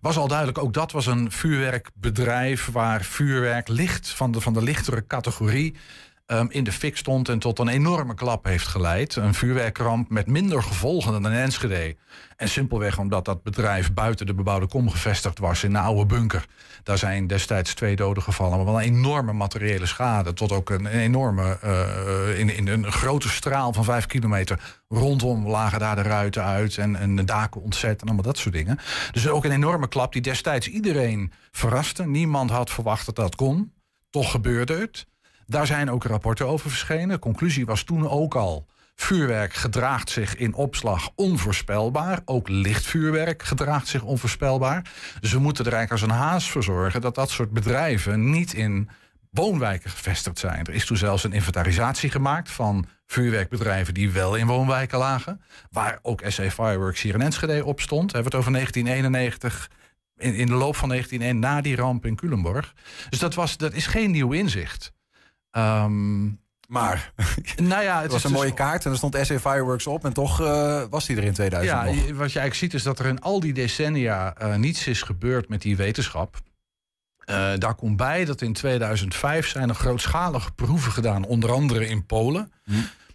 Was 0.00 0.16
al 0.16 0.28
duidelijk, 0.28 0.58
ook 0.58 0.72
dat 0.72 0.92
was 0.92 1.06
een 1.06 1.32
vuurwerkbedrijf 1.32 2.68
waar 2.72 3.02
vuurwerk 3.02 3.68
licht 3.68 4.08
van 4.08 4.32
de, 4.32 4.40
van 4.40 4.52
de 4.52 4.62
lichtere 4.62 5.06
categorie 5.06 5.74
ehm, 6.36 6.46
in 6.48 6.64
de 6.64 6.72
fik 6.72 6.96
stond 6.96 7.28
en 7.28 7.38
tot 7.38 7.58
een 7.58 7.68
enorme 7.68 8.14
klap 8.14 8.44
heeft 8.44 8.66
geleid. 8.66 9.16
Een 9.16 9.34
vuurwerkramp 9.34 10.10
met 10.10 10.26
minder 10.26 10.62
gevolgen 10.62 11.12
dan 11.12 11.32
in 11.32 11.38
Enschede. 11.38 11.96
En 12.36 12.48
simpelweg 12.48 12.98
omdat 12.98 13.24
dat 13.24 13.42
bedrijf 13.42 13.92
buiten 13.92 14.26
de 14.26 14.34
bebouwde 14.34 14.66
kom 14.66 14.90
gevestigd 14.90 15.38
was 15.38 15.64
in 15.64 15.74
een 15.74 15.82
oude 15.82 16.06
bunker. 16.06 16.46
Daar 16.82 16.98
zijn 16.98 17.26
destijds 17.26 17.74
twee 17.74 17.96
doden 17.96 18.22
gevallen, 18.22 18.56
maar 18.56 18.66
wel 18.66 18.82
een 18.82 18.96
enorme 18.96 19.32
materiële 19.32 19.86
schade. 19.86 20.32
Tot 20.32 20.52
ook 20.52 20.70
een, 20.70 20.84
een 20.84 21.00
enorme, 21.00 21.58
eh, 21.62 22.38
in, 22.38 22.56
in 22.56 22.68
een 22.68 22.92
grote 22.92 23.28
straal 23.28 23.72
van 23.72 23.84
vijf 23.84 24.06
kilometer. 24.06 24.76
Rondom 24.88 25.48
lagen 25.48 25.78
daar 25.78 25.96
de 25.96 26.02
ruiten 26.02 26.44
uit 26.44 26.78
en, 26.78 26.96
en 26.96 27.16
de 27.16 27.24
daken 27.24 27.62
ontzet 27.62 28.00
en 28.00 28.06
allemaal 28.06 28.24
dat 28.24 28.38
soort 28.38 28.54
dingen. 28.54 28.78
Dus 29.12 29.28
ook 29.28 29.44
een 29.44 29.52
enorme 29.52 29.88
klap 29.88 30.12
die 30.12 30.22
destijds 30.22 30.68
iedereen 30.68 31.32
verraste. 31.50 32.06
Niemand 32.06 32.50
had 32.50 32.70
verwacht 32.70 33.06
dat 33.06 33.16
dat 33.16 33.34
kon. 33.34 33.72
Toch 34.10 34.30
gebeurde 34.30 34.78
het. 34.78 35.06
Daar 35.50 35.66
zijn 35.66 35.90
ook 35.90 36.04
rapporten 36.04 36.46
over 36.46 36.70
verschenen. 36.70 37.08
De 37.08 37.18
conclusie 37.18 37.66
was 37.66 37.82
toen 37.82 38.08
ook 38.08 38.34
al. 38.34 38.66
Vuurwerk 38.94 39.54
gedraagt 39.54 40.10
zich 40.10 40.36
in 40.36 40.54
opslag 40.54 41.10
onvoorspelbaar. 41.14 42.20
Ook 42.24 42.48
lichtvuurwerk 42.48 43.42
gedraagt 43.42 43.88
zich 43.88 44.02
onvoorspelbaar. 44.02 44.90
Dus 45.20 45.32
we 45.32 45.38
moeten 45.38 45.64
er 45.64 45.72
eigenlijk 45.72 46.02
als 46.02 46.10
een 46.10 46.22
haas 46.22 46.50
voor 46.50 46.62
zorgen 46.62 47.00
dat 47.00 47.14
dat 47.14 47.30
soort 47.30 47.50
bedrijven 47.50 48.30
niet 48.30 48.52
in 48.52 48.88
woonwijken 49.30 49.90
gevestigd 49.90 50.38
zijn. 50.38 50.64
Er 50.64 50.74
is 50.74 50.86
toen 50.86 50.96
zelfs 50.96 51.24
een 51.24 51.32
inventarisatie 51.32 52.10
gemaakt 52.10 52.50
van 52.50 52.86
vuurwerkbedrijven 53.06 53.94
die 53.94 54.10
wel 54.10 54.34
in 54.34 54.46
woonwijken 54.46 54.98
lagen. 54.98 55.40
Waar 55.70 55.98
ook 56.02 56.22
SA 56.26 56.50
Fireworks 56.50 57.02
hier 57.02 57.14
in 57.14 57.22
Enschede 57.22 57.64
op 57.64 57.80
stond. 57.80 58.12
Hebben 58.12 58.30
we 58.30 58.36
het 58.36 58.46
over 58.46 58.52
1991. 58.52 59.70
In, 60.16 60.46
de 60.46 60.52
loop 60.52 60.76
van 60.76 60.88
1991, 60.88 61.40
na 61.40 61.60
die 61.60 61.76
ramp 61.76 62.06
in 62.06 62.16
Culemborg. 62.16 62.74
Dus 63.08 63.18
dat, 63.18 63.34
was, 63.34 63.56
dat 63.56 63.72
is 63.72 63.86
geen 63.86 64.10
nieuw 64.10 64.32
inzicht. 64.32 64.92
Ehm, 65.50 66.26
maar 66.68 67.12
nou 67.56 67.82
ja, 67.82 68.02
het 68.02 68.12
was 68.12 68.24
een 68.24 68.30
dus- 68.30 68.38
mooie 68.38 68.54
kaart 68.54 68.84
en 68.84 68.90
er 68.90 68.96
stond 68.96 69.16
SA 69.22 69.38
Fireworks 69.38 69.86
op. 69.86 70.04
En 70.04 70.12
toch 70.12 70.40
eh, 70.40 70.82
was 70.90 71.06
die 71.06 71.16
er 71.16 71.24
in 71.24 71.32
2000 71.32 71.72
Ja, 71.72 71.84
nog. 71.84 71.94
wat 71.94 72.06
je 72.06 72.14
eigenlijk 72.14 72.54
ziet 72.54 72.74
is 72.74 72.82
dat 72.82 72.98
er 72.98 73.06
in 73.06 73.20
al 73.20 73.40
die 73.40 73.52
decennia 73.52 74.34
eh, 74.34 74.54
niets 74.54 74.86
is 74.86 75.02
gebeurd 75.02 75.48
met 75.48 75.62
die 75.62 75.76
wetenschap. 75.76 76.36
Eh, 77.18 77.52
daar 77.58 77.74
komt 77.74 77.96
bij 77.96 78.24
dat 78.24 78.42
in 78.42 78.52
2005 78.52 79.46
zijn 79.46 79.68
er 79.68 79.74
grootschalige 79.74 80.52
proeven 80.52 80.92
gedaan, 80.92 81.24
onder 81.24 81.52
andere 81.52 81.86
in 81.88 82.06
Polen. 82.06 82.52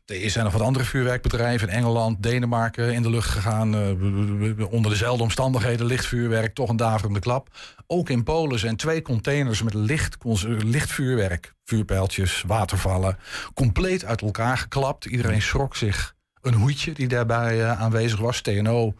Er 0.06 0.30
zijn 0.30 0.44
nog 0.44 0.54
wat 0.54 0.62
andere 0.62 0.86
vuurwerkbedrijven 0.86 1.68
in 1.68 1.74
Engeland, 1.74 2.24
Denemarken 2.24 2.94
in 2.94 3.02
de 3.02 3.10
lucht 3.10 3.30
gegaan. 3.30 3.76
eh, 3.76 4.72
onder 4.74 4.92
dezelfde 4.92 5.24
omstandigheden, 5.24 5.86
lichtvuurwerk, 5.86 6.54
toch 6.54 6.70
een 6.70 6.76
daverende 6.76 7.20
klap. 7.20 7.48
Ook 7.88 8.10
in 8.10 8.24
Polen 8.24 8.60
zijn 8.60 8.76
twee 8.76 9.02
containers 9.02 9.62
met 9.64 9.74
licht, 9.74 10.18
cons- 10.18 10.46
lichtvuurwerk, 10.48 11.54
vuurpijltjes, 11.66 12.44
watervallen, 12.48 13.18
compleet 13.54 14.06
uit 14.06 14.22
elkaar 14.22 14.58
geklapt. 14.58 15.06
Iedereen 15.06 15.42
schrok 15.42 15.76
zich 15.76 16.16
een 16.42 16.54
hoedje 16.54 16.92
die 16.92 17.08
daarbij 17.08 17.62
eh, 17.64 17.82
aanwezig 17.82 18.20
was. 18.20 18.42
TNO 18.42 18.94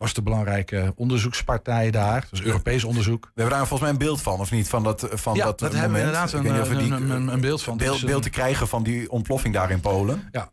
was 0.00 0.14
de 0.14 0.22
belangrijke 0.22 0.92
onderzoekspartij 0.96 1.90
daar. 1.90 2.26
Dus 2.30 2.42
Europees 2.42 2.84
onderzoek. 2.84 3.24
We 3.24 3.30
hebben 3.40 3.58
daar 3.58 3.66
volgens 3.66 3.80
mij 3.80 3.90
een 3.90 4.06
beeld 4.06 4.22
van, 4.22 4.40
of 4.40 4.50
niet? 4.50 4.68
Van 4.68 4.82
dat, 4.82 5.08
van 5.12 5.34
Ja, 5.36 5.44
dat, 5.44 5.58
dat 5.58 5.72
eh, 5.74 5.80
hebben 5.80 5.98
we 6.00 6.04
moment. 6.06 6.32
inderdaad 6.32 6.52
niet 6.52 6.62
of 6.62 6.68
we 6.68 6.94
een- 6.94 7.02
een- 7.02 7.10
een- 7.10 7.28
een 7.28 7.40
beeld 7.40 7.62
van. 7.62 7.76
Beeld, 7.76 8.04
beeld 8.06 8.22
te 8.22 8.30
krijgen 8.30 8.68
van 8.68 8.82
die 8.82 9.10
ontploffing 9.10 9.54
daar 9.54 9.70
in 9.70 9.80
Polen. 9.80 10.28
Ja. 10.32 10.50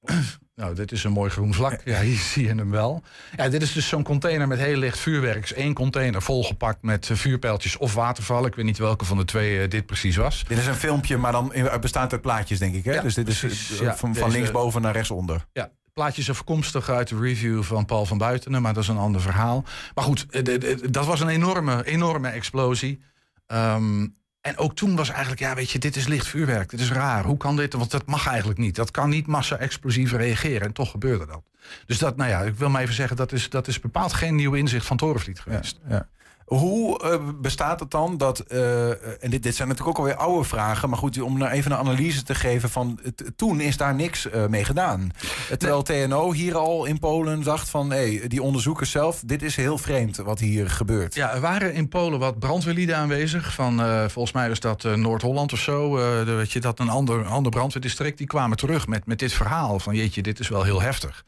Nou, 0.54 0.74
dit 0.74 0.92
is 0.92 1.04
een 1.04 1.12
mooi 1.12 1.30
groen 1.30 1.54
vlak. 1.54 1.80
Ja, 1.84 2.00
hier 2.00 2.16
zie 2.32 2.42
je 2.46 2.54
hem 2.54 2.70
wel. 2.70 3.02
Ja, 3.36 3.48
dit 3.48 3.62
is 3.62 3.72
dus 3.72 3.88
zo'n 3.88 4.02
container 4.02 4.48
met 4.48 4.58
heel 4.58 4.76
licht 4.76 4.98
vuurwerk. 4.98 5.40
Dus 5.40 5.52
één 5.52 5.74
container 5.74 6.22
volgepakt 6.22 6.82
met 6.82 7.10
eh, 7.10 7.16
vuurpijltjes 7.16 7.76
of 7.76 7.94
watervallen. 7.94 8.48
Ik 8.48 8.54
weet 8.54 8.64
niet 8.64 8.78
welke 8.78 9.04
van 9.04 9.16
de 9.16 9.24
twee 9.24 9.60
eh, 9.62 9.68
dit 9.70 9.86
precies 9.86 10.16
was. 10.16 10.44
Dit 10.48 10.58
is 10.58 10.66
een 10.66 10.74
filmpje, 10.74 11.16
maar 11.16 11.32
dan 11.32 11.52
bestaand 11.80 12.12
uit 12.12 12.20
plaatjes, 12.20 12.58
denk 12.58 12.74
ik. 12.74 12.84
Hè? 12.84 12.92
Ja, 12.92 13.02
dus 13.02 13.14
dit 13.14 13.28
is 13.28 13.42
eh, 13.42 13.78
Ja, 13.80 13.96
van, 13.96 14.14
van 14.14 14.30
linksboven 14.30 14.82
naar 14.82 14.92
rechtsonder. 14.92 15.46
Ja, 15.52 15.70
plaatje 15.92 16.20
is 16.20 16.30
afkomstig 16.30 16.90
uit 16.90 17.08
de 17.08 17.18
review 17.18 17.62
van 17.62 17.84
Paul 17.84 18.06
van 18.06 18.18
Buitenen, 18.18 18.62
maar 18.62 18.74
dat 18.74 18.82
is 18.82 18.88
een 18.88 18.96
ander 18.96 19.20
verhaal. 19.20 19.64
Maar 19.94 20.04
goed, 20.04 20.26
eh, 20.30 20.76
dat 20.90 21.06
was 21.06 21.20
een 21.20 21.28
enorme, 21.28 21.84
enorme 21.84 22.28
explosie. 22.28 23.00
Ehm, 23.46 24.06
en 24.40 24.58
ook 24.58 24.74
toen 24.74 24.96
was 24.96 25.08
eigenlijk, 25.08 25.40
ja, 25.40 25.54
weet 25.54 25.70
je, 25.70 25.78
dit 25.78 25.96
is 25.96 26.06
licht 26.06 26.26
vuurwerk. 26.26 26.70
Dit 26.70 26.80
is 26.80 26.90
raar. 26.90 27.24
Hoe 27.24 27.36
kan 27.36 27.56
dit? 27.56 27.72
Want 27.72 27.90
dat 27.90 28.06
mag 28.06 28.26
eigenlijk 28.26 28.58
niet. 28.58 28.76
Dat 28.76 28.90
kan 28.90 29.08
niet 29.08 29.26
massa-explosief 29.26 30.12
reageren. 30.12 30.66
En 30.66 30.72
toch 30.72 30.90
gebeurde 30.90 31.26
dat. 31.26 31.42
Dus 31.86 31.98
dat, 31.98 32.16
nou 32.16 32.30
ja, 32.30 32.40
ik 32.40 32.54
wil 32.54 32.70
maar 32.70 32.82
even 32.82 32.94
zeggen, 32.94 33.16
dat 33.16 33.32
is, 33.32 33.50
dat 33.50 33.68
is 33.68 33.80
bepaald 33.80 34.12
geen 34.12 34.34
nieuw 34.34 34.54
inzicht 34.54 34.86
van 34.86 34.96
Torenvliet 34.96 35.40
geweest. 35.40 35.78
Ja. 35.88 36.08
Hoe 36.50 37.00
eh, 37.02 37.18
bestaat 37.40 37.80
het 37.80 37.90
dan 37.90 38.16
dat, 38.16 38.38
eh, 38.38 38.88
en 39.24 39.30
dit, 39.30 39.42
dit 39.42 39.54
zijn 39.54 39.68
natuurlijk 39.68 39.98
ook 39.98 40.04
alweer 40.04 40.20
oude 40.20 40.44
vragen, 40.48 40.88
maar 40.88 40.98
goed, 40.98 41.20
om 41.20 41.38
nou 41.38 41.50
even 41.50 41.70
een 41.70 41.76
analyse 41.78 42.22
te 42.22 42.34
geven 42.34 42.70
van, 42.70 43.00
toen 43.36 43.60
is 43.60 43.76
daar 43.76 43.94
niks 43.94 44.30
eh, 44.30 44.46
mee 44.46 44.64
gedaan. 44.64 45.10
Terwijl 45.58 45.82
TNO 45.82 46.32
hier 46.32 46.56
al 46.56 46.84
in 46.84 46.98
Polen 46.98 47.42
dacht 47.42 47.68
van, 47.68 47.90
hé, 47.90 48.20
die 48.26 48.42
onderzoekers 48.42 48.90
zelf, 48.90 49.22
dit 49.26 49.42
is 49.42 49.56
heel 49.56 49.78
vreemd 49.78 50.16
wat 50.16 50.38
hier 50.38 50.70
gebeurt. 50.70 51.14
Ja, 51.14 51.34
er 51.34 51.40
waren 51.40 51.74
in 51.74 51.88
Polen 51.88 52.18
wat 52.18 52.38
brandweerlieden 52.38 52.96
aanwezig. 52.96 53.54
Van, 53.54 53.80
volgens 54.10 54.34
mij 54.34 54.48
was 54.48 54.60
dat 54.60 54.82
Noord-Holland 54.82 55.52
of 55.52 55.58
zo. 55.58 55.96
de- 56.24 56.32
weet 56.32 56.52
je, 56.52 56.60
dat 56.60 56.78
een 56.78 56.88
ander, 56.88 57.24
ander 57.24 57.52
brandweerdistrict. 57.52 58.18
Die 58.18 58.26
kwamen 58.26 58.56
terug 58.56 58.86
met, 58.86 59.06
met 59.06 59.18
dit 59.18 59.32
verhaal. 59.32 59.78
Van 59.78 59.94
jeetje, 59.94 60.22
dit 60.22 60.38
is 60.40 60.48
wel 60.48 60.62
heel 60.62 60.82
heftig. 60.82 61.24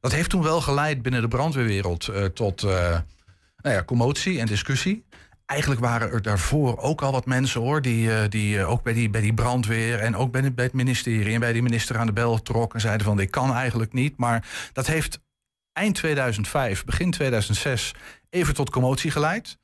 Dat 0.00 0.12
heeft 0.12 0.30
toen 0.30 0.42
wel 0.42 0.60
geleid 0.60 1.02
binnen 1.02 1.20
de 1.20 1.28
brandweerwereld 1.28 2.10
tot 2.34 2.66
nou 3.62 3.76
ja, 3.76 3.84
commotie 3.84 4.38
en 4.40 4.46
discussie. 4.46 5.04
Eigenlijk 5.46 5.80
waren 5.80 6.10
er 6.12 6.22
daarvoor 6.22 6.78
ook 6.78 7.02
al 7.02 7.12
wat 7.12 7.26
mensen 7.26 7.60
hoor, 7.60 7.82
die, 7.82 8.14
eh, 8.14 8.28
die 8.28 8.58
eh, 8.58 8.70
ook 8.70 8.82
bij 8.82 8.92
die, 8.92 9.10
bij 9.10 9.20
die 9.20 9.34
brandweer 9.34 9.98
en 9.98 10.16
ook 10.16 10.32
bij, 10.32 10.40
het- 10.40 10.54
bij 10.54 10.64
het 10.64 10.74
ministerie 10.74 11.34
en 11.34 11.40
bij 11.40 11.52
die 11.52 11.62
minister 11.62 11.98
aan 11.98 12.06
de 12.06 12.12
bel 12.12 12.42
trokken 12.42 12.74
en 12.74 12.80
zeiden 12.80 13.06
van 13.06 13.16
dit 13.16 13.30
kan 13.30 13.54
eigenlijk 13.54 13.92
niet. 13.92 14.16
Maar 14.16 14.46
dat 14.72 14.86
heeft 14.86 15.20
eind 15.72 15.94
2005, 15.94 16.84
begin 16.84 17.10
2006 17.10 17.94
even 18.30 18.54
tot 18.54 18.70
commotie 18.70 19.10
geleid. 19.10 19.60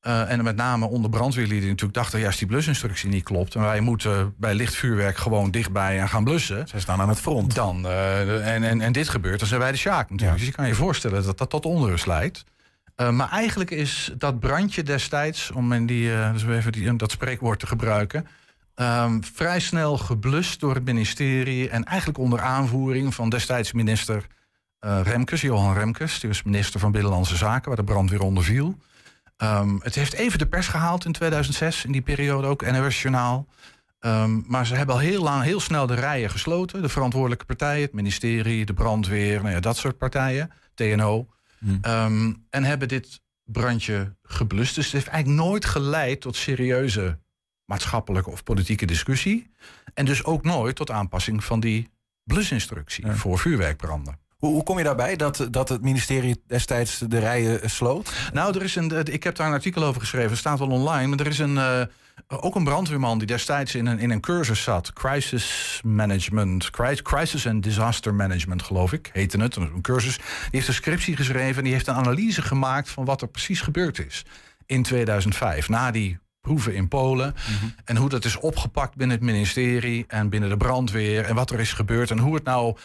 Eh, 0.00 0.30
en 0.30 0.44
met 0.44 0.56
name 0.56 0.86
onder 0.88 1.10
brandweerlieden 1.10 1.60
die 1.60 1.68
natuurlijk 1.70 1.98
dachten... 1.98 2.20
ja, 2.20 2.26
als 2.26 2.36
die 2.36 2.46
blusinstructie 2.46 3.08
niet 3.08 3.24
klopt... 3.24 3.54
en 3.54 3.60
wij 3.60 3.80
moeten 3.80 4.34
bij 4.38 4.54
licht 4.54 4.74
vuurwerk 4.74 5.16
gewoon 5.16 5.50
dichtbij 5.50 6.00
en 6.00 6.08
gaan 6.08 6.24
blussen... 6.24 6.68
Zij 6.68 6.80
staan 6.80 7.00
aan 7.00 7.08
het 7.08 7.20
front. 7.20 7.54
Dan, 7.54 7.88
en, 7.88 8.62
en, 8.62 8.80
en 8.80 8.92
dit 8.92 9.08
gebeurt, 9.08 9.38
dan 9.38 9.48
zijn 9.48 9.60
wij 9.60 9.70
de 9.72 9.78
sjaak 9.78 10.10
natuurlijk. 10.10 10.38
Dus 10.38 10.48
je 10.48 10.54
kan 10.54 10.66
je 10.66 10.74
voorstellen 10.74 11.24
dat 11.24 11.38
dat 11.38 11.50
tot 11.50 11.64
onrust 11.66 12.06
leidt. 12.06 12.44
Eh, 13.00 13.10
maar 13.10 13.30
eigenlijk 13.30 13.70
is 13.70 14.12
dat 14.18 14.40
brandje 14.40 14.82
destijds... 14.82 15.50
om 15.50 15.72
in 15.72 15.86
die, 15.86 16.14
eh, 16.14 16.32
dus 16.32 16.44
even 16.44 16.72
die, 16.72 16.96
dat 16.96 17.10
spreekwoord 17.10 17.58
te 17.58 17.66
gebruiken... 17.66 18.26
ehm, 18.74 19.20
vrij 19.20 19.60
snel 19.60 19.98
geblust 19.98 20.60
door 20.60 20.74
het 20.74 20.84
ministerie... 20.84 21.68
en 21.68 21.84
eigenlijk 21.84 22.18
onder 22.18 22.40
aanvoering 22.40 23.14
van 23.14 23.28
destijds 23.28 23.72
minister 23.72 24.26
Eh, 24.80 25.00
Remkes, 25.02 25.40
Johan 25.40 25.74
Remkes, 25.74 26.20
die 26.20 26.28
was 26.28 26.42
minister 26.42 26.80
van 26.80 26.92
Binnenlandse 26.92 27.36
Zaken, 27.36 27.68
waar 27.68 27.76
de 27.76 27.92
brand 27.92 28.10
weer 28.10 28.22
onder 28.22 28.44
viel. 28.44 28.78
Ehm, 29.36 29.78
het 29.78 29.94
heeft 29.94 30.12
even 30.12 30.38
de 30.38 30.46
pers 30.46 30.68
gehaald 30.68 31.04
in 31.04 31.12
2006, 31.12 31.84
in 31.84 31.92
die 31.92 32.02
periode 32.02 32.46
ook, 32.46 32.70
NOS 32.70 33.02
Journaal. 33.02 33.46
Ehm, 33.98 34.40
maar 34.46 34.66
ze 34.66 34.74
hebben 34.74 34.94
al 34.94 35.00
heel 35.00 35.22
lang, 35.22 35.42
heel 35.42 35.60
snel 35.60 35.86
de 35.86 35.94
rijen 35.94 36.30
gesloten. 36.30 36.82
De 36.82 36.88
verantwoordelijke 36.88 37.44
partijen, 37.44 37.82
het 37.82 37.92
ministerie, 37.92 38.66
de 38.66 38.74
brandweer, 38.74 39.42
nou 39.42 39.54
ja, 39.54 39.60
dat 39.60 39.76
soort 39.76 39.98
partijen, 39.98 40.50
TNO. 40.74 41.26
Ehm, 41.82 42.32
en 42.50 42.64
hebben 42.64 42.88
dit 42.88 43.20
brandje 43.44 44.16
geblust. 44.22 44.74
Dus 44.74 44.84
het 44.84 44.92
heeft 44.92 45.06
eigenlijk 45.06 45.42
nooit 45.42 45.64
geleid 45.64 46.20
tot 46.20 46.36
serieuze 46.36 47.18
maatschappelijke 47.64 48.30
of 48.30 48.42
politieke 48.42 48.86
discussie. 48.86 49.50
En 49.94 50.04
dus 50.04 50.24
ook 50.24 50.44
nooit 50.44 50.76
tot 50.76 50.90
aanpassing 50.90 51.44
van 51.44 51.60
die 51.60 51.88
blusinstructie 52.24 53.06
voor 53.06 53.38
vuurwerkbranden. 53.38 54.18
Hoe, 54.36 54.52
hoe 54.52 54.62
kom 54.62 54.78
je 54.78 54.84
daarbij 54.84 55.16
dat, 55.16 55.48
dat 55.50 55.68
het 55.68 55.82
ministerie 55.82 56.42
destijds 56.46 56.98
de 56.98 57.18
rijen 57.18 57.70
sloot? 57.70 58.12
Nou, 58.32 58.56
er 58.56 58.62
is 58.62 58.76
een, 58.76 58.90
eh, 58.90 59.14
ik 59.14 59.22
heb 59.22 59.36
daar 59.36 59.46
een 59.46 59.52
artikel 59.52 59.82
over 59.82 60.00
geschreven, 60.00 60.30
het 60.30 60.38
staat 60.38 60.58
wel 60.58 60.70
online. 60.70 61.06
Maar 61.06 61.20
er 61.20 61.26
is 61.26 61.38
een, 61.38 61.58
eh, 61.58 61.82
ook 62.28 62.54
een 62.54 62.64
brandweerman 62.64 63.18
die 63.18 63.26
destijds 63.26 63.74
in 63.74 63.86
een, 63.86 63.98
in 63.98 64.10
een 64.10 64.20
cursus 64.20 64.62
zat. 64.62 64.92
Crisis 64.92 65.80
Management, 65.84 66.70
Cri- 66.70 67.02
Crisis 67.02 67.46
and 67.46 67.62
Disaster 67.62 68.14
Management 68.14 68.62
geloof 68.62 68.92
ik, 68.92 69.10
heette 69.12 69.40
het. 69.40 69.56
Een 69.56 69.80
cursus. 69.80 70.16
Die 70.16 70.24
heeft 70.50 70.68
een 70.68 70.74
scriptie 70.74 71.16
geschreven 71.16 71.56
en 71.56 71.64
die 71.64 71.72
heeft 71.72 71.86
een 71.86 71.94
analyse 71.94 72.42
gemaakt 72.42 72.88
van 72.90 73.04
wat 73.04 73.22
er 73.22 73.28
precies 73.28 73.60
gebeurd 73.60 74.06
is 74.06 74.24
in 74.66 74.82
2005. 74.82 75.68
Na 75.68 75.90
die 75.90 76.18
proeven 76.40 76.74
in 76.74 76.88
Polen. 76.88 77.34
En 77.84 77.96
hoe 77.96 78.08
dat 78.08 78.24
is 78.24 78.36
opgepakt 78.36 78.96
binnen 78.96 79.16
het 79.16 79.26
ministerie 79.26 80.04
en 80.08 80.28
binnen 80.28 80.48
de 80.48 80.56
brandweer. 80.56 81.24
En 81.24 81.34
wat 81.34 81.50
er 81.50 81.60
is 81.60 81.72
gebeurd 81.72 82.10
en 82.10 82.18
hoe 82.18 82.34
het 82.34 82.44
nou 82.44 82.76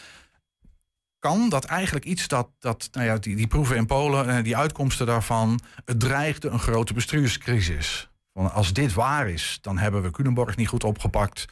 kan 1.19 1.49
dat 1.49 1.65
eigenlijk 1.65 2.05
iets 2.05 2.27
dat, 2.27 2.49
dat 2.59 2.87
nou 2.91 3.05
ja, 3.05 3.17
die, 3.17 3.35
die 3.35 3.47
proeven 3.47 3.75
in 3.75 3.85
Polen 3.85 4.29
en 4.29 4.43
die 4.43 4.57
uitkomsten 4.57 5.05
daarvan, 5.05 5.59
het 5.85 5.99
dreigde 5.99 6.49
een 6.49 6.59
grote 6.59 6.93
bestuurscrisis. 6.93 8.09
Als 8.43 8.73
dit 8.73 8.93
waar 8.93 9.29
is, 9.29 9.57
dan 9.61 9.77
hebben 9.77 10.01
we 10.01 10.11
Culemborg 10.11 10.55
niet 10.55 10.67
goed 10.67 10.83
opgepakt. 10.83 11.45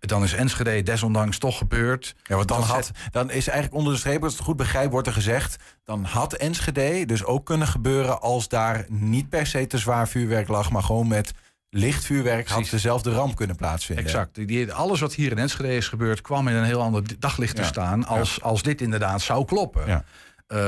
Dan 0.00 0.22
is 0.24 0.32
Enschede 0.32 0.82
desondanks 0.82 1.38
toch 1.38 1.58
gebeurd. 1.58 2.14
Ja, 2.22 2.36
want 2.36 2.48
dan, 2.48 2.62
had, 2.62 2.90
dan 3.10 3.30
is 3.30 3.46
eigenlijk 3.48 3.74
onder 3.78 3.92
de 3.92 3.98
streep, 3.98 4.22
als 4.22 4.32
het 4.32 4.42
goed 4.42 4.56
begrijp, 4.56 4.90
wordt 4.90 5.06
er 5.06 5.12
gezegd... 5.12 5.56
dan 5.84 6.04
had 6.04 6.32
Enschede 6.32 7.06
dus 7.06 7.24
ook 7.24 7.46
kunnen 7.46 7.66
gebeuren 7.66 8.20
als 8.20 8.48
daar 8.48 8.84
niet 8.88 9.28
per 9.28 9.46
se 9.46 9.66
te 9.66 9.78
zwaar 9.78 10.08
vuurwerk 10.08 10.48
lag... 10.48 10.70
maar 10.70 10.82
gewoon 10.82 11.08
met 11.08 11.32
licht 11.70 12.04
vuurwerk 12.04 12.48
had 12.48 12.68
dezelfde 12.70 13.10
ramp 13.12 13.36
kunnen 13.36 13.56
plaatsvinden. 13.56 14.04
Exact. 14.04 14.34
Die- 14.34 14.46
Die, 14.46 14.72
alles 14.72 15.00
wat 15.00 15.14
hier 15.14 15.30
in 15.30 15.38
Enschede 15.38 15.76
is 15.76 15.88
gebeurd, 15.88 16.20
kwam 16.20 16.48
in 16.48 16.54
een 16.54 16.64
heel 16.64 16.80
ander 16.82 17.02
daglicht 17.18 17.54
te 17.56 17.62
Ja. 17.62 17.68
staan. 17.68 18.06
Als, 18.06 18.42
als 18.42 18.62
dit 18.62 18.80
inderdaad 18.80 19.20
zou 19.22 19.44
kloppen. 19.44 19.86
Ja. 19.86 20.04
Eh, 20.46 20.58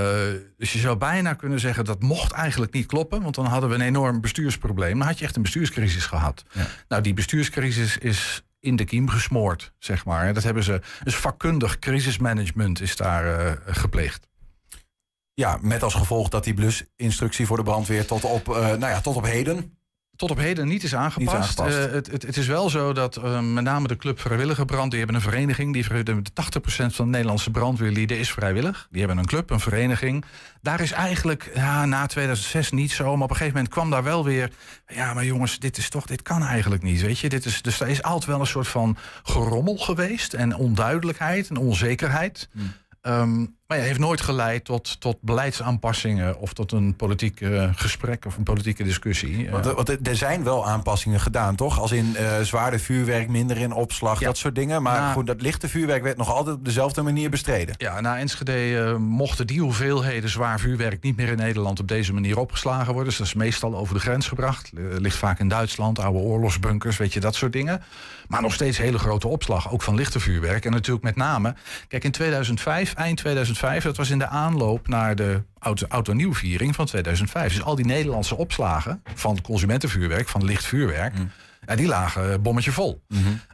dus 0.57 0.73
je 0.73 0.79
zou 0.79 0.97
bijna 0.97 1.35
kunnen 1.35 1.61
zeggen 1.61 1.85
dat 1.85 2.03
mocht 2.03 2.33
eigenlijk 2.33 2.73
niet 2.73 2.87
kloppen. 2.87 3.23
Want 3.23 3.35
dan 3.35 3.47
hadden 3.47 3.69
we 3.69 3.75
een 3.75 3.81
enorm 3.81 4.21
bestuursprobleem. 4.21 4.99
Dan 4.99 5.07
had 5.07 5.19
je 5.19 5.25
echt 5.25 5.37
een 5.37 5.43
bestuurscrisis 5.43 6.07
gehad. 6.07 6.45
Nou, 6.89 7.03
die 7.03 7.15
bestuurscrisis 7.15 7.99
is 7.99 8.43
in 8.61 8.77
de 8.77 8.85
kiem 8.85 9.09
gesmoord, 9.09 9.73
zeg 9.79 10.05
maar. 10.05 10.35
Dat 10.35 10.43
hebben 10.43 10.63
ze. 10.63 10.81
Dus 11.05 11.17
vakkundig 11.17 11.79
crisismanagement 11.79 12.81
is 12.81 12.97
daar 12.97 13.39
eh, 13.39 13.53
gepleegd. 13.67 14.29
Ja, 15.35 15.59
met 15.61 15.83
als 15.83 15.95
gevolg 15.95 16.29
dat 16.29 16.45
die 16.45 16.55
blusinstructie 16.55 17.47
voor 17.47 17.57
de 17.57 17.63
brandweer 17.63 18.07
tot 18.07 18.25
op, 18.25 18.49
eh, 18.49 18.55
nou 18.55 18.87
ja, 18.87 19.01
tot 19.01 19.17
op 19.17 19.25
heden... 19.25 19.79
tot 20.17 20.31
op 20.31 20.39
heden 20.39 20.69
niet 20.69 20.83
is 20.83 20.95
aangepast. 20.95 21.37
Niet 21.37 21.43
aangepast. 21.43 21.77
Eh, 21.77 21.93
het, 21.93 22.11
het, 22.11 22.23
het 22.23 22.37
is 22.37 22.47
wel 22.47 22.71
zo 22.71 22.93
dat 22.93 23.17
eh, 23.17 23.41
met 23.41 23.65
name 23.65 23.89
de 23.89 23.97
Club 23.97 24.21
Vrijwillige 24.21 24.65
Brand... 24.65 24.91
die 24.91 24.99
hebben 24.99 25.17
een 25.17 25.23
vereniging. 25.23 25.73
Die, 25.73 25.85
ver- 25.85 26.05
de 26.05 26.23
80% 26.61 26.67
van 26.67 27.05
de 27.05 27.11
Nederlandse 27.11 27.51
brandweerlieden 27.51 28.19
is 28.19 28.33
vrijwillig. 28.33 28.87
Die 28.91 28.99
hebben 28.99 29.19
een 29.19 29.27
club, 29.27 29.51
een 29.51 29.61
vereniging. 29.61 30.25
Daar 30.61 30.81
is 30.81 30.93
eigenlijk 30.93 31.51
ja, 31.55 31.85
na 31.85 32.07
2006 32.07 32.71
niet 32.71 32.93
zo. 32.93 33.05
Maar 33.05 33.25
op 33.25 33.31
een 33.31 33.37
gegeven 33.37 33.55
moment 33.55 33.73
kwam 33.73 33.91
daar 33.91 34.03
wel 34.03 34.25
weer... 34.25 34.51
ja, 34.87 35.15
maar 35.15 35.25
jongens, 35.25 35.59
dit 35.59 35.77
is 35.77 35.89
toch, 35.89 36.07
dit 36.07 36.23
kan 36.23 36.43
eigenlijk 36.43 36.83
niet, 36.83 37.01
weet 37.01 37.19
je. 37.19 37.29
Dit 37.29 37.45
is, 37.45 37.63
dus 37.63 37.81
er 37.81 37.89
is 37.89 38.03
altijd 38.03 38.25
wel 38.25 38.41
een 38.41 38.47
soort 38.47 38.69
van 38.69 38.97
gerommel 39.23 39.77
geweest... 39.77 40.35
en 40.35 40.57
onduidelijkheid 40.57 41.49
en 41.49 41.57
onzekerheid... 41.57 42.49
Ehm, 43.01 43.47
maar 43.67 43.79
ja, 43.79 43.85
heeft 43.85 43.99
nooit 43.99 44.21
geleid 44.21 44.65
tot, 44.65 45.01
tot 45.01 45.17
beleidsaanpassingen 45.21 46.39
of 46.39 46.53
tot 46.53 46.73
een 46.73 46.97
politiek 46.97 47.41
eh, 47.41 47.71
gesprek 47.75 48.25
of 48.27 48.37
een 48.37 48.43
politieke 48.43 48.85
discussie. 48.85 49.51
Want, 49.51 49.65
Eh, 49.65 49.71
er- 49.71 49.77
want 49.77 50.07
er- 50.09 50.17
zijn 50.17 50.45
wel 50.45 50.67
aanpassingen 50.67 51.21
gedaan, 51.21 51.55
toch? 51.57 51.81
Als 51.81 51.93
in 51.93 52.17
eh 52.17 52.41
zwaarder 52.41 52.81
vuurwerk, 52.81 53.29
minder 53.29 53.57
in 53.57 53.73
opslag, 53.73 54.19
dat 54.21 54.37
soort 54.37 54.55
dingen. 54.55 54.83
Maar 54.83 55.01
Nou- 55.01 55.13
goed, 55.13 55.27
dat 55.27 55.41
lichte 55.43 55.69
vuurwerk 55.69 56.03
werd 56.03 56.17
nog 56.17 56.31
altijd 56.33 56.57
op 56.57 56.65
dezelfde 56.65 57.03
manier 57.03 57.31
bestreden. 57.31 57.75
Ja, 57.79 58.01
na 58.01 58.19
Enschede 58.19 58.97
mochten 58.99 59.47
die 59.47 59.61
hoeveelheden 59.61 60.31
zwaar 60.31 60.61
vuurwerk 60.61 61.03
niet 61.03 61.17
meer 61.17 61.29
in 61.29 61.37
Nederland 61.37 61.81
op 61.81 61.89
deze 61.89 62.13
manier 62.13 62.39
opgeslagen 62.39 62.87
worden. 62.87 63.05
Dus 63.05 63.17
dat 63.19 63.27
is 63.27 63.35
meestal 63.35 63.77
over 63.77 63.95
de 63.95 64.01
grens 64.01 64.29
gebracht. 64.29 64.71
Ligt 64.99 65.17
vaak 65.17 65.39
in 65.39 65.49
Duitsland, 65.49 65.99
oude 65.99 66.19
oorlogsbunkers, 66.19 66.97
weet 66.97 67.13
je, 67.13 67.21
dat 67.21 67.35
soort 67.35 67.53
dingen. 67.53 67.83
Maar 68.29 68.43
nog 68.43 68.55
steeds 68.55 68.79
hele 68.79 68.99
grote 68.99 69.29
opslag, 69.29 69.73
ook 69.73 69.83
van 69.83 69.95
lichte 69.95 70.21
vuurwerk. 70.21 70.65
En 70.65 70.71
natuurlijk 70.73 71.05
met 71.05 71.17
name, 71.17 71.55
kijk, 71.89 72.05
in 72.05 72.11
2005, 72.11 72.95
eind 72.95 73.17
2005, 73.17 73.55
dat 73.61 73.97
was 73.97 74.11
in 74.11 74.19
de 74.19 74.27
aanloop 74.27 74.89
naar 74.89 75.17
de 75.17 75.43
auto, 75.59 75.87
auto 75.89 76.15
van 76.71 76.87
2005. 76.87 77.53
Dus 77.53 77.63
al 77.63 77.75
die 77.75 77.87
Nederlandse 77.87 78.37
opslagen 78.37 79.03
van 79.15 79.41
consumentenvuurwerk, 79.41 80.29
van 80.29 80.45
licht 80.45 80.65
vuurwerk, 80.65 81.15
ja, 81.67 81.77
die 81.77 81.87
lagen 81.87 82.43
bommetje 82.43 82.73
vol. 82.73 83.03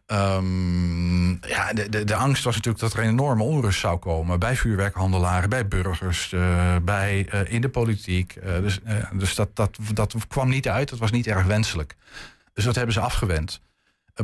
Ehm, 0.07 1.31
ja, 1.31 1.73
de, 1.73 1.89
de, 1.89 2.05
de 2.05 2.15
angst 2.15 2.45
was 2.45 2.55
natuurlijk 2.55 2.83
dat 2.83 2.93
er 2.93 2.99
een 2.99 3.09
enorme 3.09 3.43
onrust 3.43 3.81
zou 3.81 3.99
komen 3.99 4.39
bij 4.39 4.57
vuurwerkhandelaren, 4.57 5.49
bij 5.49 5.69
burgers, 5.69 6.33
eh, 6.33 6.77
bij, 6.83 7.27
eh, 7.29 7.53
in 7.53 7.61
de 7.61 7.69
politiek. 7.69 8.37
Eh, 8.37 8.59
dus 8.61 8.81
dus 9.13 9.35
dat, 9.35 9.57
dat, 9.57 9.79
dat 9.95 10.15
kwam 10.29 10.49
niet 10.49 10.69
uit, 10.69 10.89
dat 10.89 10.99
was 10.99 11.11
niet 11.11 11.27
erg 11.27 11.45
wenselijk. 11.45 11.97
Dus 12.55 12.65
dat 12.65 12.75
hebben 12.75 12.95
ze 12.95 13.01
afgewend. 13.01 13.61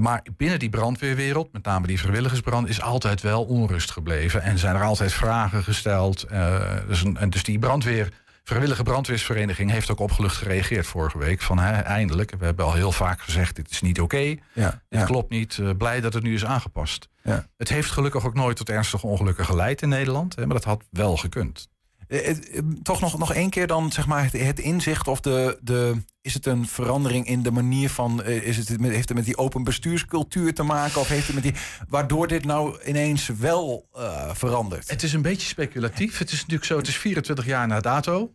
Maar 0.01 0.23
binnen 0.37 0.59
die 0.59 0.69
brandweerwereld, 0.69 1.53
met 1.53 1.65
name 1.65 1.87
die 1.87 1.99
vrijwilligersbrand, 1.99 2.69
is 2.69 2.81
altijd 2.81 3.21
wel 3.21 3.45
onrust 3.45 3.91
gebleven. 3.91 4.43
En 4.43 4.59
zijn 4.59 4.77
er 4.77 4.83
altijd 4.83 5.13
vragen 5.13 5.63
gesteld. 5.63 6.23
Eh, 6.23 6.61
dus, 6.89 7.03
een- 7.05 7.17
en 7.17 7.31
dus 7.31 7.43
die 7.43 7.59
brandweer, 7.59 8.13
vrijwillige 8.45 8.83
brandweersvereniging 8.83 9.71
heeft 9.71 9.91
ook 9.91 9.99
opgelucht 10.01 10.37
gereageerd 10.37 10.87
vorige 10.87 11.19
week. 11.19 11.43
Van 11.43 11.59
hè, 11.59 11.71
eindelijk, 11.73 12.35
we 12.39 12.45
hebben 12.45 12.65
al 12.65 12.73
heel 12.75 12.93
vaak 12.93 13.21
gezegd, 13.21 13.57
dit 13.57 13.71
is 13.71 13.81
niet 13.81 14.01
oké. 14.01 14.35
Ja, 14.53 14.81
Dit 14.89 15.01
ja. 15.01 15.05
klopt 15.05 15.31
niet. 15.31 15.59
Eh, 15.59 15.71
blij 15.79 16.01
dat 16.01 16.13
het 16.15 16.23
nu 16.23 16.35
is 16.35 16.45
aangepast. 16.45 17.09
Ja. 17.23 17.47
Het 17.57 17.69
heeft 17.69 17.91
gelukkig 17.91 18.27
ook 18.27 18.35
nooit 18.35 18.57
tot 18.57 18.69
ernstige 18.71 19.07
ongelukken 19.07 19.45
geleid 19.45 19.83
in 19.83 19.89
Nederland. 19.89 20.37
Hè, 20.37 20.47
maar 20.47 20.55
dat 20.55 20.65
had 20.65 20.85
wel 20.91 21.17
gekund. 21.17 21.69
Eh, 22.09 22.29
eh, 22.31 22.37
Toch 22.83 23.01
nog, 23.01 23.19
nog 23.19 23.33
één 23.35 23.51
keer 23.51 23.67
dan 23.67 23.93
zeg 23.93 24.07
maar, 24.07 24.25
het, 24.25 24.33
het 24.33 24.59
inzicht 24.59 25.09
of 25.09 25.21
de, 25.21 25.59
de. 25.61 26.03
Is 26.21 26.35
het 26.35 26.47
een 26.47 26.67
verandering 26.67 27.27
in 27.27 27.43
de 27.43 27.51
manier 27.51 27.91
van. 27.91 28.23
eh, 28.23 28.43
Is 28.47 28.57
het, 28.57 28.69
heeft 28.69 29.09
het 29.09 29.15
met 29.15 29.25
die 29.25 29.37
open 29.39 29.65
bestuurscultuur 29.65 30.55
te 30.55 30.63
maken? 30.63 31.01
Of 31.01 31.09
heeft 31.09 31.27
het 31.27 31.35
met 31.35 31.43
die. 31.45 31.55
Waardoor 31.89 32.27
dit 32.29 32.45
nou 32.45 32.79
ineens 32.85 33.27
wel 33.39 33.89
verandert? 34.33 34.91
Het 34.91 35.03
is 35.03 35.13
een 35.13 35.23
beetje 35.23 35.49
speculatief. 35.49 36.19
Het 36.19 36.31
is 36.33 36.39
natuurlijk 36.41 36.65
zo, 36.65 36.77
het 36.77 36.89
is 36.89 36.97
24 36.97 37.47
jaar 37.47 37.67
na 37.67 37.81
dato. 37.81 38.31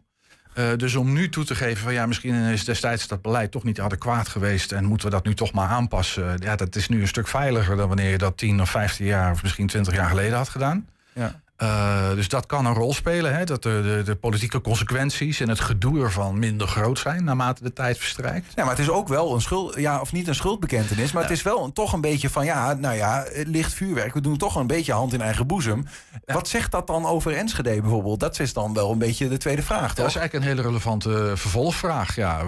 Dus 0.77 0.95
om 0.95 1.13
nu 1.13 1.29
toe 1.29 1.43
te 1.43 1.55
geven 1.55 1.83
van 1.83 1.93
ja, 1.93 2.05
misschien 2.05 2.33
is 2.33 2.65
destijds 2.65 3.07
dat 3.07 3.21
beleid 3.21 3.51
toch 3.51 3.63
niet 3.63 3.79
adequaat 3.79 4.27
geweest 4.27 4.71
en 4.71 4.85
moeten 4.85 5.07
we 5.07 5.13
dat 5.13 5.25
nu 5.25 5.33
toch 5.35 5.51
maar 5.51 5.67
aanpassen. 5.67 6.37
Ja, 6.43 6.55
dat 6.55 6.75
is 6.75 6.87
nu 6.87 7.01
een 7.01 7.07
stuk 7.07 7.27
veiliger 7.27 7.75
dan 7.75 7.87
wanneer 7.87 8.09
je 8.09 8.17
dat 8.17 8.37
10 8.37 8.61
of 8.61 8.69
15 8.69 9.05
jaar 9.05 9.31
of 9.31 9.41
misschien 9.43 9.67
20 9.67 9.93
jaar 9.93 10.09
geleden 10.09 10.37
had 10.37 10.49
gedaan. 10.49 10.87
Ja. 11.13 11.41
Eh, 11.55 12.13
dus 12.13 12.27
dat 12.27 12.45
kan 12.45 12.65
een 12.65 12.73
rol 12.73 12.93
spelen. 12.93 13.35
Hè? 13.35 13.43
Dat 13.43 13.63
de, 13.63 13.81
de, 13.83 14.01
de 14.05 14.15
politieke 14.15 14.61
consequenties 14.61 15.39
en 15.39 15.49
het 15.49 15.59
gedoe 15.59 16.03
ervan 16.03 16.39
minder 16.39 16.67
groot 16.67 16.99
zijn 16.99 17.23
naarmate 17.23 17.63
de 17.63 17.73
tijd 17.73 17.97
verstrijkt. 17.97 18.53
Ja, 18.55 18.61
maar 18.63 18.71
het 18.71 18.81
is 18.81 18.89
ook 18.89 19.07
wel 19.07 19.33
een 19.33 19.41
schuld, 19.41 19.75
ja, 19.75 20.01
of 20.01 20.11
niet 20.11 20.27
een 20.27 20.35
schuldbekentenis, 20.35 21.11
maar 21.11 21.23
het 21.23 21.31
is 21.31 21.41
wel 21.41 21.63
een, 21.63 21.73
toch 21.73 21.93
een 21.93 22.01
beetje 22.01 22.29
van, 22.29 22.45
ja, 22.45 22.73
nou 22.73 22.95
ja, 22.95 23.25
licht 23.33 23.73
vuurwerk. 23.73 24.13
We 24.13 24.21
doen 24.21 24.37
toch 24.37 24.55
een 24.55 24.67
beetje 24.67 24.93
hand 24.93 25.13
in 25.13 25.21
eigen 25.21 25.47
boezem. 25.47 25.85
Wat 26.25 26.47
zegt 26.47 26.71
dat 26.71 26.87
dan 26.87 27.05
over 27.05 27.35
Enschede 27.35 27.81
bijvoorbeeld? 27.81 28.19
Dat 28.19 28.39
is 28.39 28.53
dan 28.53 28.73
wel 28.73 28.91
een 28.91 28.97
beetje 28.97 29.29
de 29.29 29.37
tweede 29.37 29.63
vraag, 29.63 29.93
Dat 29.93 30.07
is 30.07 30.15
eigenlijk 30.15 30.33
een 30.33 30.51
hele 30.51 30.67
relevante 30.67 31.31
vervolgvraag. 31.35 32.15
Ja. 32.15 32.41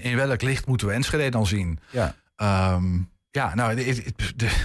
In 0.00 0.16
welk 0.16 0.42
licht 0.42 0.66
moeten 0.66 0.86
we 0.86 0.92
Enschede 0.92 1.28
dan 1.28 1.46
zien? 1.46 1.78
Ja. 1.90 2.14
Ehm, 2.36 2.98
ja, 3.38 3.54
nou, 3.54 3.74
de, 3.74 3.84
de- 3.84 4.12
de- 4.36 4.64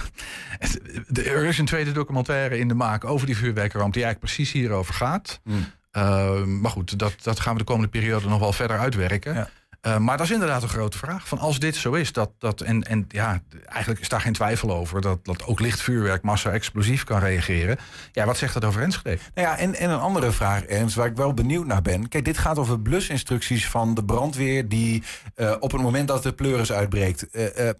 het- 0.58 0.80
de- 1.08 1.22
er 1.30 1.44
is 1.44 1.58
een 1.58 1.64
tweede 1.64 1.92
documentaire 1.92 2.58
in 2.58 2.68
de 2.68 2.74
maak 2.74 3.04
over 3.04 3.26
die 3.26 3.36
vuurwerkramp... 3.36 3.92
die 3.92 4.04
eigenlijk 4.04 4.34
precies 4.34 4.52
hierover 4.52 4.94
gaat. 4.94 5.40
Hmm. 5.44 5.66
Ehm, 5.90 6.60
maar 6.60 6.70
goed, 6.70 6.98
dat, 6.98 7.14
dat 7.22 7.40
gaan 7.40 7.52
we 7.52 7.58
de 7.58 7.64
komende 7.64 7.88
periode 7.90 8.28
nog 8.28 8.38
wel 8.40 8.52
verder 8.52 8.78
uitwerken. 8.78 9.48
Eh, 9.80 9.98
maar 9.98 10.16
dat 10.16 10.26
is 10.26 10.32
inderdaad 10.32 10.62
een 10.62 10.68
grote 10.68 10.98
vraag. 10.98 11.28
Van 11.28 11.38
als 11.38 11.58
dit 11.58 11.76
zo 11.76 11.92
is, 11.92 12.12
dat, 12.12 12.30
dat, 12.38 12.60
en, 12.60 12.82
en 12.82 13.04
ja, 13.08 13.42
eigenlijk 13.66 14.00
is 14.00 14.08
daar 14.08 14.20
geen 14.20 14.32
twijfel 14.32 14.70
over... 14.74 15.00
dat, 15.00 15.24
dat 15.24 15.46
ook 15.46 15.60
licht 15.60 15.80
vuurwerk 15.80 16.22
massa-explosief 16.22 17.04
kan 17.04 17.18
reageren. 17.18 17.76
Ja, 18.12 18.24
wat 18.26 18.36
zegt 18.36 18.54
dat 18.54 18.64
over 18.64 18.82
Enschede? 18.82 19.18
Nou 19.34 19.48
ja, 19.48 19.58
en, 19.58 19.74
en 19.74 19.90
een 19.90 19.98
andere 19.98 20.32
vraag, 20.32 20.64
Ernst, 20.64 20.94
waar 20.96 21.06
ik 21.06 21.16
wel 21.16 21.34
benieuwd 21.34 21.66
naar 21.66 21.82
ben. 21.82 22.08
Kijk, 22.08 22.24
dit 22.24 22.38
gaat 22.38 22.58
over 22.58 22.80
blusinstructies 22.80 23.68
van 23.68 23.94
de 23.94 24.04
brandweer... 24.04 24.68
die 24.68 25.02
eh, 25.34 25.54
op 25.60 25.72
het 25.72 25.80
moment 25.80 26.08
dat 26.08 26.22
de 26.22 26.32
pleuris 26.32 26.72
uitbreekt... 26.72 27.30
eh, 27.30 27.68
eh, 27.68 27.74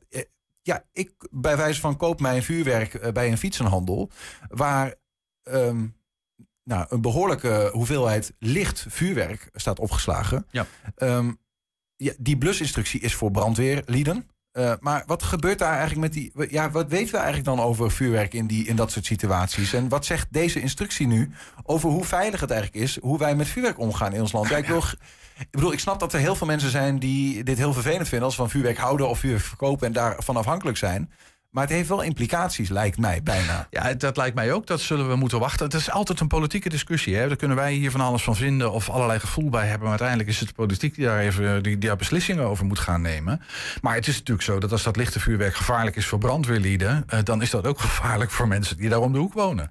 ja, 0.64 0.84
ik 0.92 1.12
bij 1.30 1.56
wijze 1.56 1.80
van 1.80 1.96
koop 1.96 2.20
mijn 2.20 2.42
vuurwerk 2.42 2.94
eh, 2.94 3.12
bij 3.12 3.30
een 3.30 3.38
fietsenhandel... 3.38 4.10
waar 4.48 4.94
ehm, 5.42 5.86
nou, 6.62 6.86
een 6.88 7.00
behoorlijke 7.00 7.70
hoeveelheid 7.72 8.34
licht 8.38 8.86
vuurwerk 8.88 9.48
staat 9.52 9.78
opgeslagen. 9.78 10.46
Ja. 10.50 10.66
Ehm, 10.96 11.32
ja, 11.96 12.12
die 12.18 12.38
blusinstructie 12.38 13.00
is 13.00 13.14
voor 13.14 13.30
brandweerlieden. 13.30 14.28
Eh, 14.54 14.72
maar 14.80 15.02
wat 15.06 15.22
gebeurt 15.22 15.58
daar 15.58 15.78
eigenlijk 15.78 16.00
met 16.00 16.12
die. 16.12 16.32
Ja, 16.50 16.70
wat 16.70 16.88
weten 16.88 17.10
we 17.10 17.16
eigenlijk 17.16 17.46
dan 17.46 17.60
over 17.60 17.90
vuurwerk 17.90 18.34
in, 18.34 18.46
die, 18.46 18.66
in 18.66 18.76
dat 18.76 18.90
soort 18.90 19.06
situaties? 19.06 19.72
En 19.72 19.88
wat 19.88 20.06
zegt 20.06 20.26
deze 20.30 20.60
instructie 20.60 21.06
nu 21.06 21.30
over 21.62 21.90
hoe 21.90 22.04
veilig 22.04 22.40
het 22.40 22.50
eigenlijk 22.50 22.82
is, 22.84 22.98
hoe 23.00 23.18
wij 23.18 23.34
met 23.34 23.48
vuurwerk 23.48 23.78
omgaan 23.78 24.12
in 24.12 24.20
ons 24.20 24.32
land? 24.32 24.50
Ik, 24.50 24.68
ik 25.38 25.50
bedoel, 25.50 25.72
ik 25.72 25.78
snap 25.78 26.00
dat 26.00 26.12
er 26.12 26.20
heel 26.20 26.34
veel 26.36 26.46
mensen 26.46 26.70
zijn 26.70 26.98
die 26.98 27.44
dit 27.44 27.58
heel 27.58 27.72
vervelend 27.72 28.08
vinden 28.08 28.26
als 28.26 28.34
ze 28.34 28.40
van 28.40 28.50
vuurwerk 28.50 28.76
houden 28.76 29.08
of 29.08 29.18
vuurwerk 29.18 29.44
verkopen 29.44 29.86
en 29.86 29.92
daarvan 29.92 30.36
afhankelijk 30.36 30.76
zijn. 30.76 31.10
Maar 31.54 31.64
het 31.64 31.72
heeft 31.72 31.88
wel 31.88 32.02
implicaties, 32.02 32.68
lijkt 32.68 32.98
mij 32.98 33.22
bijna. 33.22 33.66
Ja, 33.70 33.94
dat 33.94 34.16
lijkt 34.16 34.34
mij 34.34 34.52
ook. 34.52 34.66
Dat 34.66 34.80
zullen 34.80 35.08
we 35.08 35.16
moeten 35.16 35.38
wachten. 35.38 35.64
Het 35.64 35.74
is 35.74 35.90
altijd 35.90 36.20
een 36.20 36.28
politieke 36.28 36.68
discussie. 36.68 37.16
Hè? 37.16 37.26
Daar 37.28 37.36
kunnen 37.36 37.56
wij 37.56 37.72
hier 37.72 37.90
van 37.90 38.00
alles 38.00 38.22
van 38.22 38.36
vinden 38.36 38.72
of 38.72 38.90
allerlei 38.90 39.20
gevoel 39.20 39.50
bij 39.50 39.62
hebben. 39.62 39.80
Maar 39.80 39.88
uiteindelijk 39.88 40.28
is 40.28 40.38
het 40.38 40.48
de 40.48 40.54
politiek 40.54 40.94
die 40.94 41.04
daar, 41.04 41.18
even, 41.18 41.62
die, 41.62 41.78
die 41.78 41.88
daar 41.88 41.96
beslissingen 41.96 42.44
over 42.44 42.64
moet 42.64 42.78
gaan 42.78 43.02
nemen. 43.02 43.40
Maar 43.80 43.94
het 43.94 44.06
is 44.06 44.16
natuurlijk 44.16 44.46
zo 44.46 44.58
dat 44.58 44.72
als 44.72 44.82
dat 44.82 44.96
lichte 44.96 45.20
vuurwerk 45.20 45.54
gevaarlijk 45.54 45.96
is 45.96 46.06
voor 46.06 46.18
brandweerlieden... 46.18 47.04
Eh, 47.06 47.18
dan 47.22 47.42
is 47.42 47.50
dat 47.50 47.66
ook 47.66 47.80
gevaarlijk 47.88 48.30
voor 48.30 48.48
mensen 48.48 48.76
die 48.76 48.88
daar 48.88 49.00
om 49.00 49.12
de 49.12 49.18
hoek 49.18 49.34
wonen. 49.34 49.70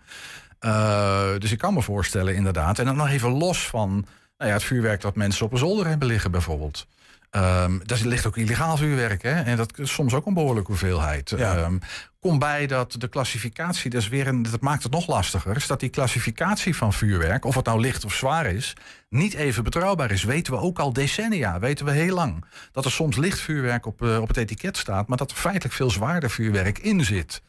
Uh, 0.61 1.27
dus 1.37 1.51
ik 1.51 1.57
kan 1.57 1.73
me 1.73 1.81
voorstellen, 1.81 2.35
inderdaad. 2.35 2.79
En 2.79 2.85
dan 2.85 2.95
nog 2.95 3.09
even 3.09 3.29
los 3.29 3.67
van 3.67 3.89
nou 4.37 4.49
ja, 4.49 4.53
het 4.53 4.63
vuurwerk 4.63 5.01
dat 5.01 5.15
mensen 5.15 5.45
op 5.45 5.51
een 5.51 5.57
zolder 5.57 5.87
hebben 5.87 6.07
liggen, 6.07 6.31
bijvoorbeeld. 6.31 6.87
Um, 7.35 7.81
daar 7.83 7.99
ligt 8.03 8.27
ook 8.27 8.37
illegaal 8.37 8.77
vuurwerk. 8.77 9.21
Hè? 9.21 9.41
En 9.41 9.57
dat 9.57 9.79
is 9.79 9.93
soms 9.93 10.13
ook 10.13 10.25
een 10.25 10.33
behoorlijke 10.33 10.71
hoeveelheid. 10.71 11.29
Ja. 11.29 11.57
Um, 11.57 11.79
kom 12.19 12.39
bij 12.39 12.67
dat 12.67 12.95
de 12.97 13.07
klassificatie, 13.07 13.89
dat, 13.89 14.01
is 14.01 14.07
weer 14.07 14.27
een, 14.27 14.43
dat 14.43 14.61
maakt 14.61 14.83
het 14.83 14.91
nog 14.91 15.07
lastiger, 15.07 15.55
is 15.55 15.67
dat 15.67 15.79
die 15.79 15.89
klassificatie 15.89 16.75
van 16.75 16.93
vuurwerk, 16.93 17.45
of 17.45 17.55
het 17.55 17.65
nou 17.65 17.79
licht 17.79 18.05
of 18.05 18.13
zwaar 18.13 18.45
is, 18.45 18.75
niet 19.09 19.33
even 19.33 19.63
betrouwbaar 19.63 20.11
is. 20.11 20.23
Weten 20.23 20.53
we 20.53 20.59
ook 20.59 20.79
al 20.79 20.93
decennia, 20.93 21.59
weten 21.59 21.85
we 21.85 21.91
heel 21.91 22.15
lang. 22.15 22.45
Dat 22.71 22.85
er 22.85 22.91
soms 22.91 23.15
licht 23.15 23.39
vuurwerk 23.39 23.85
op, 23.85 24.01
uh, 24.01 24.21
op 24.21 24.27
het 24.27 24.37
etiket 24.37 24.77
staat, 24.77 25.07
maar 25.07 25.17
dat 25.17 25.31
er 25.31 25.37
feitelijk 25.37 25.75
veel 25.75 25.89
zwaarder 25.89 26.29
vuurwerk 26.29 26.79
in 26.79 27.05
zit. 27.05 27.41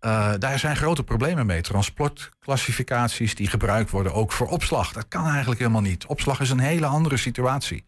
Uh, 0.00 0.32
daar 0.38 0.58
zijn 0.58 0.76
grote 0.76 1.04
problemen 1.04 1.46
mee. 1.46 1.60
Transportklassificaties 1.60 3.34
die 3.34 3.48
gebruikt 3.48 3.90
worden 3.90 4.14
ook 4.14 4.32
voor 4.32 4.46
opslag. 4.46 4.92
Dat 4.92 5.08
kan 5.08 5.26
eigenlijk 5.26 5.60
helemaal 5.60 5.80
niet. 5.80 6.06
Opslag 6.06 6.40
is 6.40 6.50
een 6.50 6.58
hele 6.58 6.86
andere 6.86 7.16
situatie. 7.16 7.84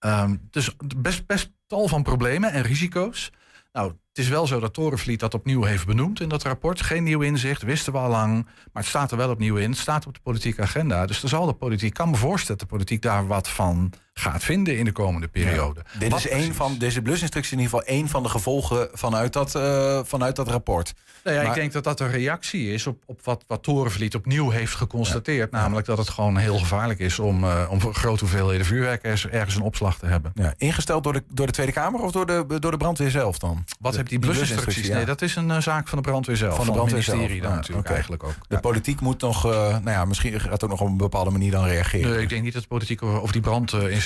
Um, 0.00 0.48
dus 0.50 0.76
best, 0.96 1.26
best 1.26 1.52
tal 1.66 1.88
van 1.88 2.02
problemen 2.02 2.52
en 2.52 2.62
risico's. 2.62 3.32
Nou, 3.72 3.88
het 3.88 4.18
is 4.18 4.28
wel 4.28 4.46
zo 4.46 4.60
dat 4.60 4.74
Torenvliet 4.74 5.20
dat 5.20 5.34
opnieuw 5.34 5.64
heeft 5.64 5.86
benoemd 5.86 6.20
in 6.20 6.28
dat 6.28 6.42
rapport. 6.42 6.80
Geen 6.80 7.02
nieuw 7.02 7.20
inzicht, 7.20 7.62
wisten 7.62 7.92
we 7.92 7.98
al 7.98 8.10
lang. 8.10 8.44
Maar 8.44 8.82
het 8.82 8.86
staat 8.86 9.10
er 9.10 9.16
wel 9.16 9.30
opnieuw 9.30 9.56
in. 9.56 9.70
Het 9.70 9.78
staat 9.78 10.06
op 10.06 10.14
de 10.14 10.20
politieke 10.20 10.62
agenda. 10.62 11.06
Dus 11.06 11.22
er 11.22 11.28
zal 11.28 11.46
de 11.46 11.52
politiek, 11.52 11.94
kan 11.94 12.10
me 12.10 12.16
voorstellen 12.16 12.58
dat 12.58 12.68
de 12.68 12.74
politiek 12.74 13.02
daar 13.02 13.26
wat 13.26 13.48
van 13.48 13.92
gaat 14.18 14.44
vinden 14.44 14.78
in 14.78 14.84
de 14.84 14.92
komende 14.92 15.28
periode. 15.28 15.80
Ja, 15.92 15.98
dit 15.98 16.14
is 16.14 16.30
een 16.30 16.54
van, 16.54 16.78
deze 16.78 17.02
blusinstructie 17.02 17.52
in 17.52 17.62
ieder 17.62 17.78
geval 17.78 17.94
één 17.94 18.08
van 18.08 18.22
de 18.22 18.28
gevolgen 18.28 18.88
vanuit 18.92 19.32
dat, 19.32 19.54
uh, 19.54 20.00
vanuit 20.04 20.36
dat 20.36 20.48
rapport. 20.48 20.94
Nou 21.24 21.36
ja, 21.36 21.42
maar, 21.42 21.52
ik 21.52 21.60
denk 21.60 21.72
dat 21.72 21.84
dat 21.84 22.00
een 22.00 22.10
reactie 22.10 22.72
is 22.72 22.86
op, 22.86 23.02
op 23.06 23.20
wat, 23.24 23.44
wat 23.46 23.62
Torenvliet 23.62 24.14
opnieuw 24.14 24.50
heeft 24.50 24.74
geconstateerd. 24.74 25.50
Ja. 25.52 25.58
Namelijk 25.58 25.86
dat 25.86 25.98
het 25.98 26.08
gewoon 26.08 26.36
heel 26.36 26.58
gevaarlijk 26.58 26.98
is 26.98 27.18
om, 27.18 27.44
uh, 27.44 27.66
om 27.70 27.80
grote 27.80 28.20
hoeveelheden 28.20 28.66
vuurwerk 28.66 29.02
ergens, 29.02 29.54
een 29.54 29.62
opslag 29.62 29.98
te 29.98 30.06
hebben. 30.06 30.32
Ja, 30.34 30.54
ingesteld 30.56 31.04
door 31.04 31.12
de, 31.12 31.22
door 31.30 31.46
de 31.46 31.52
Tweede 31.52 31.72
Kamer 31.72 32.00
of 32.00 32.12
door 32.12 32.26
de, 32.26 32.44
door 32.58 32.70
de 32.70 32.76
brandweer 32.76 33.10
zelf 33.10 33.38
dan? 33.38 33.64
Wat 33.80 33.96
heeft 33.96 34.08
die 34.08 34.18
blusinstructies? 34.18 34.88
Nee, 34.88 35.04
dat 35.04 35.22
is 35.22 35.36
een 35.36 35.48
uh, 35.48 35.60
zaak 35.60 35.88
van 35.88 36.02
de 36.02 36.08
brandweer 36.08 36.36
zelf. 36.36 36.56
Van 36.56 36.66
de 36.66 36.72
brandweer 36.72 37.02
van 37.02 37.12
het 37.12 37.22
ministerie 37.22 37.40
zelf. 37.40 37.52
dan 37.52 37.56
natuurlijk 37.56 37.86
okay. 37.86 37.92
eigenlijk 37.92 38.24
ook. 38.24 38.48
De 38.48 38.60
politiek 38.60 39.00
moet 39.00 39.20
nog, 39.20 39.42
nou 39.42 39.90
ja, 39.90 40.04
misschien 40.04 40.40
gaat 40.40 40.64
ook 40.64 40.70
nog 40.70 40.80
op 40.80 40.86
een 40.86 40.96
bepaalde 40.96 41.30
manier 41.30 41.50
dan 41.50 41.64
reageren. 41.64 42.10
Nee, 42.10 42.22
ik 42.22 42.28
denk 42.28 42.42
niet 42.42 42.52
dat 42.52 42.62
de 42.62 42.68
politiek 42.68 43.02
over 43.02 43.32
die 43.32 43.42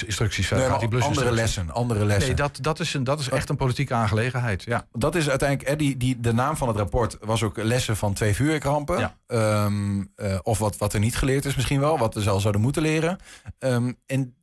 brandinstructies 0.05 0.51
nee, 0.51 0.61
gaat. 0.61 0.91
Die 0.91 1.03
andere 1.03 1.33
lessen, 1.33 1.71
andere 1.71 2.05
lessen. 2.05 2.27
Nee, 2.27 2.35
dat, 2.35 2.59
dat, 2.61 2.81
is, 2.81 2.95
een, 2.95 3.05
dat 3.05 3.21
is 3.21 3.29
echt 3.29 3.49
een 3.49 3.57
politieke 3.57 3.95
aangelegenheid. 3.95 4.63
Ja. 4.63 4.87
Dat 4.93 5.15
is 5.15 5.29
uiteindelijk, 5.29 5.69
hè, 5.69 5.77
die, 5.77 5.97
die, 5.97 6.21
de 6.21 6.33
naam 6.33 6.57
van 6.57 6.69
het 6.69 6.77
rapport 6.77 7.17
was 7.21 7.43
ook 7.43 7.57
lessen 7.57 7.97
van 7.97 8.13
twee 8.13 8.35
vuurwerkrampen. 8.35 8.99
Ja. 8.99 9.65
Um, 9.65 10.13
uh, 10.17 10.39
of 10.43 10.59
wat, 10.59 10.77
wat 10.77 10.93
er 10.93 11.01
niet 11.01 11.17
geleerd 11.17 11.45
is 11.45 11.55
misschien 11.55 11.81
wel, 11.81 11.99
wat 11.99 12.15
we 12.15 12.21
zelf 12.21 12.41
zouden 12.41 12.63
moeten 12.63 12.83
leren. 12.83 13.19
Um, 13.59 13.97
en 14.07 14.35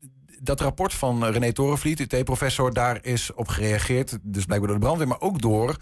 dat 0.42 0.62
rapport 0.62 0.94
van 0.94 1.26
René 1.26 1.52
Torenvliet, 1.52 2.00
UT-professor, 2.00 2.74
daar 2.74 3.00
is 3.02 3.34
op 3.34 3.48
gereageerd. 3.48 4.18
Dus 4.22 4.46
blijkbaar 4.46 4.70
door 4.70 4.80
de 4.80 4.86
brandweer, 4.86 5.08
maar 5.08 5.22
ook 5.22 5.42
door 5.42 5.76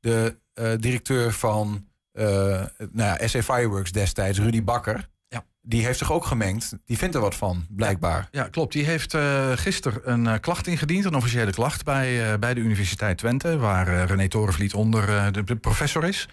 de 0.00 0.36
uh, 0.54 0.72
directeur 0.78 1.32
van 1.32 1.86
uh, 2.12 2.24
nou 2.24 3.18
ja, 3.18 3.26
SA 3.26 3.42
Fireworks 3.42 3.92
destijds, 3.92 4.38
Rudy 4.38 4.64
Bakker. 4.64 5.08
Ja. 5.34 5.44
Die 5.62 5.84
heeft 5.84 5.98
zich 5.98 6.12
ook 6.12 6.24
gemengd. 6.24 6.76
Die 6.84 6.98
vindt 6.98 7.14
er 7.14 7.20
wat 7.20 7.34
van, 7.34 7.66
blijkbaar. 7.68 8.28
Ja, 8.30 8.48
klopt. 8.48 8.72
Die 8.72 8.84
heeft 8.84 9.14
uh, 9.14 9.50
gisteren 9.54 10.10
een 10.10 10.24
uh, 10.24 10.34
klacht 10.40 10.66
ingediend, 10.66 11.04
een 11.04 11.14
officiële 11.14 11.52
klacht 11.52 11.84
bij, 11.84 12.32
uh, 12.32 12.38
bij 12.38 12.54
de 12.54 12.60
Universiteit 12.60 13.18
Twente, 13.18 13.58
waar 13.58 14.04
René 14.04 14.28
Torenvliet 14.28 14.74
onder 14.74 15.32
de, 15.32 15.56
professor 15.56 16.04
is. 16.04 16.28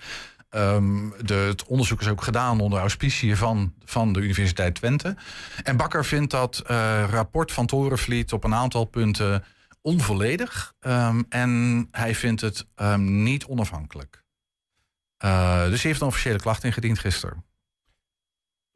Um, 0.50 1.14
de, 1.22 1.34
het 1.34 1.66
onderzoek 1.66 2.02
is 2.02 2.08
ook 2.08 2.24
gedaan 2.24 2.60
onder 2.60 2.80
auspiciën 2.80 3.38
van, 3.38 3.74
van 3.86 4.14
de 4.14 4.20
Universiteit 4.20 4.76
Twente. 4.76 5.16
En 5.64 5.78
Bakker 5.78 6.06
vindt 6.06 6.32
dat 6.32 6.64
rapport 7.10 7.52
van 7.52 7.66
Torenvliet 7.66 8.34
op 8.34 8.44
een 8.44 8.56
aantal 8.56 8.86
punten 8.86 9.44
onvolledig. 9.82 10.74
Um, 10.80 11.26
en 11.30 11.88
hij 11.92 12.16
vindt 12.16 12.42
het 12.42 12.66
um, 12.76 13.24
niet 13.24 13.46
onafhankelijk. 13.46 14.24
dus 15.18 15.82
hij 15.82 15.90
heeft 15.92 16.02
een 16.02 16.08
officiële 16.08 16.40
klacht 16.40 16.64
ingediend 16.64 17.00
gisteren. 17.00 17.44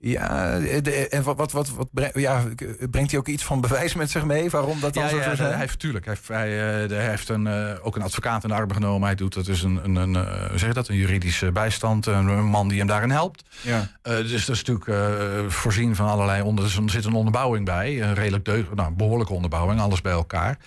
Ja, 0.07 0.59
de, 0.59 1.07
en 1.09 1.23
wat, 1.23 1.37
wat, 1.37 1.51
wat, 1.51 1.69
wat 1.69 1.87
brengt, 1.91 2.19
ja, 2.19 2.43
brengt 2.89 3.11
hij 3.11 3.19
ook 3.19 3.27
iets 3.27 3.43
van 3.43 3.61
bewijs 3.61 3.93
met 3.93 4.11
zich 4.11 4.25
mee? 4.25 4.49
Waarom 4.49 4.79
dat 4.79 4.93
dan 4.93 5.03
ja, 5.03 5.09
zo 5.09 5.17
ja? 5.17 5.35
Hij 5.35 5.57
heeft 5.57 5.71
natuurlijk. 5.71 6.05
Hij, 6.05 6.17
hij, 6.27 6.49
hij 6.87 7.09
heeft 7.09 7.29
een, 7.29 7.45
uh, 7.45 7.71
ook 7.81 7.95
een 7.95 8.01
advocaat 8.01 8.43
in 8.43 8.49
de 8.49 8.55
arm 8.55 8.73
genomen. 8.73 9.07
Hij 9.07 9.15
doet 9.15 9.33
dat 9.33 9.45
dus 9.45 9.63
een, 9.63 9.79
een, 9.83 9.95
een, 9.95 10.15
zeg 10.59 10.67
je 10.67 10.73
dat, 10.73 10.87
een 10.87 10.95
juridische 10.95 11.51
bijstand. 11.51 12.05
Een, 12.05 12.27
een 12.27 12.45
man 12.45 12.67
die 12.67 12.77
hem 12.77 12.87
daarin 12.87 13.09
helpt. 13.09 13.43
Ja. 13.61 13.77
Uh, 13.77 13.85
dus 14.17 14.45
dat 14.45 14.55
is 14.55 14.63
natuurlijk 14.63 15.51
voorzien 15.51 15.95
van 15.95 16.07
allerlei 16.07 16.41
onder. 16.41 16.63
Er 16.63 16.89
zit 16.89 17.05
een 17.05 17.13
onderbouwing 17.13 17.65
bij. 17.65 18.01
Een 18.01 18.13
redelijk 18.13 18.45
deug, 18.45 18.73
nou, 18.73 18.93
behoorlijke 18.93 19.33
onderbouwing, 19.33 19.81
alles 19.81 20.01
bij 20.01 20.11
elkaar. 20.11 20.57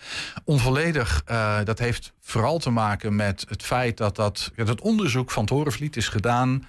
Onvolledig, 0.45 1.25
dat 1.65 1.79
heeft 1.79 2.13
vooral 2.21 2.59
te 2.59 2.71
maken 2.71 3.17
met 3.17 3.45
het 3.49 3.63
feit 3.63 3.97
dat 3.97 4.17
dat, 4.17 4.53
het 4.55 4.81
onderzoek 4.81 5.31
van 5.31 5.47
Torenvliet 5.47 5.97
is 5.97 6.09
gedaan. 6.09 6.65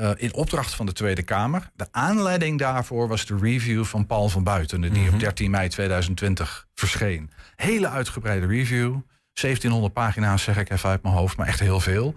Uh, 0.00 0.10
in 0.16 0.34
opdracht 0.34 0.74
van 0.74 0.86
de 0.86 0.92
Tweede 0.92 1.22
Kamer. 1.22 1.70
De 1.76 1.86
aanleiding 1.90 2.58
daarvoor 2.58 3.08
was 3.08 3.26
de 3.26 3.36
review 3.40 3.84
van 3.84 4.06
Paul 4.06 4.28
van 4.28 4.44
Buiten, 4.44 4.80
die 4.80 4.90
Mhm. 4.90 5.14
op 5.14 5.20
13 5.20 5.50
mei 5.50 5.68
2020 5.68 6.66
verscheen. 6.74 7.30
Hele 7.56 7.88
uitgebreide 7.88 8.46
review. 8.46 8.94
1700 9.32 9.92
pagina's 9.92 10.42
zeg 10.42 10.56
ik 10.56 10.70
even 10.70 10.88
uit 10.88 11.02
mijn 11.02 11.14
hoofd, 11.14 11.36
maar 11.36 11.46
echt 11.46 11.60
heel 11.60 11.80
veel. 11.80 12.14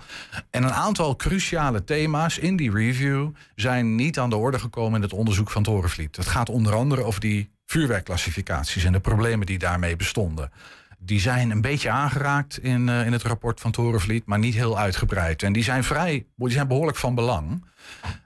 En 0.50 0.64
een 0.64 0.74
aantal 0.74 1.16
cruciale 1.16 1.84
thema's 1.84 2.38
in 2.38 2.56
die 2.56 2.72
review 2.72 3.30
zijn 3.56 3.96
niet 3.96 4.20
aan 4.20 4.30
de 4.30 4.36
orde 4.36 4.60
gekomen 4.60 4.96
in 4.96 5.02
het 5.02 5.14
onderzoek 5.14 5.52
van 5.52 5.64
Torenvliet. 5.64 6.16
Het 6.16 6.28
gaat 6.28 6.50
onder 6.50 6.74
andere 6.76 7.04
over 7.04 7.20
die 7.20 7.50
vuurwerkklassificaties 7.66 8.84
en 8.84 8.92
de 8.92 9.00
problemen 9.00 9.46
die 9.46 9.58
daarmee 9.60 9.96
bestonden. 9.96 10.52
Die 11.06 11.20
zijn 11.20 11.52
een 11.52 11.62
beetje 11.62 11.90
aangeraakt 11.90 12.58
in, 12.58 12.88
uh, 12.88 13.06
in 13.06 13.12
het 13.12 13.24
rapport 13.24 13.60
van 13.60 13.72
Torenvliet, 13.72 14.26
maar 14.26 14.40
niet 14.40 14.54
heel 14.54 14.78
uitgebreid. 14.78 15.44
En 15.44 15.54
die 15.54 15.64
zijn 15.64 15.84
vrij, 15.84 16.26
die 16.36 16.52
zijn 16.52 16.68
behoorlijk 16.68 16.98
van 16.98 17.16
belang. 17.16 17.66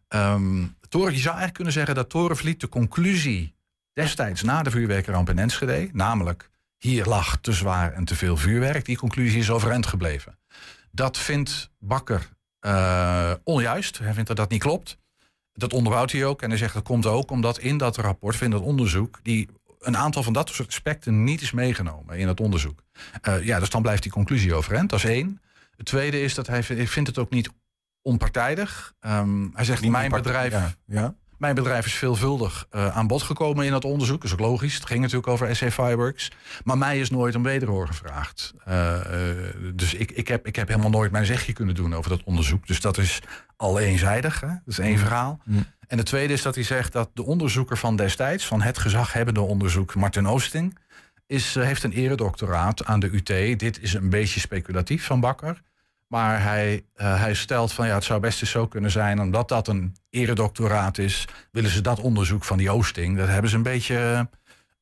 Um, 0.09 0.77
Toren, 0.89 1.11
je 1.11 1.17
zou 1.17 1.27
eigenlijk 1.27 1.53
kunnen 1.53 1.73
zeggen 1.73 1.95
dat 1.95 2.09
Torenvliet 2.09 2.59
de 2.59 2.69
conclusie 2.69 3.55
destijds 3.93 4.41
na 4.41 4.63
de 4.63 4.71
vuurwerkramp 4.71 5.30
in 5.30 5.39
Enschede, 5.39 5.89
namelijk 5.93 6.49
hier 6.77 7.05
lag 7.05 7.38
te 7.41 7.51
zwaar 7.51 7.93
en 7.93 8.05
te 8.05 8.15
veel 8.15 8.38
vuurwerk, 8.38 8.86
die 8.86 8.97
conclusie 8.97 9.39
is 9.39 9.51
overeind 9.51 9.86
gebleven. 9.86 10.38
Dat 10.91 11.17
vindt 11.17 11.71
Bakker 11.80 12.30
uh, 12.61 13.32
onjuist. 13.43 13.97
Hij 13.97 14.13
vindt 14.13 14.27
dat 14.27 14.38
dat 14.38 14.49
niet 14.49 14.61
klopt. 14.61 14.97
Dat 15.53 15.73
onderbouwt 15.73 16.11
hij 16.11 16.25
ook. 16.25 16.41
En 16.41 16.49
hij 16.49 16.57
zegt 16.57 16.73
dat 16.73 16.84
komt 16.84 17.05
ook 17.05 17.32
omdat 17.32 17.59
in 17.59 17.77
dat 17.77 17.97
rapport, 17.97 18.41
in 18.41 18.49
dat 18.49 18.61
onderzoek, 18.61 19.19
die 19.23 19.49
een 19.80 19.97
aantal 19.97 20.23
van 20.23 20.34
dat 20.34 20.49
soort 20.49 20.67
aspecten 20.67 21.23
niet 21.23 21.41
is 21.41 21.51
meegenomen 21.51 22.17
in 22.17 22.27
het 22.27 22.39
onderzoek. 22.39 22.84
Uh, 23.27 23.45
ja, 23.45 23.59
dus 23.59 23.69
dan 23.69 23.82
blijft 23.82 24.03
die 24.03 24.11
conclusie 24.11 24.53
overeind. 24.53 24.89
Dat 24.89 24.99
is 24.99 25.05
één. 25.05 25.41
Het 25.75 25.86
tweede 25.86 26.21
is 26.21 26.36
dat 26.36 26.47
hij 26.47 26.63
vindt 26.63 27.07
het 27.07 27.17
ook 27.17 27.30
niet 27.30 27.49
onpartijdig. 28.01 28.93
Um, 29.01 29.51
hij 29.53 29.65
zegt, 29.65 29.82
Niet 29.82 29.91
mijn 29.91 30.11
bedrijf, 30.11 30.51
ja, 30.51 30.73
ja. 30.86 31.15
Mijn 31.39 31.55
bedrijf 31.55 31.85
is 31.85 31.93
veelvuldig 31.93 32.67
uh, 32.71 32.97
aan 32.97 33.07
bod 33.07 33.21
gekomen 33.21 33.65
in 33.65 33.71
dat 33.71 33.85
onderzoek. 33.85 34.21
Dat 34.21 34.25
is 34.25 34.33
ook 34.33 34.39
logisch. 34.39 34.75
Het 34.75 34.85
ging 34.85 34.99
natuurlijk 34.99 35.27
over 35.27 35.55
SC 35.55 35.71
Fireworks. 35.71 36.31
Maar 36.63 36.77
mij 36.77 36.99
is 36.99 37.09
nooit 37.09 37.35
om 37.35 37.43
wederhoor 37.43 37.87
gevraagd. 37.87 38.53
Uh, 38.67 38.75
uh, 38.75 39.73
dus 39.73 39.93
ik, 39.93 40.11
ik, 40.11 40.27
heb, 40.27 40.47
ik 40.47 40.55
heb 40.55 40.67
helemaal 40.67 40.89
nooit 40.89 41.11
mijn 41.11 41.25
zegje 41.25 41.53
kunnen 41.53 41.75
doen 41.75 41.95
over 41.95 42.09
dat 42.09 42.23
onderzoek. 42.23 42.67
Dus 42.67 42.81
dat 42.81 42.97
is 42.97 43.21
al 43.55 43.79
eenzijdig. 43.79 44.39
Hè? 44.39 44.47
Dat 44.47 44.59
is 44.65 44.79
één 44.79 44.97
verhaal. 44.97 45.39
Mm. 45.43 45.65
En 45.87 45.97
het 45.97 46.07
tweede 46.07 46.33
is 46.33 46.41
dat 46.41 46.55
hij 46.55 46.63
zegt 46.63 46.91
dat 46.91 47.09
de 47.13 47.23
onderzoeker 47.23 47.77
van 47.77 47.95
destijds... 47.95 48.45
van 48.45 48.61
het 48.61 48.77
gezaghebbende 48.77 49.41
onderzoek, 49.41 49.95
Martin 49.95 50.27
Oosting... 50.27 50.77
Is, 51.27 51.55
uh, 51.55 51.63
heeft 51.63 51.83
een 51.83 51.91
eredoctoraat 51.91 52.85
aan 52.85 52.99
de 52.99 53.09
UT. 53.11 53.59
Dit 53.59 53.81
is 53.81 53.93
een 53.93 54.09
beetje 54.09 54.39
speculatief 54.39 55.05
van 55.05 55.19
Bakker. 55.19 55.61
Maar 56.10 56.43
hij, 56.43 56.86
eh, 56.93 57.20
hij 57.20 57.34
stelt 57.34 57.74
van 57.74 57.88
ja, 57.88 57.93
het 57.93 58.03
zou 58.03 58.20
best 58.20 58.41
eens 58.41 58.51
zo 58.51 58.68
kunnen 58.68 58.91
zijn, 58.91 59.20
omdat 59.22 59.47
dat 59.47 59.68
een 59.68 59.95
eredoctoraat 60.10 60.97
is, 60.97 61.26
willen 61.51 61.70
ze 61.70 61.82
dat 61.82 61.99
onderzoek 61.99 62.43
van 62.43 62.57
die 62.57 62.70
Oosting. 62.72 63.18
Dat 63.18 63.28
hebben 63.28 63.49
ze 63.49 63.55
een 63.55 63.64
beetje. 63.64 64.30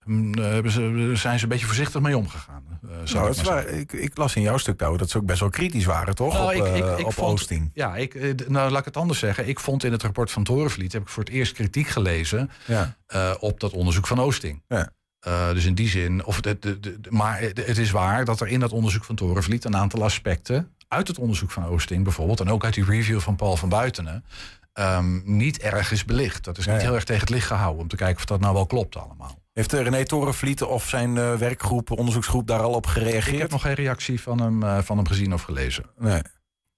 mm, 0.06 0.34
eh, 0.34 0.44
hebben 0.46 0.72
ze, 0.72 1.12
zijn 1.14 1.38
ze 1.38 1.44
een 1.44 1.50
beetje 1.50 1.66
voorzichtig 1.66 2.02
mee 2.02 2.18
omgegaan. 2.18 2.64
eh, 2.84 2.90
zou 3.04 3.24
Nou, 3.30 3.40
ik 3.40 3.46
waar. 3.46 3.68
Ik, 3.68 3.92
ik 3.94 4.18
las 4.18 4.36
in 4.36 4.42
jouw 4.42 4.58
stuk 4.58 4.80
nou, 4.80 4.98
dat 4.98 5.10
ze 5.10 5.18
ook 5.18 5.26
best 5.26 5.40
wel 5.40 5.50
kritisch 5.50 5.86
waren, 5.86 6.16
toch? 6.16 6.34
Nou, 6.34 6.60
op 6.60 6.66
ik- 6.76 6.84
eh, 6.84 7.06
op 7.06 7.14
vond- 7.14 7.32
Oosting. 7.32 7.72
Ja, 7.74 7.96
ik, 7.96 8.16
eh, 8.16 8.34
nou 8.48 8.70
laat 8.72 8.80
ik 8.80 8.86
het 8.86 8.98
anders 8.98 9.20
zeggen. 9.20 9.48
Ik 9.48 9.60
vond 9.60 9.84
in 9.84 9.92
het 9.92 10.04
rapport 10.04 10.32
van 10.32 10.44
Torenvliet, 10.44 10.94
heb 10.94 11.02
ik 11.02 11.08
voor 11.10 11.24
het 11.24 11.34
eerst 11.34 11.54
kritiek 11.54 11.88
gelezen 11.88 12.50
Ja. 12.66 12.96
eh, 13.06 13.34
op 13.40 13.60
dat 13.60 13.72
onderzoek 13.72 14.08
van 14.08 14.20
Oosting. 14.20 14.64
Ja. 14.68 14.90
Eh, 15.20 15.52
dus 15.52 15.66
in 15.66 15.76
die 15.76 15.90
zin, 15.90 16.26
of 16.26 16.42
de, 16.42 16.60
de, 16.60 17.00
maar 17.10 17.40
het 17.40 17.66
het 17.66 17.78
is 17.78 17.92
waar 17.92 18.26
dat 18.26 18.40
er 18.42 18.48
in 18.48 18.60
dat 18.60 18.72
onderzoek 18.72 19.04
van 19.04 19.16
Torenvliet 19.16 19.66
een 19.66 19.76
aantal 19.76 20.04
aspecten 20.04 20.76
uit 20.88 21.08
het 21.08 21.20
onderzoek 21.20 21.52
van 21.52 21.66
Oosting 21.66 22.04
bijvoorbeeld, 22.04 22.40
en 22.40 22.50
ook 22.50 22.64
uit 22.64 22.74
die 22.74 22.86
review 22.86 23.20
van 23.20 23.36
Paul 23.36 23.58
van 23.58 23.70
Buitenen, 23.70 24.26
ehm, 24.74 25.38
niet 25.38 25.60
erg 25.60 25.92
is 25.92 26.06
belicht. 26.06 26.44
Dat 26.44 26.58
is 26.58 26.66
niet 26.66 26.76
Ja, 26.76 26.82
ja. 26.82 26.88
heel 26.88 26.96
erg 26.96 27.04
tegen 27.04 27.22
het 27.22 27.30
licht 27.30 27.48
gehouden 27.48 27.82
om 27.82 27.88
te 27.88 27.96
kijken 27.96 28.18
of 28.18 28.26
dat 28.26 28.40
nou 28.40 28.54
wel 28.54 28.66
klopt 28.66 28.96
allemaal. 28.96 29.46
Heeft 29.58 29.74
eh, 29.74 29.82
René 29.82 30.06
Torenvliet 30.06 30.64
of 30.64 30.90
zijn 30.90 31.18
eh, 31.18 31.34
werkgroep, 31.34 31.92
onderzoeksgroep 31.92 32.48
daar 32.48 32.60
al 32.60 32.74
op 32.74 32.86
gereageerd? 32.86 33.34
Ik 33.34 33.40
heb 33.40 33.52
nog 33.52 33.62
geen 33.62 33.74
reactie 33.74 34.22
van 34.22 34.42
hem, 34.42 34.64
eh, 34.64 34.78
van 34.82 34.98
hem 34.98 35.08
gezien 35.08 35.34
of 35.34 35.42
gelezen. 35.42 35.86
Nee. 35.98 36.22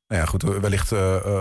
Nou 0.08 0.22
ja, 0.22 0.26
goed, 0.26 0.44
wellicht 0.44 0.92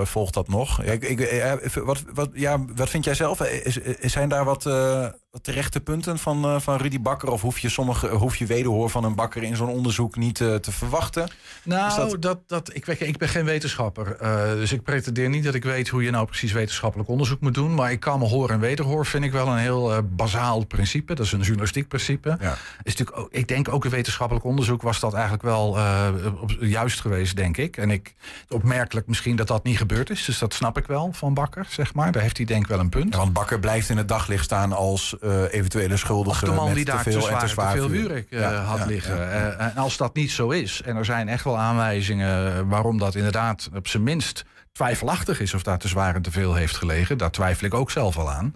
volgt 0.03 0.35
dat 0.35 0.49
nog. 0.49 0.85
Ja, 0.85 0.93
ik, 0.93 1.05
ik, 1.05 1.73
wat, 1.75 2.05
wat, 2.15 2.31
ja, 2.33 2.65
wat 2.75 2.91
vind 2.91 3.05
jij 3.05 3.15
zelf? 3.15 3.41
Is, 3.41 3.77
is, 3.77 4.13
zijn 4.13 4.29
daar 4.29 4.45
wat, 4.45 4.63
wat 4.63 5.13
terechte 5.41 5.81
punten 5.81 6.19
van, 6.19 6.45
eh, 6.45 6.61
van 6.61 6.77
Rudy 6.77 7.01
Bakker? 7.01 7.29
Of 7.31 7.41
hoef 7.43 7.59
je, 7.59 7.69
sommige, 7.69 8.09
hoef 8.09 8.37
je 8.37 8.47
wederhoor 8.47 8.91
van 8.91 9.05
een 9.05 9.15
bakker 9.15 9.43
in 9.43 9.57
zo'n 9.57 9.69
onderzoek 9.69 10.17
niet 10.17 10.41
eh, 10.41 10.55
te 10.55 10.73
verwachten? 10.73 11.31
Nou, 11.65 12.09
dat- 12.11 12.23
dat... 12.23 12.39
Dat, 12.47 12.75
ik, 12.75 12.85
weet- 12.85 13.01
ik 13.01 13.19
ben 13.19 13.29
geen 13.29 13.45
wetenschapper. 13.45 14.17
eh, 14.17 14.43
dus 14.53 14.73
ik 14.73 14.83
pretendeer 14.83 15.29
niet 15.29 15.45
dat 15.45 15.55
ik 15.55 15.65
weet 15.65 15.89
hoe 15.89 16.03
je 16.03 16.11
nou 16.11 16.27
precies 16.27 16.53
wetenschappelijk 16.53 17.09
onderzoek 17.09 17.41
moet 17.41 17.55
doen. 17.55 17.75
Maar 17.75 17.91
ik 17.93 18.01
kan 18.01 18.19
me 18.19 18.25
hoor 18.27 18.51
en 18.51 18.61
wederhoor 18.61 19.07
vind 19.07 19.25
ik 19.25 19.33
wel 19.33 19.49
een 19.49 19.57
heel 19.59 19.93
eh, 19.93 19.99
bazaal 20.11 20.65
principe. 20.65 21.15
Dat 21.15 21.27
is 21.27 21.33
een 21.33 21.41
journalistiek 21.41 21.89
principe. 21.89 22.37
Ja. 22.41 22.53
Is 22.83 22.97
natuurlijk 22.97 23.19
ook, 23.19 23.29
ik 23.33 23.49
denk 23.49 23.69
ook 23.69 23.85
in 23.85 23.91
wetenschappelijk 23.91 24.45
onderzoek 24.47 24.83
was 24.83 25.01
dat 25.01 25.13
eigenlijk 25.13 25.43
wel 25.43 25.77
eh, 25.77 26.09
op, 26.41 26.51
juist 26.61 27.01
geweest, 27.01 27.37
denk 27.37 27.57
ik. 27.57 27.77
En 27.77 27.91
ik 27.91 28.15
opmerkelijk 28.49 29.07
misschien 29.07 29.37
dat 29.37 29.47
dat 29.47 29.65
niet 29.65 29.77
gebeurd 29.79 30.11
is. 30.11 30.25
Dus 30.25 30.39
dat 30.39 30.55
snap 30.55 30.79
ik 30.79 30.87
wel 30.87 31.09
van 31.13 31.35
Bakker, 31.35 31.67
zeg 31.71 31.95
maar. 31.95 32.13
Daar 32.13 32.23
heeft 32.23 32.37
hij 32.37 32.47
denk 32.47 32.63
ik 32.63 32.69
wel 32.69 32.79
een 32.79 32.89
punt. 32.89 33.13
Ja, 33.13 33.19
want 33.19 33.33
Bakker 33.33 33.61
blijft 33.61 33.89
in 33.89 33.97
het 33.97 34.09
daglicht 34.09 34.45
staan 34.45 34.73
als 34.73 35.17
eh, 35.21 35.53
eventuele 35.53 35.97
schuldige. 35.97 36.45
de 36.45 36.51
man 36.51 36.67
met 36.67 36.75
die 36.75 36.85
daar 36.85 36.97
te 36.97 37.03
te, 37.03 37.11
veel 37.11 37.21
en 37.21 37.49
zwaar, 37.49 37.73
te 37.73 37.77
te 37.77 37.79
veel 37.79 37.89
vuur. 37.89 38.11
eh, 38.17 38.41
Ja, 38.41 38.53
had 38.53 38.79
ja, 38.79 38.85
liggen. 38.87 39.17
ja, 39.17 39.23
ja. 39.23 39.51
Eh, 39.51 39.67
en 39.67 39.77
als 39.77 39.97
dat 39.97 40.15
niet 40.15 40.31
zo 40.31 40.51
is, 40.51 40.83
en 40.83 40.97
er 40.97 41.05
zijn 41.05 41.29
echt 41.29 41.45
wel 41.45 41.59
aanwijzingen 41.59 42.69
waarom 42.69 42.99
dat 42.99 43.15
inderdaad 43.15 43.69
op 43.75 43.89
zijn 43.89 44.03
minst 44.03 44.45
twijfelachtig 44.73 45.41
is 45.41 45.55
of 45.55 45.63
daar 45.63 45.79
te 45.79 45.89
zwaar 45.89 46.15
en 46.15 46.23
te 46.23 46.31
veel 46.31 46.55
heeft 46.55 46.77
gelegen, 46.77 47.19
daar 47.19 47.31
twijfel 47.31 47.67
ik 47.67 47.75
ook 47.75 47.91
zelf 47.91 48.17
al 48.19 48.31
aan. 48.31 48.55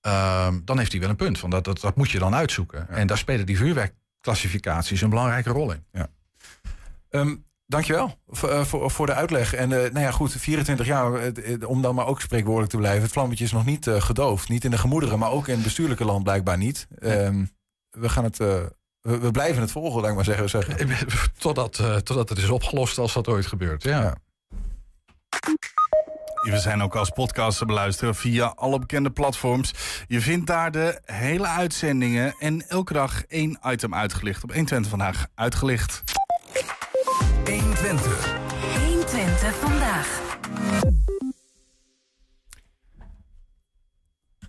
Ehm, 0.00 0.60
dan 0.64 0.78
heeft 0.78 0.92
hij 0.92 1.00
wel 1.00 1.10
een 1.10 1.16
punt. 1.16 1.38
Van 1.38 1.50
dat, 1.50 1.64
dat, 1.64 1.80
dat 1.80 1.96
moet 1.96 2.10
je 2.10 2.18
dan 2.18 2.34
uitzoeken. 2.34 2.88
En 2.88 3.06
daar 3.06 3.18
spelen 3.18 3.46
die 3.46 3.56
vuurwerkclassificaties 3.56 5.00
een 5.00 5.10
belangrijke 5.10 5.50
rol 5.50 5.72
in. 5.72 5.84
Ehm, 7.10 7.34
dankjewel 7.66 8.18
voor, 8.28 8.48
eh, 8.48 8.64
voor, 8.64 8.90
voor 8.90 9.06
de 9.06 9.14
uitleg. 9.14 9.54
En 9.54 9.72
eh, 9.72 9.78
nou 9.92 10.04
ja, 10.04 10.10
goed, 10.10 10.32
24 10.32 10.86
jaar, 10.86 11.14
eh, 11.14 11.68
om 11.68 11.82
dan 11.82 11.94
maar 11.94 12.06
ook 12.06 12.20
spreekwoordelijk 12.20 12.70
te 12.72 12.78
blijven. 12.78 13.02
Het 13.02 13.12
vlammetje 13.12 13.44
is 13.44 13.52
nog 13.52 13.64
niet 13.64 13.88
gedoofd. 13.90 14.48
Niet 14.48 14.64
in 14.64 14.70
de 14.70 14.78
gemoederen, 14.78 15.18
maar 15.18 15.30
ook 15.30 15.48
in 15.48 15.54
het 15.54 15.62
bestuurlijke 15.62 16.04
land 16.04 16.22
blijkbaar 16.24 16.58
niet. 16.58 16.86
Ehm, 16.98 17.44
we 17.90 18.08
gaan 18.08 18.24
het... 18.24 18.40
eh, 18.40 18.62
we, 19.00 19.18
we 19.18 19.30
blijven 19.30 19.62
het 19.62 19.70
volgen, 19.70 20.00
laat 20.00 20.10
ik 20.10 20.16
maar 20.16 20.24
zeggen. 20.24 20.48
zeggen. 20.48 21.08
Totdat, 21.38 21.78
eh, 21.78 21.96
totdat 21.96 22.28
het 22.28 22.38
is 22.38 22.48
opgelost 22.48 22.98
als 22.98 23.12
dat 23.12 23.28
ooit 23.28 23.46
gebeurt. 23.46 23.82
Ja. 23.82 24.00
Ja. 24.00 24.14
We 26.50 26.58
zijn 26.58 26.82
ook 26.82 26.96
als 26.96 27.10
podcast 27.10 27.58
te 27.58 27.64
beluisteren 27.64 28.14
via 28.14 28.46
alle 28.46 28.78
bekende 28.78 29.10
platforms. 29.10 29.74
Je 30.06 30.20
vindt 30.20 30.46
daar 30.46 30.70
de 30.70 31.00
hele 31.04 31.46
uitzendingen 31.46 32.34
en 32.38 32.68
elke 32.68 32.92
dag 32.92 33.24
één 33.24 33.58
item 33.62 33.94
uitgelicht. 33.94 34.42
Op 34.42 34.52
120 34.52 34.90
vandaag 34.90 35.26
uitgelicht. 35.34 36.02
120. 37.48 38.34
120 38.78 39.54
vandaag. 39.54 40.22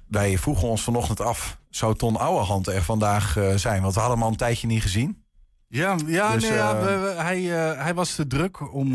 Wij 0.08 0.38
vroegen 0.38 0.68
ons 0.68 0.84
vanochtend 0.84 1.22
af, 1.22 1.58
zou 1.70 1.96
Ton 1.96 2.18
Ouwehand 2.18 2.68
er 2.68 2.84
vandaag 2.84 3.38
eh, 3.38 3.56
zijn? 3.56 3.82
Want 3.82 3.94
we 3.94 4.00
hadden 4.00 4.18
hem 4.18 4.26
al 4.28 4.32
een 4.32 4.38
tijdje 4.38 4.68
niet 4.68 4.82
gezien. 4.82 5.24
Ja, 5.68 5.96
ja, 6.06 6.34
Dus, 6.34 6.44
nee, 6.44 6.54
ja 6.54 6.74
eh, 6.74 6.80
we- 6.86 6.98
we- 6.98 7.22
hij, 7.22 7.70
eh, 7.72 7.82
hij 7.84 7.94
was 7.94 8.16
te 8.16 8.28
druk 8.28 8.74
om... 8.74 8.92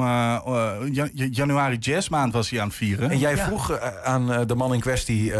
ja- 0.93 1.09
januari 1.13 1.77
jazzmaand 1.77 2.33
was 2.33 2.51
hij 2.51 2.61
aan 2.61 2.67
het 2.67 2.77
vieren. 2.77 3.11
En 3.11 3.19
jij 3.19 3.37
vroeg 3.37 3.79
aan 4.05 4.33
eh, 4.33 4.47
de 4.47 4.55
man 4.55 4.75
in 4.75 4.81
kwestie, 4.81 5.33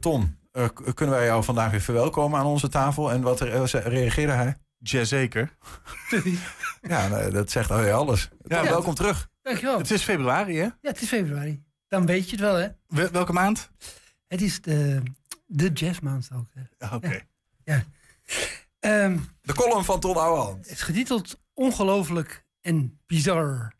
Ton, 0.00 0.36
eh, 0.52 0.68
kunnen 0.94 1.14
wij 1.14 1.24
jou 1.24 1.44
vandaag 1.44 1.70
weer 1.70 1.80
verwelkomen 1.80 2.38
aan 2.38 2.46
onze 2.46 2.68
tafel? 2.68 3.10
En 3.12 3.22
wat 3.22 3.40
reageerde 3.40 4.32
hij? 4.32 4.56
Jazeker. 4.78 5.56
Ja, 6.88 7.08
nou, 7.08 7.30
dat 7.30 7.50
zegt 7.50 7.70
al 7.70 7.90
alles. 7.90 8.28
Ja. 8.42 8.62
welkom 8.62 8.94
terug. 8.94 9.28
Dankjewel. 9.42 9.78
Het 9.78 9.90
is 9.90 10.02
februari, 10.02 10.56
hè? 10.56 10.62
Ja, 10.64 10.74
het 10.80 11.02
is 11.02 11.08
februari. 11.08 11.62
Dan 11.88 12.06
weet 12.06 12.24
je 12.24 12.30
het 12.30 12.40
wel, 12.40 12.54
hè? 12.54 12.68
Wel- 12.86 13.10
welke 13.10 13.32
maand? 13.32 13.70
Het 14.26 14.42
is 14.42 14.60
de, 14.60 15.02
de 15.46 15.68
jazzmaand 15.72 16.28
ook. 16.34 16.46
Oké. 16.92 17.20
Ja. 17.64 17.84
Ehm, 18.80 19.18
De 19.40 19.54
column 19.54 19.84
van 19.84 20.00
Ton 20.00 20.16
Ouwehand. 20.16 20.56
het 20.56 20.70
is 20.74 20.82
getiteld 20.82 21.40
Ongelooflijk 21.54 22.44
en 22.60 23.00
Bizar. 23.06 23.72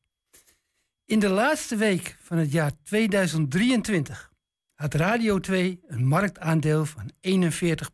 In 1.05 1.19
de 1.19 1.29
laatste 1.29 1.77
week 1.77 2.17
van 2.21 2.37
het 2.39 2.53
jaar 2.53 2.71
2023 2.83 4.31
had 4.75 4.95
Radio 4.95 5.41
2 5.41 5.81
een 5.87 6.07
marktaandeel 6.07 6.85
van 6.87 7.11
41 7.21 7.91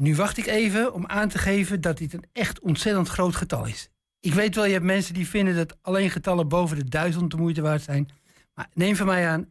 Nu 0.00 0.14
wacht 0.14 0.36
ik 0.36 0.46
even 0.46 0.92
om 0.92 1.06
aan 1.06 1.28
te 1.28 1.38
geven 1.38 1.80
dat 1.80 1.98
dit 1.98 2.12
een 2.12 2.24
echt 2.32 2.60
ontzettend 2.60 3.08
groot 3.08 3.36
getal 3.36 3.66
is. 3.66 3.88
Ik 4.20 4.34
weet 4.34 4.54
wel, 4.54 4.64
je 4.64 4.72
hebt 4.72 4.84
mensen 4.84 5.14
die 5.14 5.28
vinden 5.28 5.56
dat 5.56 5.78
alleen 5.82 6.10
getallen 6.10 6.48
boven 6.48 6.76
de 6.76 6.84
duizend 6.84 7.30
de 7.30 7.36
moeite 7.36 7.60
waard 7.60 7.82
zijn. 7.82 8.08
Maar 8.54 8.68
neem 8.74 8.96
van 8.96 9.06
mij 9.06 9.28
aan, 9.28 9.44
41% 9.44 9.50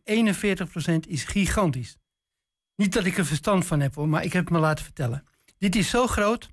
is 1.08 1.24
gigantisch. 1.24 1.98
Niet 2.76 2.94
dat 2.94 3.06
ik 3.06 3.18
er 3.18 3.26
verstand 3.26 3.66
van 3.66 3.80
heb 3.80 3.96
hoor, 3.96 4.10
maar 4.10 4.24
ik 4.24 4.34
heb 4.34 4.44
het 4.44 4.54
me 4.54 4.60
laten 4.60 4.84
vertellen. 4.84 5.24
Dit 5.58 5.76
is 5.76 5.90
zo 5.90 6.08
groot, 6.08 6.50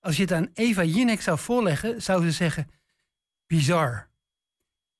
als 0.00 0.16
je 0.16 0.22
het 0.22 0.32
aan 0.32 0.50
Eva 0.54 0.84
Jinek 0.84 1.22
zou 1.22 1.38
voorleggen, 1.38 2.02
zou 2.02 2.24
ze 2.24 2.32
zeggen, 2.32 2.70
bizar. 3.46 4.08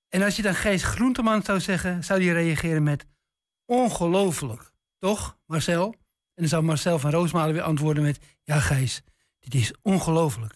En 0.08 0.22
als 0.22 0.36
je 0.36 0.42
het 0.42 0.50
aan 0.50 0.60
Gijs 0.60 0.82
Groenteman 0.82 1.42
zou 1.42 1.60
zeggen, 1.60 2.04
zou 2.04 2.20
die 2.20 2.32
reageren 2.32 2.82
met 2.82 3.06
ongelooflijk. 3.64 4.72
Toch, 4.98 5.38
Marcel? 5.46 5.94
En 6.36 6.42
dan 6.42 6.48
zou 6.48 6.62
Marcel 6.62 6.98
van 6.98 7.10
Roosmalen 7.10 7.54
weer 7.54 7.62
antwoorden 7.62 8.02
met, 8.02 8.18
ja 8.42 8.60
Gijs, 8.60 9.02
dit 9.38 9.54
is 9.54 9.74
ongelooflijk. 9.82 10.54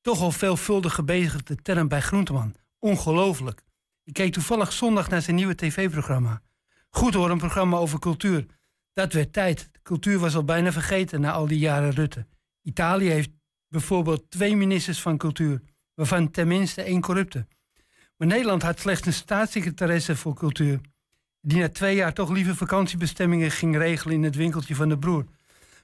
Toch 0.00 0.20
al 0.20 0.32
veelvuldig 0.32 0.94
gebezigde 0.94 1.56
term 1.56 1.88
bij 1.88 2.00
Groenteman. 2.00 2.54
Ongelooflijk. 2.78 3.62
Ik 4.04 4.12
keek 4.12 4.32
toevallig 4.32 4.72
zondag 4.72 5.08
naar 5.08 5.22
zijn 5.22 5.36
nieuwe 5.36 5.54
tv-programma. 5.54 6.42
Goed 6.90 7.14
hoor, 7.14 7.30
een 7.30 7.38
programma 7.38 7.76
over 7.76 7.98
cultuur. 7.98 8.46
Dat 8.92 9.12
werd 9.12 9.32
tijd. 9.32 9.68
De 9.72 9.78
cultuur 9.82 10.18
was 10.18 10.34
al 10.34 10.44
bijna 10.44 10.72
vergeten 10.72 11.20
na 11.20 11.32
al 11.32 11.46
die 11.46 11.58
jaren 11.58 11.90
Rutte. 11.90 12.26
Italië 12.62 13.08
heeft 13.08 13.30
bijvoorbeeld 13.68 14.30
twee 14.30 14.56
ministers 14.56 15.00
van 15.00 15.18
cultuur, 15.18 15.60
waarvan 15.94 16.30
tenminste 16.30 16.82
één 16.82 17.00
corrupte. 17.00 17.46
Maar 18.16 18.28
Nederland 18.28 18.62
had 18.62 18.80
slechts 18.80 19.06
een 19.06 19.12
staatssecretaresse 19.12 20.16
voor 20.16 20.34
cultuur, 20.34 20.80
die 21.40 21.58
na 21.58 21.68
twee 21.68 21.96
jaar 21.96 22.12
toch 22.12 22.30
liever 22.30 22.56
vakantiebestemmingen 22.56 23.50
ging 23.50 23.76
regelen 23.76 24.14
in 24.14 24.22
het 24.22 24.34
winkeltje 24.34 24.74
van 24.74 24.88
de 24.88 24.98
broer. 24.98 25.24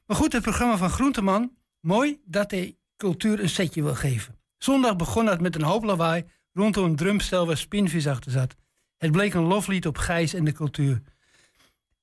Maar 0.07 0.17
goed, 0.17 0.33
het 0.33 0.43
programma 0.43 0.77
van 0.77 0.91
Groenteman, 0.91 1.53
mooi 1.81 2.21
dat 2.25 2.51
hij 2.51 2.77
cultuur 2.97 3.41
een 3.41 3.49
setje 3.49 3.83
wil 3.83 3.95
geven. 3.95 4.35
Zondag 4.59 4.97
begon 4.97 5.25
dat 5.25 5.41
met 5.41 5.55
een 5.55 5.63
hoop 5.63 5.85
lawaai 5.85 6.25
rondom 6.53 6.85
een 6.85 6.97
drumstel 6.97 7.47
waar 7.47 7.57
Spinvis 7.57 8.07
achter 8.07 8.31
zat. 8.31 8.57
Het 8.97 9.13
bleek 9.13 9.35
een 9.35 9.43
loflied 9.43 9.87
op 9.87 9.99
Gijs 9.99 10.35
en 10.35 10.45
de 10.45 10.53
cultuur. 10.53 11.03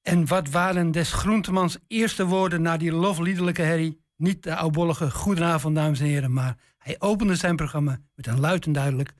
En 0.01 0.27
wat 0.27 0.49
waren 0.49 0.91
des 0.91 1.11
Groentemans 1.11 1.77
eerste 1.87 2.25
woorden 2.25 2.61
na 2.61 2.77
die 2.77 2.91
lofliedelijke 2.91 3.61
herrie? 3.61 4.01
Niet 4.15 4.43
de 4.43 4.55
oudbollige 4.55 5.11
goedenavond, 5.11 5.75
dames 5.75 5.99
en 5.99 6.05
heren, 6.05 6.33
maar 6.33 6.57
hij 6.77 6.95
opende 6.99 7.35
zijn 7.35 7.55
programma 7.55 7.99
met 8.15 8.27
een 8.27 8.39
luid 8.39 8.65
en 8.65 8.71
duidelijk 8.71 9.13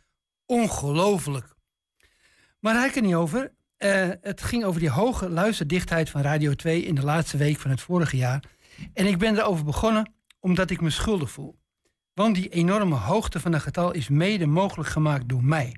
ongelooflijk. 0.46 1.56
Maar 2.60 2.76
hij 2.76 2.90
kan 2.90 3.04
niet 3.04 3.16
over. 3.16 3.52
Eh, 3.84 4.10
het 4.22 4.44
ging 4.44 4.64
over 4.64 4.80
die 4.80 4.90
hoge 4.90 5.30
luisterdichtheid 5.30 6.10
van 6.10 6.22
Radio 6.22 6.54
2 6.54 6.82
in 6.82 6.96
de 6.96 7.04
laatste 7.04 7.38
week 7.38 7.60
van 7.60 7.72
het 7.72 7.82
vorige 7.82 8.18
jaar. 8.18 8.44
En 8.94 9.06
ik 9.06 9.18
ben 9.18 9.38
erover 9.38 9.66
begonnen 9.66 10.14
omdat 10.40 10.70
ik 10.70 10.82
me 10.82 10.90
schuldig 10.90 11.32
voel. 11.32 11.60
Want 12.14 12.36
die 12.36 12.50
enorme 12.50 12.96
hoogte 12.96 13.40
van 13.40 13.54
het 13.54 13.62
getal 13.62 13.92
is 13.92 14.10
mede 14.10 14.46
mogelijk 14.46 14.90
gemaakt 14.90 15.30
door 15.30 15.44
mij. 15.44 15.76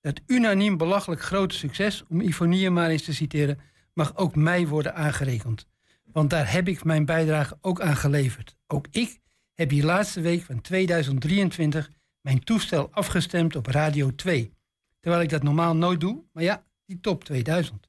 Dat 0.00 0.20
unaniem 0.26 0.76
belachelijk 0.76 1.22
grote 1.22 1.54
succes, 1.54 2.04
om 2.08 2.20
Ivonie 2.20 2.70
maar 2.70 2.90
eens 2.90 3.04
te 3.04 3.14
citeren, 3.14 3.58
mag 3.94 4.16
ook 4.16 4.36
mij 4.36 4.66
worden 4.66 4.94
aangerekend. 4.94 5.66
Want 6.04 6.30
daar 6.30 6.52
heb 6.52 6.68
ik 6.68 6.84
mijn 6.84 7.04
bijdrage 7.04 7.58
ook 7.60 7.80
aan 7.80 7.96
geleverd. 7.96 8.56
Ook 8.66 8.86
ik 8.90 9.18
heb 9.54 9.68
die 9.68 9.84
laatste 9.84 10.20
week 10.20 10.42
van 10.42 10.60
2023 10.60 11.90
mijn 12.20 12.44
toestel 12.44 12.88
afgestemd 12.90 13.56
op 13.56 13.66
Radio 13.66 14.14
2. 14.14 14.54
Terwijl 15.00 15.22
ik 15.22 15.28
dat 15.28 15.42
normaal 15.42 15.76
nooit 15.76 16.00
doe, 16.00 16.22
maar 16.32 16.42
ja, 16.42 16.64
die 16.92 17.00
top 17.00 17.24
2000. 17.24 17.88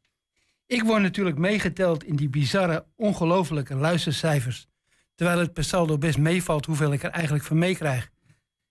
Ik 0.65 0.83
word 0.83 1.01
natuurlijk 1.01 1.37
meegeteld 1.37 2.03
in 2.03 2.15
die 2.15 2.29
bizarre, 2.29 2.85
ongelofelijke 2.95 3.75
luistercijfers. 3.75 4.67
Terwijl 5.15 5.39
het 5.39 5.53
per 5.53 5.63
saldo 5.63 5.97
best 5.97 6.17
meevalt 6.17 6.65
hoeveel 6.65 6.93
ik 6.93 7.03
er 7.03 7.09
eigenlijk 7.09 7.43
van 7.43 7.57
meekrijg. 7.57 8.09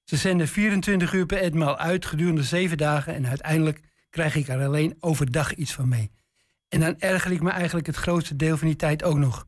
Ze 0.05 0.17
zenden 0.17 0.49
24 0.49 1.13
uur 1.13 1.27
per 1.27 1.39
etmaal 1.39 1.77
uit 1.79 2.07
gedurende 2.07 2.43
7 2.43 2.77
dagen 2.77 3.15
en 3.15 3.27
uiteindelijk 3.27 3.81
krijg 4.11 4.35
ik 4.35 4.49
er 4.49 4.65
alleen 4.65 4.97
overdag 5.01 5.55
iets 5.55 5.73
van 5.73 5.89
mee. 5.89 6.11
En 6.69 6.81
dan 6.81 6.99
erger 6.99 7.33
ik 7.33 7.43
me 7.43 7.51
eigenlijk 7.51 7.87
het 7.87 7.97
grootste 7.97 8.37
deel 8.37 8.57
van 8.57 8.67
die 8.67 8.77
tijd 8.77 9.03
ook 9.03 9.19
nog. 9.19 9.47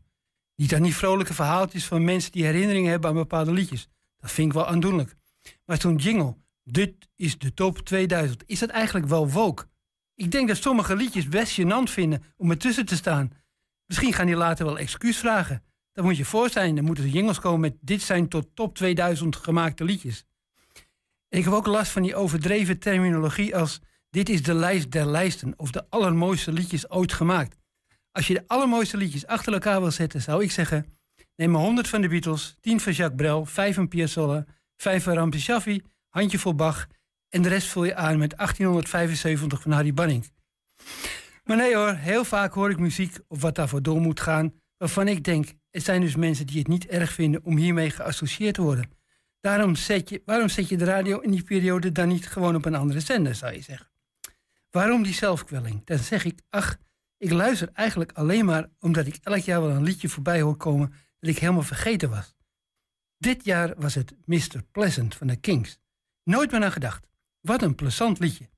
Niet 0.56 0.74
aan 0.74 0.82
die 0.82 0.96
vrolijke 0.96 1.34
verhaaltjes 1.34 1.86
van 1.86 2.04
mensen 2.04 2.32
die 2.32 2.44
herinneringen 2.44 2.90
hebben 2.90 3.10
aan 3.10 3.16
bepaalde 3.16 3.52
liedjes. 3.52 3.88
Dat 4.20 4.32
vind 4.32 4.48
ik 4.48 4.54
wel 4.54 4.66
aandoenlijk. 4.66 5.14
Maar 5.64 5.80
zo'n 5.80 5.96
jingle, 5.96 6.36
dit 6.64 6.94
is 7.16 7.38
de 7.38 7.54
top 7.54 7.78
2000, 7.78 8.42
is 8.46 8.58
dat 8.58 8.68
eigenlijk 8.68 9.06
wel 9.06 9.30
woke? 9.30 9.66
Ik 10.14 10.30
denk 10.30 10.48
dat 10.48 10.56
sommige 10.56 10.96
liedjes 10.96 11.28
best 11.28 11.60
gênant 11.60 11.90
vinden 11.90 12.22
om 12.36 12.50
ertussen 12.50 12.86
te 12.86 12.96
staan. 12.96 13.32
Misschien 13.86 14.12
gaan 14.12 14.26
die 14.26 14.36
later 14.36 14.64
wel 14.64 14.78
excuus 14.78 15.18
vragen. 15.18 15.62
Dat 15.92 16.04
moet 16.04 16.16
je 16.16 16.24
voor 16.24 16.50
zijn. 16.50 16.74
Dan 16.74 16.84
moeten 16.84 17.04
de 17.04 17.10
jingles 17.10 17.40
komen 17.40 17.60
met 17.60 17.76
dit 17.80 18.02
zijn 18.02 18.28
tot 18.28 18.46
top 18.54 18.74
2000 18.74 19.36
gemaakte 19.36 19.84
liedjes. 19.84 20.26
En 21.28 21.38
ik 21.38 21.44
heb 21.44 21.52
ook 21.52 21.66
last 21.66 21.90
van 21.90 22.02
die 22.02 22.16
overdreven 22.16 22.78
terminologie 22.78 23.56
als 23.56 23.80
dit 24.10 24.28
is 24.28 24.42
de 24.42 24.54
lijst 24.54 24.90
der 24.90 25.06
lijsten 25.06 25.54
of 25.56 25.70
de 25.70 25.84
allermooiste 25.88 26.52
liedjes 26.52 26.90
ooit 26.90 27.12
gemaakt. 27.12 27.56
Als 28.12 28.26
je 28.26 28.34
de 28.34 28.44
allermooiste 28.46 28.96
liedjes 28.96 29.26
achter 29.26 29.52
elkaar 29.52 29.80
wil 29.80 29.90
zetten, 29.90 30.22
zou 30.22 30.42
ik 30.42 30.50
zeggen: 30.50 30.86
neem 31.36 31.50
maar 31.50 31.60
100 31.60 31.88
van 31.88 32.00
de 32.00 32.08
Beatles, 32.08 32.56
10 32.60 32.80
van 32.80 32.92
Jacques 32.92 33.16
Brel, 33.16 33.44
5 33.44 33.74
van 33.74 33.88
Piazzolla, 33.88 34.44
5 34.76 35.02
van 35.02 35.14
Ramse 35.14 35.40
Shaffi, 35.40 35.82
handje 36.08 36.38
voor 36.38 36.54
Bach 36.54 36.86
en 37.34 37.42
de 37.42 37.48
rest 37.48 37.68
vul 37.68 37.84
je 37.84 37.94
aan 37.94 38.18
met 38.18 38.36
1875 38.36 39.62
van 39.62 39.72
Harry 39.72 39.94
Banning. 39.94 40.30
Maar 41.44 41.56
nee 41.56 41.76
hoor, 41.76 41.94
heel 41.94 42.24
vaak 42.24 42.52
hoor 42.52 42.70
ik 42.70 42.78
muziek 42.78 43.18
of 43.28 43.40
wat 43.40 43.54
daarvoor 43.54 43.82
door 43.82 44.00
moet 44.00 44.20
gaan, 44.20 44.54
waarvan 44.76 45.08
ik 45.08 45.24
denk: 45.24 45.52
er 45.70 45.80
zijn 45.80 46.00
dus 46.00 46.16
mensen 46.16 46.46
die 46.46 46.58
het 46.58 46.68
niet 46.68 46.86
erg 46.86 47.12
vinden 47.12 47.44
om 47.44 47.56
hiermee 47.56 47.90
geassocieerd 47.90 48.54
te 48.54 48.62
worden. 48.62 48.90
Daarom 49.40 49.74
zet 49.74 50.08
je, 50.08 50.22
waarom 50.24 50.48
zet 50.48 50.68
je 50.68 50.76
de 50.76 50.84
radio 50.84 51.18
in 51.18 51.30
die 51.30 51.42
periode 51.42 51.92
dan 51.92 52.08
niet 52.08 52.26
gewoon 52.26 52.56
op 52.56 52.64
een 52.64 52.74
andere 52.74 53.00
zender, 53.00 53.34
zou 53.34 53.52
je 53.52 53.62
zeggen? 53.62 53.90
Waarom 54.70 55.02
die 55.02 55.14
zelfkwelling? 55.14 55.84
Dan 55.84 55.98
zeg 55.98 56.24
ik, 56.24 56.40
ach, 56.50 56.76
ik 57.16 57.30
luister 57.30 57.70
eigenlijk 57.72 58.12
alleen 58.12 58.44
maar 58.44 58.68
omdat 58.80 59.06
ik 59.06 59.18
elk 59.22 59.42
jaar 59.42 59.60
wel 59.60 59.70
een 59.70 59.82
liedje 59.82 60.08
voorbij 60.08 60.40
hoor 60.40 60.56
komen 60.56 60.94
dat 61.20 61.30
ik 61.30 61.38
helemaal 61.38 61.62
vergeten 61.62 62.10
was. 62.10 62.34
Dit 63.18 63.44
jaar 63.44 63.74
was 63.76 63.94
het 63.94 64.14
Mr. 64.24 64.62
Pleasant 64.72 65.14
van 65.14 65.26
de 65.26 65.36
Kings. 65.36 65.78
Nooit 66.24 66.50
meer 66.50 66.64
aan 66.64 66.72
gedacht. 66.72 67.12
Wat 67.44 67.62
een 67.62 67.74
plezant 67.74 68.18
liedje. 68.18 68.48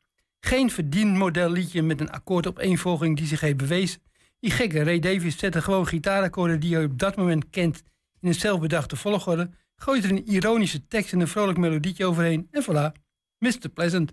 Geen 0.41 0.71
verdienmodel 0.71 1.51
liedje 1.51 1.83
met 1.83 2.01
een 2.01 2.11
akkoordopeenvolging 2.11 3.17
die 3.17 3.27
zich 3.27 3.41
heeft 3.41 3.57
bewezen. 3.57 4.01
Die 4.41 4.51
gekke 4.51 4.83
Ray 4.83 4.99
Davies 4.99 5.39
zette 5.39 5.63
gewoon 5.63 5.87
gitaarakkoorden 5.87 6.61
die 6.61 6.71
je 6.71 6.85
op 6.85 6.99
dat 6.99 7.17
moment 7.17 7.51
kent 7.51 7.83
in 8.21 8.29
een 8.29 8.35
zelfbedachte 8.35 8.97
volgorde, 8.97 9.51
gooit 9.77 10.05
er 10.05 10.11
een 10.11 10.29
ironische 10.29 10.87
tekst 10.87 11.13
en 11.13 11.21
een 11.21 11.29
vrolijk 11.29 11.59
melodietje 11.59 12.07
overheen 12.07 12.49
en 12.51 12.63
voilà, 12.63 13.03
Mr. 13.39 13.69
Pleasant. 13.75 14.13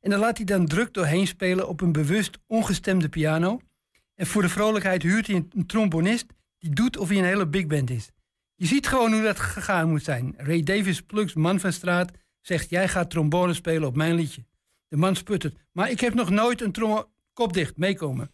En 0.00 0.10
dan 0.10 0.20
laat 0.20 0.36
hij 0.36 0.46
dan 0.46 0.66
druk 0.66 0.94
doorheen 0.94 1.26
spelen 1.26 1.68
op 1.68 1.80
een 1.80 1.92
bewust 1.92 2.38
ongestemde 2.46 3.08
piano. 3.08 3.60
En 4.14 4.26
voor 4.26 4.42
de 4.42 4.48
vrolijkheid 4.48 5.02
huurt 5.02 5.26
hij 5.26 5.46
een 5.50 5.66
trombonist 5.66 6.26
die 6.58 6.70
doet 6.70 6.96
of 6.96 7.08
hij 7.08 7.18
een 7.18 7.24
hele 7.24 7.48
big 7.48 7.66
band 7.66 7.90
is. 7.90 8.10
Je 8.54 8.66
ziet 8.66 8.86
gewoon 8.86 9.12
hoe 9.12 9.22
dat 9.22 9.40
gegaan 9.40 9.88
moet 9.88 10.04
zijn. 10.04 10.34
Ray 10.36 10.62
Davis 10.62 11.02
plukt 11.02 11.34
man 11.34 11.60
van 11.60 11.72
straat, 11.72 12.10
zegt 12.46 12.70
jij 12.70 12.88
gaat 12.88 13.10
trombone 13.10 13.54
spelen 13.54 13.88
op 13.88 13.96
mijn 13.96 14.14
liedje. 14.14 14.44
De 14.88 14.96
man 14.96 15.16
sputtert, 15.16 15.56
maar 15.72 15.90
ik 15.90 16.00
heb 16.00 16.14
nog 16.14 16.30
nooit 16.30 16.60
een 16.60 16.72
trombone... 16.72 17.08
Kop 17.32 17.52
dicht, 17.52 17.76
meekomen. 17.76 18.30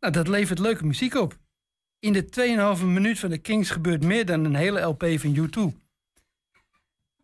Nou, 0.00 0.12
dat 0.12 0.28
levert 0.28 0.58
leuke 0.58 0.86
muziek 0.86 1.14
op. 1.14 1.38
In 1.98 2.12
de 2.12 2.76
2,5 2.78 2.84
minuut 2.84 3.18
van 3.18 3.30
de 3.30 3.38
Kings 3.38 3.70
gebeurt 3.70 4.04
meer 4.04 4.26
dan 4.26 4.44
een 4.44 4.54
hele 4.54 4.80
LP 4.80 5.04
van 5.16 5.36
U2. 5.36 5.76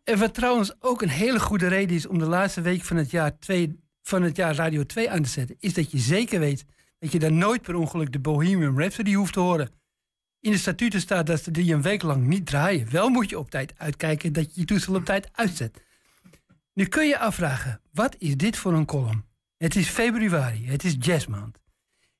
En 0.03 0.19
wat 0.19 0.33
trouwens 0.33 0.81
ook 0.81 1.01
een 1.01 1.09
hele 1.09 1.39
goede 1.39 1.67
reden 1.67 1.95
is 1.95 2.07
om 2.07 2.19
de 2.19 2.25
laatste 2.25 2.61
week 2.61 2.83
van 2.83 2.97
het 2.97 3.11
jaar, 3.11 3.39
twee, 3.39 3.79
van 4.01 4.21
het 4.21 4.35
jaar 4.35 4.55
Radio 4.55 4.83
2 4.83 5.09
aan 5.09 5.23
te 5.23 5.29
zetten, 5.29 5.55
is 5.59 5.73
dat 5.73 5.91
je 5.91 5.97
zeker 5.97 6.39
weet 6.39 6.65
dat 6.99 7.11
je 7.11 7.19
daar 7.19 7.31
nooit 7.31 7.61
per 7.61 7.75
ongeluk 7.75 8.11
de 8.11 8.19
Bohemian 8.19 8.79
Rhapsody 8.79 9.13
hoeft 9.13 9.33
te 9.33 9.39
horen. 9.39 9.69
In 10.47 10.53
de 10.53 10.59
statuten 10.59 11.01
staat 11.01 11.27
dat 11.27 11.43
ze 11.43 11.51
die 11.51 11.73
een 11.73 11.81
week 11.81 12.01
lang 12.01 12.27
niet 12.27 12.45
draaien. 12.45 12.91
Wel 12.91 13.09
moet 13.09 13.29
je 13.29 13.39
op 13.39 13.49
tijd 13.49 13.73
uitkijken 13.77 14.33
dat 14.33 14.45
je 14.55 14.59
je 14.59 14.65
toestel 14.65 14.95
op 14.95 15.05
tijd 15.05 15.29
uitzet. 15.31 15.81
Nu 16.73 16.85
kun 16.85 17.07
je 17.07 17.19
afvragen, 17.19 17.81
wat 17.91 18.15
is 18.17 18.37
dit 18.37 18.57
voor 18.57 18.73
een 18.73 18.85
column? 18.85 19.25
Het 19.57 19.75
is 19.75 19.89
februari, 19.89 20.69
het 20.69 20.83
is 20.83 20.95
jazzmaand. 20.99 21.59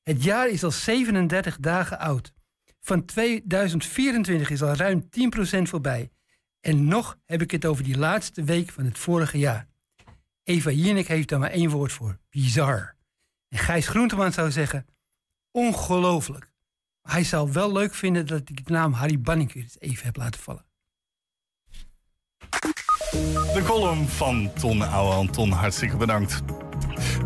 Het 0.04 0.24
jaar 0.24 0.50
is 0.50 0.64
al 0.64 0.72
37 0.72 1.58
dagen 1.58 2.00
oud. 2.00 2.34
Van 2.82 3.06
2024 3.06 4.50
is 4.50 4.62
al 4.62 4.74
ruim 4.74 5.10
10% 5.58 5.62
voorbij. 5.62 6.12
En 6.60 6.86
nog 6.86 7.18
heb 7.26 7.42
ik 7.42 7.52
het 7.52 7.66
over 7.66 7.84
die 7.84 7.98
laatste 7.98 8.44
week 8.44 8.72
van 8.72 8.86
het 8.86 8.98
vorige 8.98 9.38
jaar. 9.38 9.68
Eva 10.44 10.72
Jinek 10.72 11.08
heeft 11.08 11.30
daar 11.30 11.40
maar 11.40 11.52
één 11.52 11.70
woord 11.70 11.92
voor: 11.92 12.18
bizar. 12.30 12.96
En 13.50 13.58
Gijs 13.58 13.88
Groenteman 13.88 14.34
zou 14.34 14.52
zeggen: 14.52 14.86
ongelooflijk. 15.52 16.56
Hij 17.08 17.24
zou 17.24 17.52
wel 17.52 17.72
leuk 17.72 17.94
vinden 17.94 18.26
dat 18.28 18.42
ik 18.46 18.66
de 18.66 18.72
naam 18.72 18.94
Harry 18.94 19.22
Banning 19.22 19.54
eens 19.56 19.76
even 19.80 20.06
heb 20.06 20.16
laten 20.16 20.42
vallen. 20.42 20.66
De 23.54 23.62
column 23.66 24.08
van 24.08 24.52
Ton 24.60 24.82
Ouwehand. 24.82 25.34
Ton, 25.34 25.52
hartstikke 25.52 25.98
bedankt. 25.98 26.42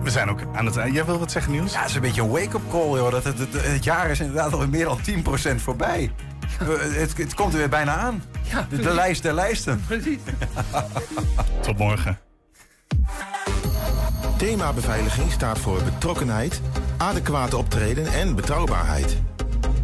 We 0.04 0.10
zijn 0.10 0.30
ook 0.30 0.42
aan 0.54 0.66
het 0.66 0.78
eind. 0.78 0.94
Jij 0.94 1.06
wil 1.06 1.20
wat 1.20 1.32
zeggen, 1.32 1.52
Niels? 1.52 1.74
Ja, 1.74 1.80
het 1.80 1.90
is 1.90 1.96
een 1.96 2.02
beetje 2.02 2.22
een 2.22 2.30
wake-up 2.30 2.62
call, 2.70 2.90
joh. 2.90 3.12
Dat 3.12 3.24
het, 3.24 3.40
het, 3.40 3.54
het 3.54 3.84
jaar 3.84 4.10
is 4.10 4.20
inderdaad 4.20 4.54
al 4.54 4.68
meer 4.68 4.86
dan 4.86 5.00
10% 5.54 5.56
voorbij. 5.56 6.12
Het, 6.64 7.18
het 7.18 7.34
komt 7.34 7.54
er 7.54 7.60
weer 7.60 7.70
bijna 7.70 7.96
aan. 7.96 8.24
Ja, 8.50 8.68
de, 8.70 8.76
de 8.76 8.94
lijst 8.94 9.24
der 9.24 9.34
lijsten. 9.34 9.84
Precies. 9.88 10.20
Tot 11.62 11.78
morgen. 11.78 12.20
Thema 14.38 14.74
beveiliging 14.74 15.32
staat 15.32 15.60
voor 15.60 15.84
betrokkenheid, 15.84 16.62
adequate 16.98 17.58
optreden 17.58 18.14
en 18.14 18.36
betrouwbaarheid. 18.36 19.18